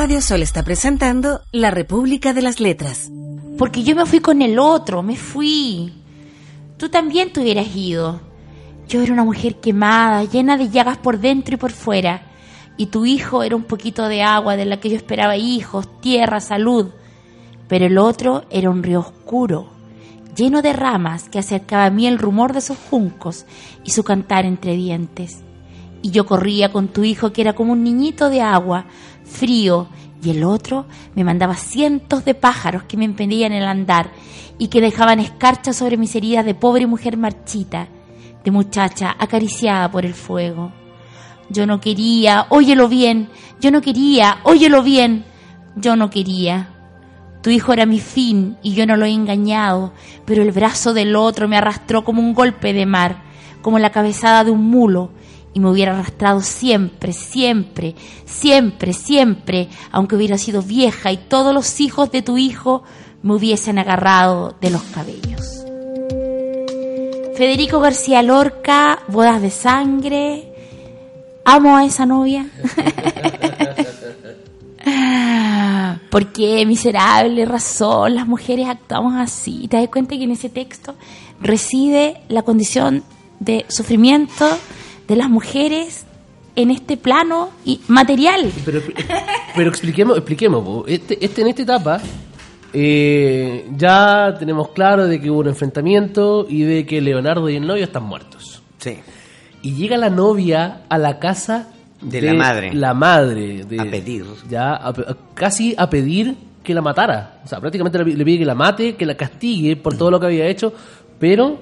Radio 0.00 0.22
Sol 0.22 0.40
está 0.40 0.62
presentando 0.62 1.42
La 1.52 1.70
República 1.70 2.32
de 2.32 2.40
las 2.40 2.58
Letras. 2.58 3.10
Porque 3.58 3.82
yo 3.82 3.94
me 3.94 4.06
fui 4.06 4.20
con 4.20 4.40
el 4.40 4.58
otro, 4.58 5.02
me 5.02 5.14
fui. 5.14 5.92
Tú 6.78 6.88
también 6.88 7.34
te 7.34 7.42
hubieras 7.42 7.76
ido. 7.76 8.18
Yo 8.88 9.02
era 9.02 9.12
una 9.12 9.24
mujer 9.24 9.56
quemada, 9.56 10.24
llena 10.24 10.56
de 10.56 10.70
llagas 10.70 10.96
por 10.96 11.18
dentro 11.18 11.54
y 11.54 11.58
por 11.58 11.72
fuera. 11.72 12.22
Y 12.78 12.86
tu 12.86 13.04
hijo 13.04 13.42
era 13.42 13.54
un 13.54 13.64
poquito 13.64 14.08
de 14.08 14.22
agua 14.22 14.56
de 14.56 14.64
la 14.64 14.80
que 14.80 14.88
yo 14.88 14.96
esperaba 14.96 15.36
hijos, 15.36 15.86
tierra, 16.00 16.40
salud. 16.40 16.92
Pero 17.68 17.84
el 17.84 17.98
otro 17.98 18.46
era 18.48 18.70
un 18.70 18.82
río 18.82 19.00
oscuro, 19.00 19.68
lleno 20.34 20.62
de 20.62 20.72
ramas 20.72 21.28
que 21.28 21.40
acercaba 21.40 21.84
a 21.84 21.90
mí 21.90 22.06
el 22.06 22.18
rumor 22.18 22.54
de 22.54 22.62
sus 22.62 22.78
juncos 22.88 23.44
y 23.84 23.90
su 23.90 24.02
cantar 24.02 24.46
entre 24.46 24.76
dientes. 24.76 25.44
Y 26.00 26.10
yo 26.10 26.24
corría 26.24 26.72
con 26.72 26.88
tu 26.88 27.04
hijo 27.04 27.34
que 27.34 27.42
era 27.42 27.52
como 27.52 27.74
un 27.74 27.84
niñito 27.84 28.30
de 28.30 28.40
agua, 28.40 28.86
frío, 29.30 29.88
y 30.22 30.30
el 30.30 30.44
otro 30.44 30.86
me 31.14 31.24
mandaba 31.24 31.54
cientos 31.54 32.24
de 32.24 32.34
pájaros 32.34 32.82
que 32.84 32.96
me 32.96 33.04
impedían 33.04 33.52
el 33.52 33.64
andar 33.64 34.10
y 34.58 34.68
que 34.68 34.80
dejaban 34.80 35.20
escarcha 35.20 35.72
sobre 35.72 35.96
mis 35.96 36.14
heridas 36.14 36.44
de 36.44 36.54
pobre 36.54 36.86
mujer 36.86 37.16
marchita, 37.16 37.88
de 38.44 38.50
muchacha 38.50 39.14
acariciada 39.18 39.90
por 39.90 40.04
el 40.04 40.14
fuego. 40.14 40.72
Yo 41.48 41.66
no 41.66 41.80
quería, 41.80 42.46
óyelo 42.50 42.88
bien, 42.88 43.28
yo 43.60 43.70
no 43.70 43.80
quería, 43.80 44.38
óyelo 44.44 44.82
bien, 44.82 45.24
yo 45.76 45.96
no 45.96 46.10
quería. 46.10 46.68
Tu 47.42 47.50
hijo 47.50 47.72
era 47.72 47.86
mi 47.86 47.98
fin 47.98 48.58
y 48.62 48.74
yo 48.74 48.86
no 48.86 48.96
lo 48.96 49.06
he 49.06 49.10
engañado, 49.10 49.94
pero 50.26 50.42
el 50.42 50.52
brazo 50.52 50.92
del 50.92 51.16
otro 51.16 51.48
me 51.48 51.56
arrastró 51.56 52.04
como 52.04 52.20
un 52.20 52.34
golpe 52.34 52.74
de 52.74 52.84
mar, 52.84 53.22
como 53.62 53.78
la 53.78 53.90
cabezada 53.90 54.44
de 54.44 54.50
un 54.50 54.68
mulo, 54.68 55.10
y 55.52 55.60
me 55.60 55.70
hubiera 55.70 55.92
arrastrado 55.92 56.40
siempre, 56.40 57.12
siempre, 57.12 57.94
siempre, 58.24 58.92
siempre, 58.92 59.68
aunque 59.90 60.16
hubiera 60.16 60.38
sido 60.38 60.62
vieja 60.62 61.12
y 61.12 61.16
todos 61.16 61.52
los 61.52 61.80
hijos 61.80 62.10
de 62.12 62.22
tu 62.22 62.38
hijo 62.38 62.84
me 63.22 63.34
hubiesen 63.34 63.78
agarrado 63.78 64.56
de 64.60 64.70
los 64.70 64.82
cabellos. 64.82 65.64
Federico 67.36 67.80
García 67.80 68.22
Lorca, 68.22 69.00
Bodas 69.08 69.40
de 69.40 69.50
Sangre. 69.50 70.52
Amo 71.44 71.76
a 71.76 71.84
esa 71.84 72.06
novia. 72.06 72.46
¿Por 76.10 76.32
qué 76.32 76.66
miserable 76.66 77.46
razón 77.46 78.14
las 78.14 78.26
mujeres 78.26 78.68
actuamos 78.68 79.14
así? 79.16 79.68
¿Te 79.68 79.78
das 79.78 79.88
cuenta 79.88 80.16
que 80.16 80.24
en 80.24 80.32
ese 80.32 80.48
texto 80.48 80.94
reside 81.40 82.22
la 82.28 82.42
condición 82.42 83.04
de 83.38 83.64
sufrimiento 83.68 84.46
de 85.10 85.16
las 85.16 85.28
mujeres 85.28 86.06
en 86.56 86.70
este 86.70 86.96
plano 86.96 87.50
y 87.64 87.80
material? 87.88 88.50
Pero, 88.64 88.80
pero 89.56 89.68
expliquemos, 89.68 90.16
expliquemos. 90.16 90.84
Este, 90.86 91.24
este, 91.24 91.42
en 91.42 91.48
esta 91.48 91.62
etapa 91.62 92.00
eh, 92.72 93.68
ya 93.76 94.34
tenemos 94.38 94.68
claro 94.70 95.06
de 95.08 95.20
que 95.20 95.30
hubo 95.30 95.40
un 95.40 95.48
enfrentamiento 95.48 96.46
y 96.48 96.62
de 96.62 96.86
que 96.86 97.00
Leonardo 97.00 97.48
y 97.48 97.56
el 97.56 97.66
novio 97.66 97.84
están 97.84 98.04
muertos. 98.04 98.62
Sí. 98.78 98.98
Y 99.62 99.74
llega 99.74 99.96
la 99.96 100.10
novia 100.10 100.82
a 100.88 100.96
la 100.98 101.18
casa 101.18 101.68
De 102.00 102.22
la 102.22 102.32
madre. 102.34 102.72
La 102.72 102.94
madre. 102.94 103.64
de- 103.64 103.80
A 103.80 103.84
pedir. 103.84 104.24
Ya, 104.48 104.74
a 104.74 104.92
pe- 104.92 105.02
a- 105.06 105.16
casi 105.34 105.74
a 105.76 105.90
pedir 105.90 106.34
que 106.62 106.72
la 106.72 106.80
matara. 106.82 107.40
O 107.44 107.48
sea, 107.48 107.58
prácticamente 107.60 107.98
le, 107.98 108.14
le 108.16 108.24
pide 108.24 108.38
que 108.38 108.44
la 108.44 108.54
mate, 108.54 108.94
que 108.94 109.04
la 109.06 109.16
castigue 109.16 109.76
por 109.76 109.96
todo 109.96 110.10
lo 110.10 110.20
que 110.20 110.26
había 110.26 110.46
hecho, 110.46 110.72
pero 111.18 111.58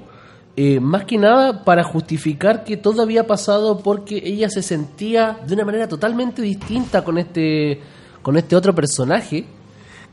eh, 0.61 0.81
más 0.81 1.05
que 1.05 1.19
nada 1.19 1.63
para 1.63 1.85
justificar 1.85 2.65
que 2.65 2.77
todo 2.77 3.01
había 3.03 3.29
pasado 3.29 3.79
porque 3.79 4.21
ella 4.25 4.51
se 4.51 4.61
sentía 4.61 5.39
de 5.47 5.55
una 5.55 5.65
manera 5.65 5.87
totalmente 5.87 6.43
distinta 6.43 7.05
con 7.05 7.17
este, 7.17 7.81
con 8.23 8.37
este 8.37 8.57
otro 8.57 8.75
personaje. 8.75 9.45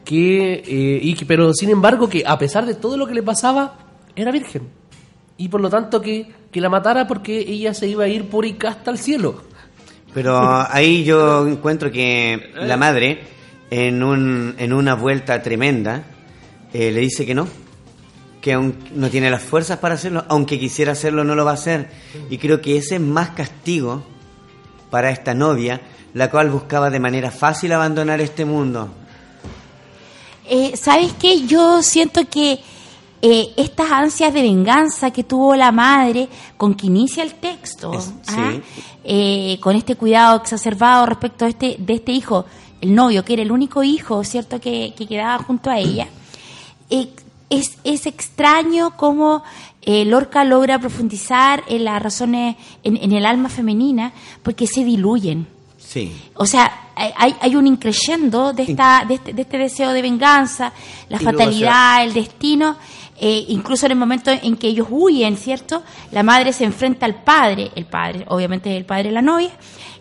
Que, 0.04 0.54
eh, 0.54 1.00
y 1.02 1.16
pero 1.26 1.52
sin 1.52 1.72
embargo, 1.72 2.08
que 2.08 2.22
a 2.28 2.38
pesar 2.38 2.68
de 2.68 2.76
todo 2.76 2.96
lo 2.96 3.08
que 3.08 3.16
le 3.16 3.24
pasaba, 3.24 3.80
era 4.16 4.32
virgen. 4.32 4.70
Y 5.36 5.50
por 5.50 5.62
lo 5.62 5.70
tanto 5.72 6.00
que, 6.00 6.32
que 6.52 6.62
la 6.62 6.70
matara 6.70 7.08
porque 7.08 7.40
ella 7.40 7.74
se 7.74 7.88
iba 7.88 8.04
a 8.04 8.08
ir 8.08 8.30
pura 8.30 8.48
y 8.48 8.54
casta 8.54 8.92
al 8.92 9.00
cielo. 9.00 9.42
Pero 10.14 10.38
ahí 10.70 11.04
yo 11.04 11.48
encuentro 11.48 11.92
que 11.92 12.52
la 12.54 12.78
madre, 12.78 13.24
en, 13.72 14.04
un, 14.04 14.54
en 14.60 14.74
una 14.74 14.94
vuelta 14.94 15.42
tremenda, 15.42 16.04
eh, 16.72 16.92
le 16.92 17.00
dice 17.00 17.26
que 17.26 17.34
no, 17.34 17.48
que 18.46 18.54
aún 18.54 18.76
no 18.94 19.10
tiene 19.10 19.32
las 19.32 19.42
fuerzas 19.42 19.80
para 19.80 19.96
hacerlo, 19.96 20.24
aunque 20.30 20.60
quisiera 20.60 20.92
hacerlo 20.92 21.24
no 21.24 21.34
lo 21.34 21.46
va 21.46 21.50
a 21.52 21.54
hacer. 21.56 21.90
Y 22.30 22.38
creo 22.38 22.62
que 22.62 22.78
ese 22.78 22.96
es 22.98 23.02
más 23.02 23.32
castigo 23.32 24.04
para 24.92 25.10
esta 25.10 25.34
novia, 25.34 25.82
la 26.14 26.30
cual 26.30 26.52
buscaba 26.52 26.92
de 26.92 27.00
manera 27.00 27.32
fácil 27.32 27.72
abandonar 27.72 28.22
este 28.22 28.46
mundo. 28.46 28.90
Eh, 30.48 30.78
¿Sabes 30.78 31.14
qué? 31.20 31.48
Yo 31.48 31.82
siento 31.82 32.22
que 32.30 32.60
eh, 33.24 33.48
estas 33.58 33.92
ansias 33.92 34.32
de 34.32 34.44
venganza 34.44 35.10
que 35.10 35.24
tuvo 35.24 35.56
la 35.56 35.72
madre 35.72 36.30
con 36.56 36.76
que 36.76 36.86
inicia 36.86 37.24
el 37.24 37.34
texto, 37.34 37.94
Es- 37.96 38.14
¿ah? 38.28 38.52
sí. 38.54 38.62
Eh, 39.06 39.58
con 39.60 39.76
este 39.76 39.96
cuidado 39.96 40.38
exacerbado 40.38 41.08
respecto 41.08 41.46
a 41.46 41.48
este, 41.48 41.78
de 41.80 41.94
este 41.96 42.12
hijo, 42.12 42.46
el 42.80 42.94
novio, 42.94 43.26
que 43.26 43.34
era 43.34 43.42
el 43.42 43.52
único 43.52 43.82
hijo, 43.82 44.24
¿cierto?, 44.24 44.62
que, 44.62 44.94
que 44.96 45.08
quedaba 45.08 45.44
junto 45.44 45.72
a 45.72 45.80
ella, 45.80 46.08
es, 47.50 47.78
es 47.84 48.06
extraño 48.06 48.98
cómo 48.98 49.44
eh, 49.82 50.06
Lorca 50.06 50.44
logra 50.44 50.80
profundizar 50.80 51.64
en 51.68 51.86
las 51.86 52.02
razones, 52.02 52.56
en, 52.84 52.98
en 52.98 53.12
el 53.12 53.26
alma 53.26 53.50
femenina, 53.50 54.14
porque 54.44 54.68
se 54.68 54.84
diluyen. 54.84 55.48
Sí. 55.78 56.12
O 56.34 56.46
sea, 56.46 56.90
hay, 56.96 57.36
hay 57.40 57.56
un 57.56 57.68
increyendo 57.68 58.54
de, 58.54 58.64
esta, 58.64 59.06
de, 59.08 59.16
este, 59.16 59.34
de 59.34 59.42
este 59.44 59.58
deseo 59.58 59.92
de 59.92 60.02
venganza, 60.02 60.74
la 61.10 61.20
fatalidad, 61.20 62.04
el 62.04 62.14
destino. 62.14 62.78
eh, 63.18 63.46
incluso 63.48 63.86
en 63.86 63.94
el 63.94 63.98
momento 63.98 64.32
en 64.32 64.58
que 64.58 64.68
ellos 64.68 64.88
huyen, 64.90 65.38
¿cierto? 65.38 65.84
La 66.12 66.24
madre 66.24 66.52
se 66.52 66.66
enfrenta 66.66 67.06
al 67.06 67.16
padre, 67.24 67.72
el 67.76 67.86
padre, 67.86 68.26
obviamente 68.28 68.76
el 68.76 68.86
padre 68.86 69.06
de 69.06 69.12
la 69.12 69.22
novia, 69.22 69.52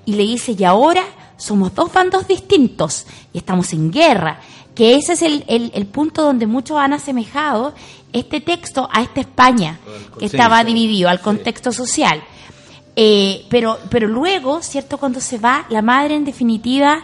y 0.05 0.15
le 0.15 0.25
dice, 0.25 0.57
y 0.59 0.65
ahora 0.65 1.05
somos 1.37 1.75
dos 1.75 1.93
bandos 1.93 2.27
distintos 2.27 3.07
y 3.33 3.39
estamos 3.39 3.73
en 3.73 3.91
guerra. 3.91 4.41
Que 4.75 4.97
ese 4.97 5.13
es 5.13 5.23
el, 5.23 5.45
el- 5.47 5.71
el 5.75 5.87
punto 5.87 6.23
donde 6.23 6.47
muchos 6.47 6.79
han 6.79 6.93
asemejado 6.93 7.75
este 8.13 8.41
texto 8.41 8.89
a 8.93 9.03
esta 9.03 9.21
España, 9.21 9.79
que 10.19 10.27
estaba 10.27 10.63
dividido, 10.65 11.09
al 11.09 11.21
contexto 11.21 11.73
social. 11.73 12.23
Eh, 12.97 13.45
pero, 13.49 13.79
pero 13.91 14.07
luego, 14.09 14.63
¿cierto? 14.63 14.99
Cuando 14.99 15.21
se 15.21 15.39
va, 15.39 15.67
la 15.69 15.83
madre, 15.83 16.15
en 16.15 16.25
definitiva, 16.25 17.03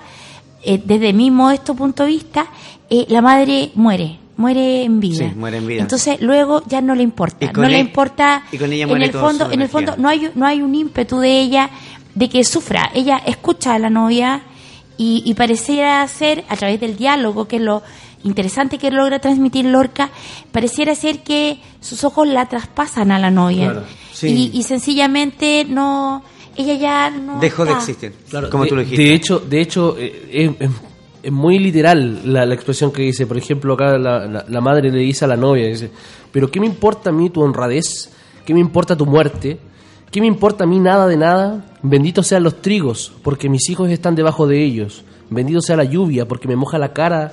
eh, 0.62 0.80
desde 0.84 1.12
mi 1.12 1.30
modesto 1.30 1.74
punto 1.74 2.04
de 2.04 2.10
vista, 2.10 2.46
eh, 2.88 3.06
la 3.08 3.20
madre 3.20 3.72
muere, 3.74 4.18
muere 4.36 4.84
en 4.84 5.00
vida. 5.00 5.30
Sí, 5.30 5.34
muere 5.36 5.56
en 5.56 5.66
vida. 5.66 5.82
Entonces, 5.82 6.20
luego 6.20 6.62
ya 6.66 6.80
no 6.80 6.94
le 6.94 7.02
importa. 7.02 7.46
No 7.52 7.68
le 7.68 7.76
e- 7.78 7.80
importa. 7.80 8.44
y 8.52 8.58
con 8.58 8.72
ella 8.72 8.84
en 8.84 8.88
muere 8.88 9.04
el 9.06 9.10
toda 9.10 9.24
fondo, 9.24 9.50
en 9.50 9.62
el 9.62 9.68
fondo 9.68 9.94
no 9.96 10.08
hay, 10.08 10.30
no 10.34 10.46
hay 10.46 10.62
un 10.62 10.74
ímpetu 10.74 11.18
de 11.18 11.40
ella 11.40 11.70
de 12.14 12.28
que 12.28 12.44
sufra. 12.44 12.90
Ella 12.94 13.20
escucha 13.26 13.74
a 13.74 13.78
la 13.80 13.90
novia 13.90 14.42
y, 15.00 15.22
y 15.24 15.32
pareciera 15.34 16.06
ser, 16.08 16.44
a 16.48 16.56
través 16.56 16.78
del 16.80 16.94
diálogo, 16.96 17.48
que 17.48 17.56
es 17.56 17.62
lo 17.62 17.82
interesante 18.22 18.76
que 18.76 18.90
logra 18.90 19.18
transmitir 19.18 19.64
Lorca, 19.64 20.10
pareciera 20.52 20.94
ser 20.94 21.22
que 21.22 21.58
sus 21.80 22.04
ojos 22.04 22.28
la 22.28 22.46
traspasan 22.50 23.10
a 23.10 23.18
la 23.18 23.30
novia. 23.30 23.70
Claro, 23.70 23.82
sí. 24.12 24.50
y, 24.52 24.58
y 24.58 24.62
sencillamente 24.62 25.64
no, 25.66 26.22
ella 26.54 26.74
ya 26.74 27.10
no. 27.10 27.40
Dejó 27.40 27.64
de 27.64 27.72
existir, 27.72 28.12
Claro, 28.28 28.50
como 28.50 28.64
de, 28.64 28.68
tú 28.68 28.76
lo 28.76 28.82
dijiste. 28.82 29.02
De 29.02 29.14
hecho, 29.14 29.38
de 29.38 29.60
hecho 29.62 29.96
eh, 29.98 30.54
es, 31.22 31.32
muy 31.32 31.58
literal 31.58 32.20
la, 32.32 32.44
la 32.44 32.54
expresión 32.54 32.92
que 32.92 33.02
dice. 33.02 33.26
Por 33.26 33.38
ejemplo, 33.38 33.72
acá 33.74 33.96
la, 33.98 34.26
la- 34.26 34.44
la 34.48 34.60
madre 34.60 34.90
le 34.90 34.98
dice 35.00 35.24
a 35.24 35.28
la 35.28 35.36
novia, 35.36 35.66
dice, 35.66 35.90
pero 36.30 36.50
¿qué 36.50 36.60
me 36.60 36.66
importa 36.66 37.08
a 37.10 37.12
mí 37.12 37.30
tu 37.30 37.40
honradez? 37.42 38.10
¿Qué 38.44 38.52
me 38.52 38.60
importa 38.60 38.94
tu 38.96 39.06
muerte? 39.06 39.58
¿Qué 40.10 40.20
me 40.20 40.26
importa 40.26 40.64
a 40.64 40.66
mí 40.66 40.80
nada 40.80 41.06
de 41.06 41.16
nada? 41.16 41.64
Benditos 41.82 42.26
sean 42.26 42.42
los 42.42 42.60
trigos, 42.60 43.12
porque 43.22 43.48
mis 43.48 43.70
hijos 43.70 43.88
están 43.90 44.16
debajo 44.16 44.48
de 44.48 44.60
ellos. 44.62 45.04
Bendito 45.30 45.60
sea 45.60 45.76
la 45.76 45.84
lluvia, 45.84 46.26
porque 46.26 46.48
me 46.48 46.56
moja 46.56 46.78
la 46.78 46.92
cara 46.92 47.32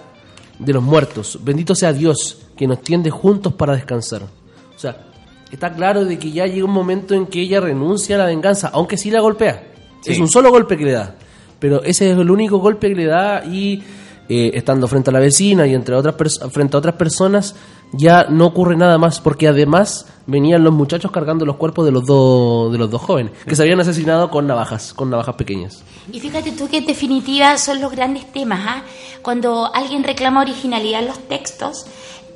de 0.59 0.73
los 0.73 0.84
muertos. 0.84 1.39
Bendito 1.43 1.73
sea 1.73 1.91
Dios, 1.91 2.45
que 2.55 2.67
nos 2.67 2.82
tiende 2.82 3.09
juntos 3.09 3.53
para 3.53 3.73
descansar. 3.73 4.21
O 4.23 4.80
sea, 4.80 5.07
está 5.51 5.73
claro 5.73 6.05
de 6.05 6.19
que 6.19 6.32
ya 6.32 6.45
llega 6.45 6.65
un 6.65 6.71
momento 6.71 7.15
en 7.15 7.25
que 7.25 7.41
ella 7.41 7.59
renuncia 7.59 8.15
a 8.15 8.19
la 8.19 8.25
venganza, 8.28 8.69
aunque 8.71 8.95
sí 8.95 9.09
la 9.09 9.21
golpea. 9.21 9.63
Sí. 10.01 10.11
Es 10.11 10.19
un 10.19 10.30
solo 10.30 10.51
golpe 10.51 10.78
que 10.78 10.86
le 10.86 10.91
da. 10.91 11.15
Pero 11.57 11.82
ese 11.82 12.11
es 12.11 12.17
el 12.17 12.30
único 12.30 12.59
golpe 12.59 12.89
que 12.89 12.95
le 12.95 13.05
da 13.05 13.43
y 13.43 13.82
eh, 14.30 14.51
estando 14.53 14.88
frente 14.88 15.09
a 15.09 15.13
la 15.13 15.19
vecina 15.19 15.65
y 15.65 15.73
entre 15.73 15.95
otras 15.95 16.15
frente 16.51 16.75
a 16.75 16.80
otras 16.80 16.95
personas 16.95 17.55
ya 17.93 18.25
no 18.29 18.45
ocurre 18.47 18.75
nada 18.75 18.97
más 18.97 19.19
porque 19.21 19.47
además 19.47 20.07
venían 20.25 20.63
los 20.63 20.73
muchachos 20.73 21.09
cargando 21.11 21.45
los 21.45 21.55
cuerpos 21.55 21.85
de 21.85 21.91
los 21.91 22.05
dos 22.05 22.71
de 22.71 22.77
los 22.77 22.91
dos 22.91 23.01
jóvenes 23.01 23.31
que 23.47 23.55
se 23.55 23.61
habían 23.63 23.79
asesinado 23.79 24.29
con 24.29 24.45
navajas, 24.45 24.93
con 24.93 25.09
navajas 25.09 25.35
pequeñas. 25.35 25.83
Y 26.11 26.19
fíjate 26.19 26.51
tú 26.51 26.67
que 26.67 26.77
en 26.77 26.85
definitiva 26.85 27.57
son 27.57 27.79
los 27.81 27.91
grandes 27.91 28.31
temas. 28.31 28.59
¿ah? 28.63 28.81
Cuando 29.21 29.73
alguien 29.73 30.03
reclama 30.03 30.41
originalidad 30.41 31.01
en 31.01 31.07
los 31.07 31.19
textos, 31.27 31.85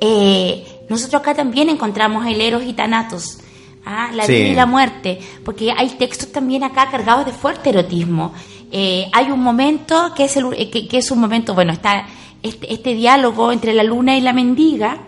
eh, 0.00 0.64
nosotros 0.88 1.20
acá 1.20 1.34
también 1.34 1.68
encontramos 1.68 2.26
el 2.26 2.40
eros 2.40 2.62
y 2.64 2.72
tanatos. 2.72 3.38
¿ah? 3.84 4.10
La 4.14 4.24
Sí. 4.26 4.32
vida 4.32 4.48
y 4.48 4.54
la 4.54 4.66
muerte, 4.66 5.20
porque 5.44 5.72
hay 5.76 5.90
textos 5.90 6.32
también 6.32 6.64
acá 6.64 6.88
cargados 6.90 7.26
de 7.26 7.32
fuerte 7.32 7.70
erotismo. 7.70 8.32
Eh, 8.70 9.06
hay 9.12 9.30
un 9.30 9.42
momento 9.42 10.12
que 10.16 10.24
es, 10.24 10.36
el- 10.36 10.54
eh, 10.56 10.70
que, 10.70 10.88
que 10.88 10.98
es 10.98 11.10
un 11.10 11.20
momento, 11.20 11.54
bueno, 11.54 11.72
está 11.72 12.06
este, 12.42 12.72
este 12.72 12.94
diálogo 12.94 13.52
entre 13.52 13.74
la 13.74 13.82
luna 13.84 14.16
y 14.16 14.20
la 14.20 14.32
mendiga, 14.32 14.98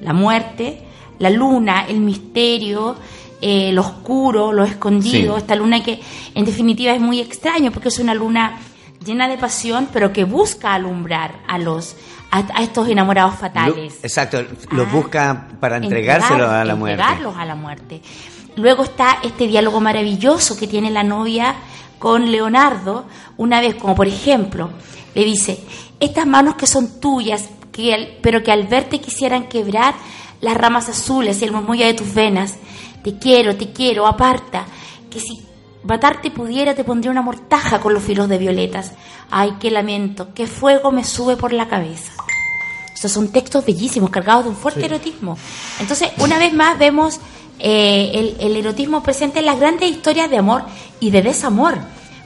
la 0.00 0.12
muerte, 0.12 0.80
la 1.18 1.30
luna, 1.30 1.86
el 1.88 2.00
misterio, 2.00 2.96
eh, 3.40 3.72
lo 3.72 3.82
oscuro, 3.82 4.52
lo 4.52 4.64
escondido, 4.64 5.34
Sí. 5.34 5.38
esta 5.40 5.54
luna 5.54 5.82
que 5.82 6.00
en 6.34 6.44
definitiva 6.44 6.92
es 6.92 7.00
muy 7.00 7.20
extraño 7.20 7.70
porque 7.72 7.88
es 7.88 7.98
una 7.98 8.14
luna 8.14 8.58
llena 9.04 9.28
de 9.28 9.36
pasión, 9.36 9.88
pero 9.92 10.12
que 10.12 10.24
busca 10.24 10.74
alumbrar 10.74 11.36
a 11.46 11.58
los 11.58 11.96
a, 12.30 12.38
a 12.58 12.62
estos 12.64 12.88
enamorados 12.88 13.34
Lo- 13.34 13.38
fatales. 13.38 13.98
exacto, 14.02 14.42
los 14.70 14.86
Ah. 14.88 14.90
busca 14.90 15.48
para 15.60 15.76
entregárselo 15.76 16.50
a 16.50 16.64
la 16.64 16.74
muerte. 16.74 17.00
entregarlos 17.00 17.36
a 17.36 17.44
la 17.44 17.54
muerte. 17.54 18.02
Luego 18.56 18.82
está 18.82 19.18
este 19.22 19.46
diálogo 19.46 19.80
maravilloso 19.80 20.56
que 20.56 20.66
tiene 20.66 20.90
la 20.90 21.04
novia 21.04 21.54
con 22.00 22.32
Leonardo, 22.32 23.04
una 23.36 23.60
vez 23.60 23.76
como 23.76 23.94
por 23.94 24.08
ejemplo, 24.08 24.70
le 25.14 25.24
dice, 25.24 25.60
estas 26.00 26.26
manos 26.26 26.56
que 26.56 26.66
son 26.66 26.98
tuyas, 27.00 27.48
que 27.74 28.18
pero 28.22 28.42
que 28.42 28.52
al 28.52 28.68
verte 28.68 29.00
quisieran 29.00 29.48
quebrar 29.48 29.94
las 30.40 30.56
ramas 30.56 30.88
azules 30.88 31.40
y 31.40 31.44
el 31.44 31.52
murmullo 31.52 31.84
de 31.84 31.94
tus 31.94 32.14
venas, 32.14 32.54
te 33.02 33.18
quiero, 33.18 33.56
te 33.56 33.72
quiero, 33.72 34.06
aparta, 34.06 34.64
que 35.10 35.18
si 35.18 35.40
matarte 35.82 36.30
pudiera 36.30 36.74
te 36.74 36.84
pondría 36.84 37.10
una 37.10 37.22
mortaja 37.22 37.80
con 37.80 37.92
los 37.92 38.02
filos 38.02 38.28
de 38.28 38.38
violetas. 38.38 38.92
Ay, 39.30 39.56
qué 39.58 39.70
lamento, 39.70 40.28
qué 40.34 40.46
fuego 40.46 40.92
me 40.92 41.02
sube 41.02 41.36
por 41.36 41.52
la 41.52 41.66
cabeza. 41.66 42.12
Estos 42.94 43.10
son 43.10 43.28
textos 43.28 43.66
bellísimos, 43.66 44.10
cargados 44.10 44.44
de 44.44 44.50
un 44.50 44.56
fuerte 44.56 44.84
erotismo. 44.84 45.36
Entonces, 45.80 46.10
una 46.18 46.38
vez 46.38 46.52
más 46.54 46.78
vemos 46.78 47.20
eh, 47.58 48.10
el, 48.14 48.36
el 48.38 48.56
erotismo 48.56 49.02
presente 49.02 49.40
en 49.40 49.46
las 49.46 49.58
grandes 49.58 49.90
historias 49.90 50.30
de 50.30 50.38
amor 50.38 50.64
y 51.00 51.10
de 51.10 51.22
desamor, 51.22 51.78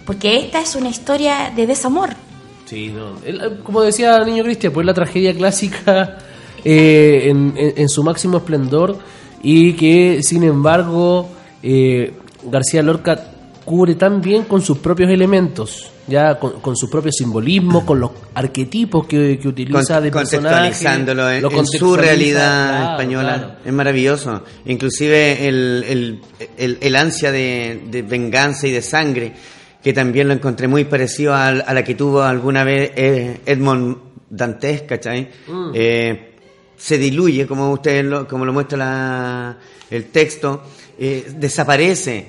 porque 0.04 0.38
esta 0.38 0.60
es 0.60 0.74
una 0.74 0.90
historia 0.90 1.50
de 1.54 1.66
desamor. 1.66 2.27
Sí, 2.68 2.88
no. 2.88 3.14
El- 3.24 3.60
como 3.62 3.80
decía 3.82 4.18
niño 4.24 4.44
Cristian, 4.44 4.72
pues 4.72 4.84
la 4.86 4.94
tragedia 4.94 5.34
clásica 5.34 6.18
eh, 6.64 7.22
en, 7.30 7.54
en- 7.56 7.74
en 7.76 7.88
su 7.88 8.02
máximo 8.02 8.38
esplendor 8.38 8.98
y 9.42 9.72
que, 9.74 10.22
sin 10.22 10.42
embargo, 10.42 11.28
eh, 11.62 12.12
García 12.44 12.82
Lorca 12.82 13.18
cubre 13.64 13.94
tan 13.94 14.20
bien 14.20 14.44
con 14.44 14.60
sus 14.62 14.78
propios 14.78 15.10
elementos, 15.10 15.90
ya 16.06 16.38
con, 16.38 16.60
con 16.60 16.74
su 16.76 16.88
propio 16.90 17.12
simbolismo, 17.12 17.84
con 17.86 18.00
los 18.00 18.10
arquetipos 18.34 19.06
que, 19.06 19.38
que 19.38 19.46
utiliza 19.48 19.94
Con- 19.96 20.04
de 20.04 20.10
contextualizándolo 20.10 21.30
en, 21.30 21.42
lo 21.42 21.50
en 21.52 21.66
su 21.66 21.94
realidad 21.96 22.68
claro, 22.78 22.90
española. 22.92 23.34
claro. 23.36 23.52
Es 23.64 23.72
maravilloso. 23.72 24.42
Inclusive 24.66 25.46
el, 25.48 25.84
el, 25.88 26.20
el- 26.56 26.78
el 26.80 26.96
ansia 26.96 27.30
de, 27.30 27.82
de 27.90 28.02
venganza 28.02 28.66
y 28.66 28.72
de 28.72 28.82
sangre, 28.82 29.34
que 29.82 29.92
también 29.92 30.28
lo 30.28 30.34
encontré 30.34 30.68
muy 30.68 30.84
parecido 30.84 31.34
al- 31.34 31.64
a, 31.66 31.72
la 31.74 31.84
que 31.84 31.94
tuvo 31.94 32.22
alguna 32.22 32.64
vez 32.64 32.92
eh, 32.96 33.40
Edmond 33.46 33.96
Dantes, 34.30 34.82
¿cachai? 34.82 35.28
Mm. 35.46 35.70
Eh, 35.74 36.34
se 36.76 36.98
diluye, 36.98 37.46
como 37.46 37.70
usted 37.72 38.04
lo, 38.04 38.26
como 38.28 38.44
lo 38.44 38.52
muestra 38.52 38.78
la- 38.78 39.56
el 39.90 40.06
texto, 40.10 40.62
eh, 40.98 41.32
desaparece, 41.36 42.28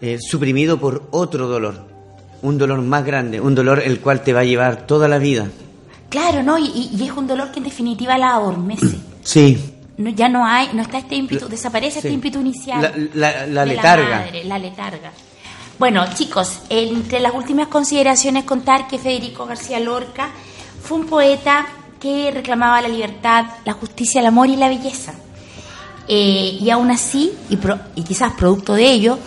eh, 0.00 0.18
suprimido 0.20 0.78
por 0.78 1.08
otro 1.10 1.48
dolor. 1.48 1.88
Un 2.42 2.56
dolor 2.56 2.80
más 2.82 3.04
grande, 3.04 3.40
un 3.40 3.54
dolor 3.54 3.82
el 3.84 4.00
cual 4.00 4.22
te 4.22 4.32
va 4.32 4.40
a 4.40 4.44
llevar 4.44 4.86
toda 4.86 5.08
la 5.08 5.18
vida. 5.18 5.48
Claro, 6.08 6.42
¿no? 6.42 6.58
Y, 6.58 6.66
y- 6.92 7.04
es 7.04 7.12
un 7.12 7.26
dolor 7.26 7.50
que 7.52 7.58
en 7.58 7.64
definitiva 7.64 8.16
la 8.18 8.34
adormece. 8.34 8.96
Sí, 9.22 9.74
No, 9.98 10.08
ya 10.10 10.28
no 10.30 10.46
hay, 10.46 10.70
no 10.72 10.80
está 10.82 10.96
este 10.98 11.14
ímpetu, 11.16 11.46
desaparece 11.48 11.98
este 11.98 12.08
sí. 12.08 12.14
ímpetu 12.14 12.40
inicial. 12.40 12.80
La- 12.80 12.92
la- 13.14 13.46
la 13.46 13.64
de 13.66 13.74
letarga. 13.74 14.18
madre, 14.20 14.44
la 14.44 14.58
letarga. 14.58 15.12
Bueno, 15.80 16.04
chicos, 16.14 16.58
entre 16.68 17.20
las 17.20 17.32
últimas 17.32 17.68
consideraciones 17.68 18.44
contar 18.44 18.86
que 18.86 18.98
Federico 18.98 19.46
García 19.46 19.80
Lorca 19.80 20.28
fue 20.82 20.98
un 20.98 21.06
poeta 21.06 21.66
que 21.98 22.30
reclamaba 22.30 22.82
la 22.82 22.88
libertad, 22.88 23.46
la 23.64 23.72
justicia, 23.72 24.20
el 24.20 24.26
amor 24.26 24.50
y 24.50 24.56
la 24.56 24.68
belleza. 24.68 25.14
Eh, 26.06 26.58
y 26.60 26.68
aún 26.68 26.90
así, 26.90 27.32
y, 27.48 27.56
pro- 27.56 27.80
y 27.96 28.02
quizás 28.02 28.34
producto 28.34 28.74
de 28.74 28.90
ello, 28.92 29.18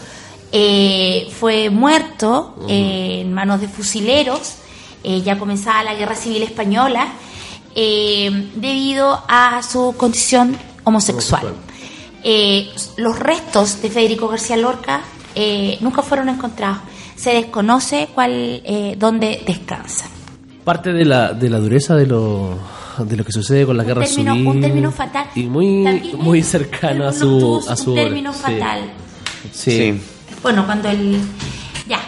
eh, 0.51 1.27
fue 1.39 1.71
muerto 1.71 2.55
eh, 2.69 3.21
en 3.21 3.33
manos 3.33 3.59
de 3.59 3.67
fusileros, 3.67 4.57
ya 5.03 5.39
comenzaba 5.39 5.81
la 5.83 5.95
guerra 5.95 6.13
civil 6.15 6.43
española, 6.43 7.07
debido 7.75 9.23
a 9.27 9.59
su 9.63 9.95
condición 9.97 10.55
homosexual. 10.83 11.47
Homosexual. 11.47 12.93
Los 12.97 13.17
restos 13.17 13.81
de 13.81 13.89
Federico 13.89 14.27
García 14.29 14.55
Lorca 14.55 15.01
eh, 15.35 15.77
nunca 15.81 16.01
fueron 16.01 16.29
encontrados. 16.29 16.79
Se 17.15 17.31
desconoce 17.33 18.09
cuál, 18.13 18.31
eh, 18.65 18.95
dónde 18.97 19.43
descansa. 19.45 20.05
Parte 20.63 20.93
de 20.93 21.05
la, 21.05 21.33
de 21.33 21.49
la 21.49 21.59
dureza 21.59 21.95
de 21.95 22.07
lo, 22.07 22.57
de 22.99 23.17
lo 23.17 23.23
que 23.25 23.31
sucede 23.31 23.65
con 23.65 23.75
la 23.77 23.83
Un 23.83 23.87
guerra 23.87 24.05
término, 24.05 24.33
civil. 24.33 24.47
un 24.47 24.61
término 24.61 24.91
fatal. 24.91 25.27
Y 25.35 25.43
muy, 25.43 25.83
También 25.83 26.17
muy 26.19 26.41
cercano 26.43 27.07
a 27.07 27.13
su, 27.13 27.63
a 27.67 27.75
su 27.75 27.91
un 27.91 27.95
término 27.97 28.33
Sí. 28.33 28.39
fatal. 28.41 28.79
Sí. 29.51 29.71
sí. 29.71 30.01
Bueno, 30.41 30.65
cuando 30.65 30.89
el... 30.89 31.19
Ya, 31.87 31.99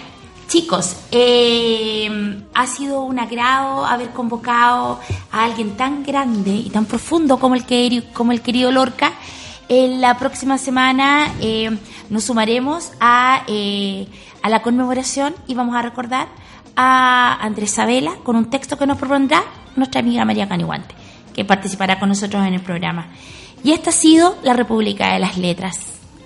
chicos, 0.48 0.96
eh, 1.12 2.40
ha 2.54 2.68
sido 2.68 3.02
un 3.02 3.20
agrado 3.20 3.86
haber 3.86 4.10
convocado 4.12 5.00
a 5.32 5.44
alguien 5.44 5.72
tan 5.76 6.04
grande 6.04 6.52
y 6.52 6.70
tan 6.70 6.86
profundo 6.86 7.38
como 7.38 7.56
el, 7.56 7.66
que, 7.66 8.04
como 8.14 8.32
el 8.32 8.42
querido 8.42 8.72
Lorca. 8.72 9.14
En 9.68 10.00
la 10.00 10.18
próxima 10.18 10.58
semana 10.58 11.34
eh, 11.42 11.76
nos 12.10 12.24
sumaremos 12.24 12.92
a, 13.00 13.44
eh, 13.48 14.08
a 14.44 14.50
la 14.50 14.62
conmemoración 14.62 15.34
y 15.48 15.56
vamos 15.56 15.76
a 15.76 15.82
recordar 15.82 16.28
a 16.76 17.38
Andrés 17.42 17.72
Sabela 17.72 18.16
con 18.24 18.36
un 18.36 18.50
texto 18.50 18.78
que 18.78 18.86
nos 18.86 18.98
propondrá 18.98 19.44
nuestra 19.76 20.02
amiga 20.02 20.24
María 20.24 20.48
Caniguante, 20.48 20.94
que 21.34 21.46
participará 21.46 22.00
con 22.00 22.10
nosotros 22.10 22.46
en 22.46 22.54
el 22.54 22.62
programa. 22.62 23.08
Y 23.64 23.72
esta 23.72 23.90
ha 23.90 23.94
sido 23.94 24.38
la 24.44 24.54
República 24.54 25.14
de 25.14 25.20
las 25.20 25.38
Letras. 25.38 25.80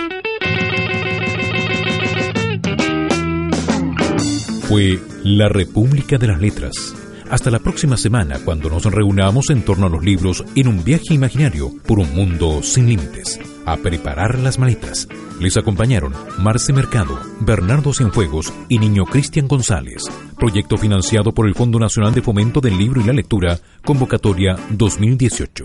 Fue 4.62 4.98
La 5.26 5.50
República 5.50 6.18
de 6.18 6.28
las 6.28 6.40
Letras. 6.40 6.96
Hasta 7.32 7.50
la 7.50 7.60
próxima 7.60 7.96
semana 7.96 8.40
cuando 8.44 8.70
nos 8.70 8.84
reunamos 8.84 9.52
en 9.52 9.64
torno 9.64 9.88
a 9.88 9.90
los 9.90 10.04
libros 10.04 10.44
en 10.54 10.68
un 10.68 10.84
viaje 10.84 11.14
imaginario 11.14 11.72
por 11.88 11.98
un 11.98 12.14
mundo 12.14 12.62
sin 12.62 12.90
límites. 12.90 13.40
A 13.66 13.78
preparar 13.78 14.38
las 14.38 14.60
maletas. 14.60 15.08
Les 15.40 15.56
acompañaron 15.56 16.14
Marce 16.40 16.74
Mercado, 16.74 17.18
Bernardo 17.40 17.94
Cienfuegos 17.94 18.52
y 18.68 18.80
Niño 18.80 19.06
Cristian 19.06 19.48
González. 19.48 20.04
Proyecto 20.38 20.78
financiado 20.78 21.32
por 21.32 21.48
el 21.48 21.56
Fondo 21.56 21.80
Nacional 21.80 22.14
de 22.14 22.22
Fomento 22.22 22.60
del 22.60 22.78
Libro 22.78 23.00
y 23.00 23.06
la 23.06 23.14
Lectura, 23.14 23.58
convocatoria 23.86 24.58
2018. 24.70 25.64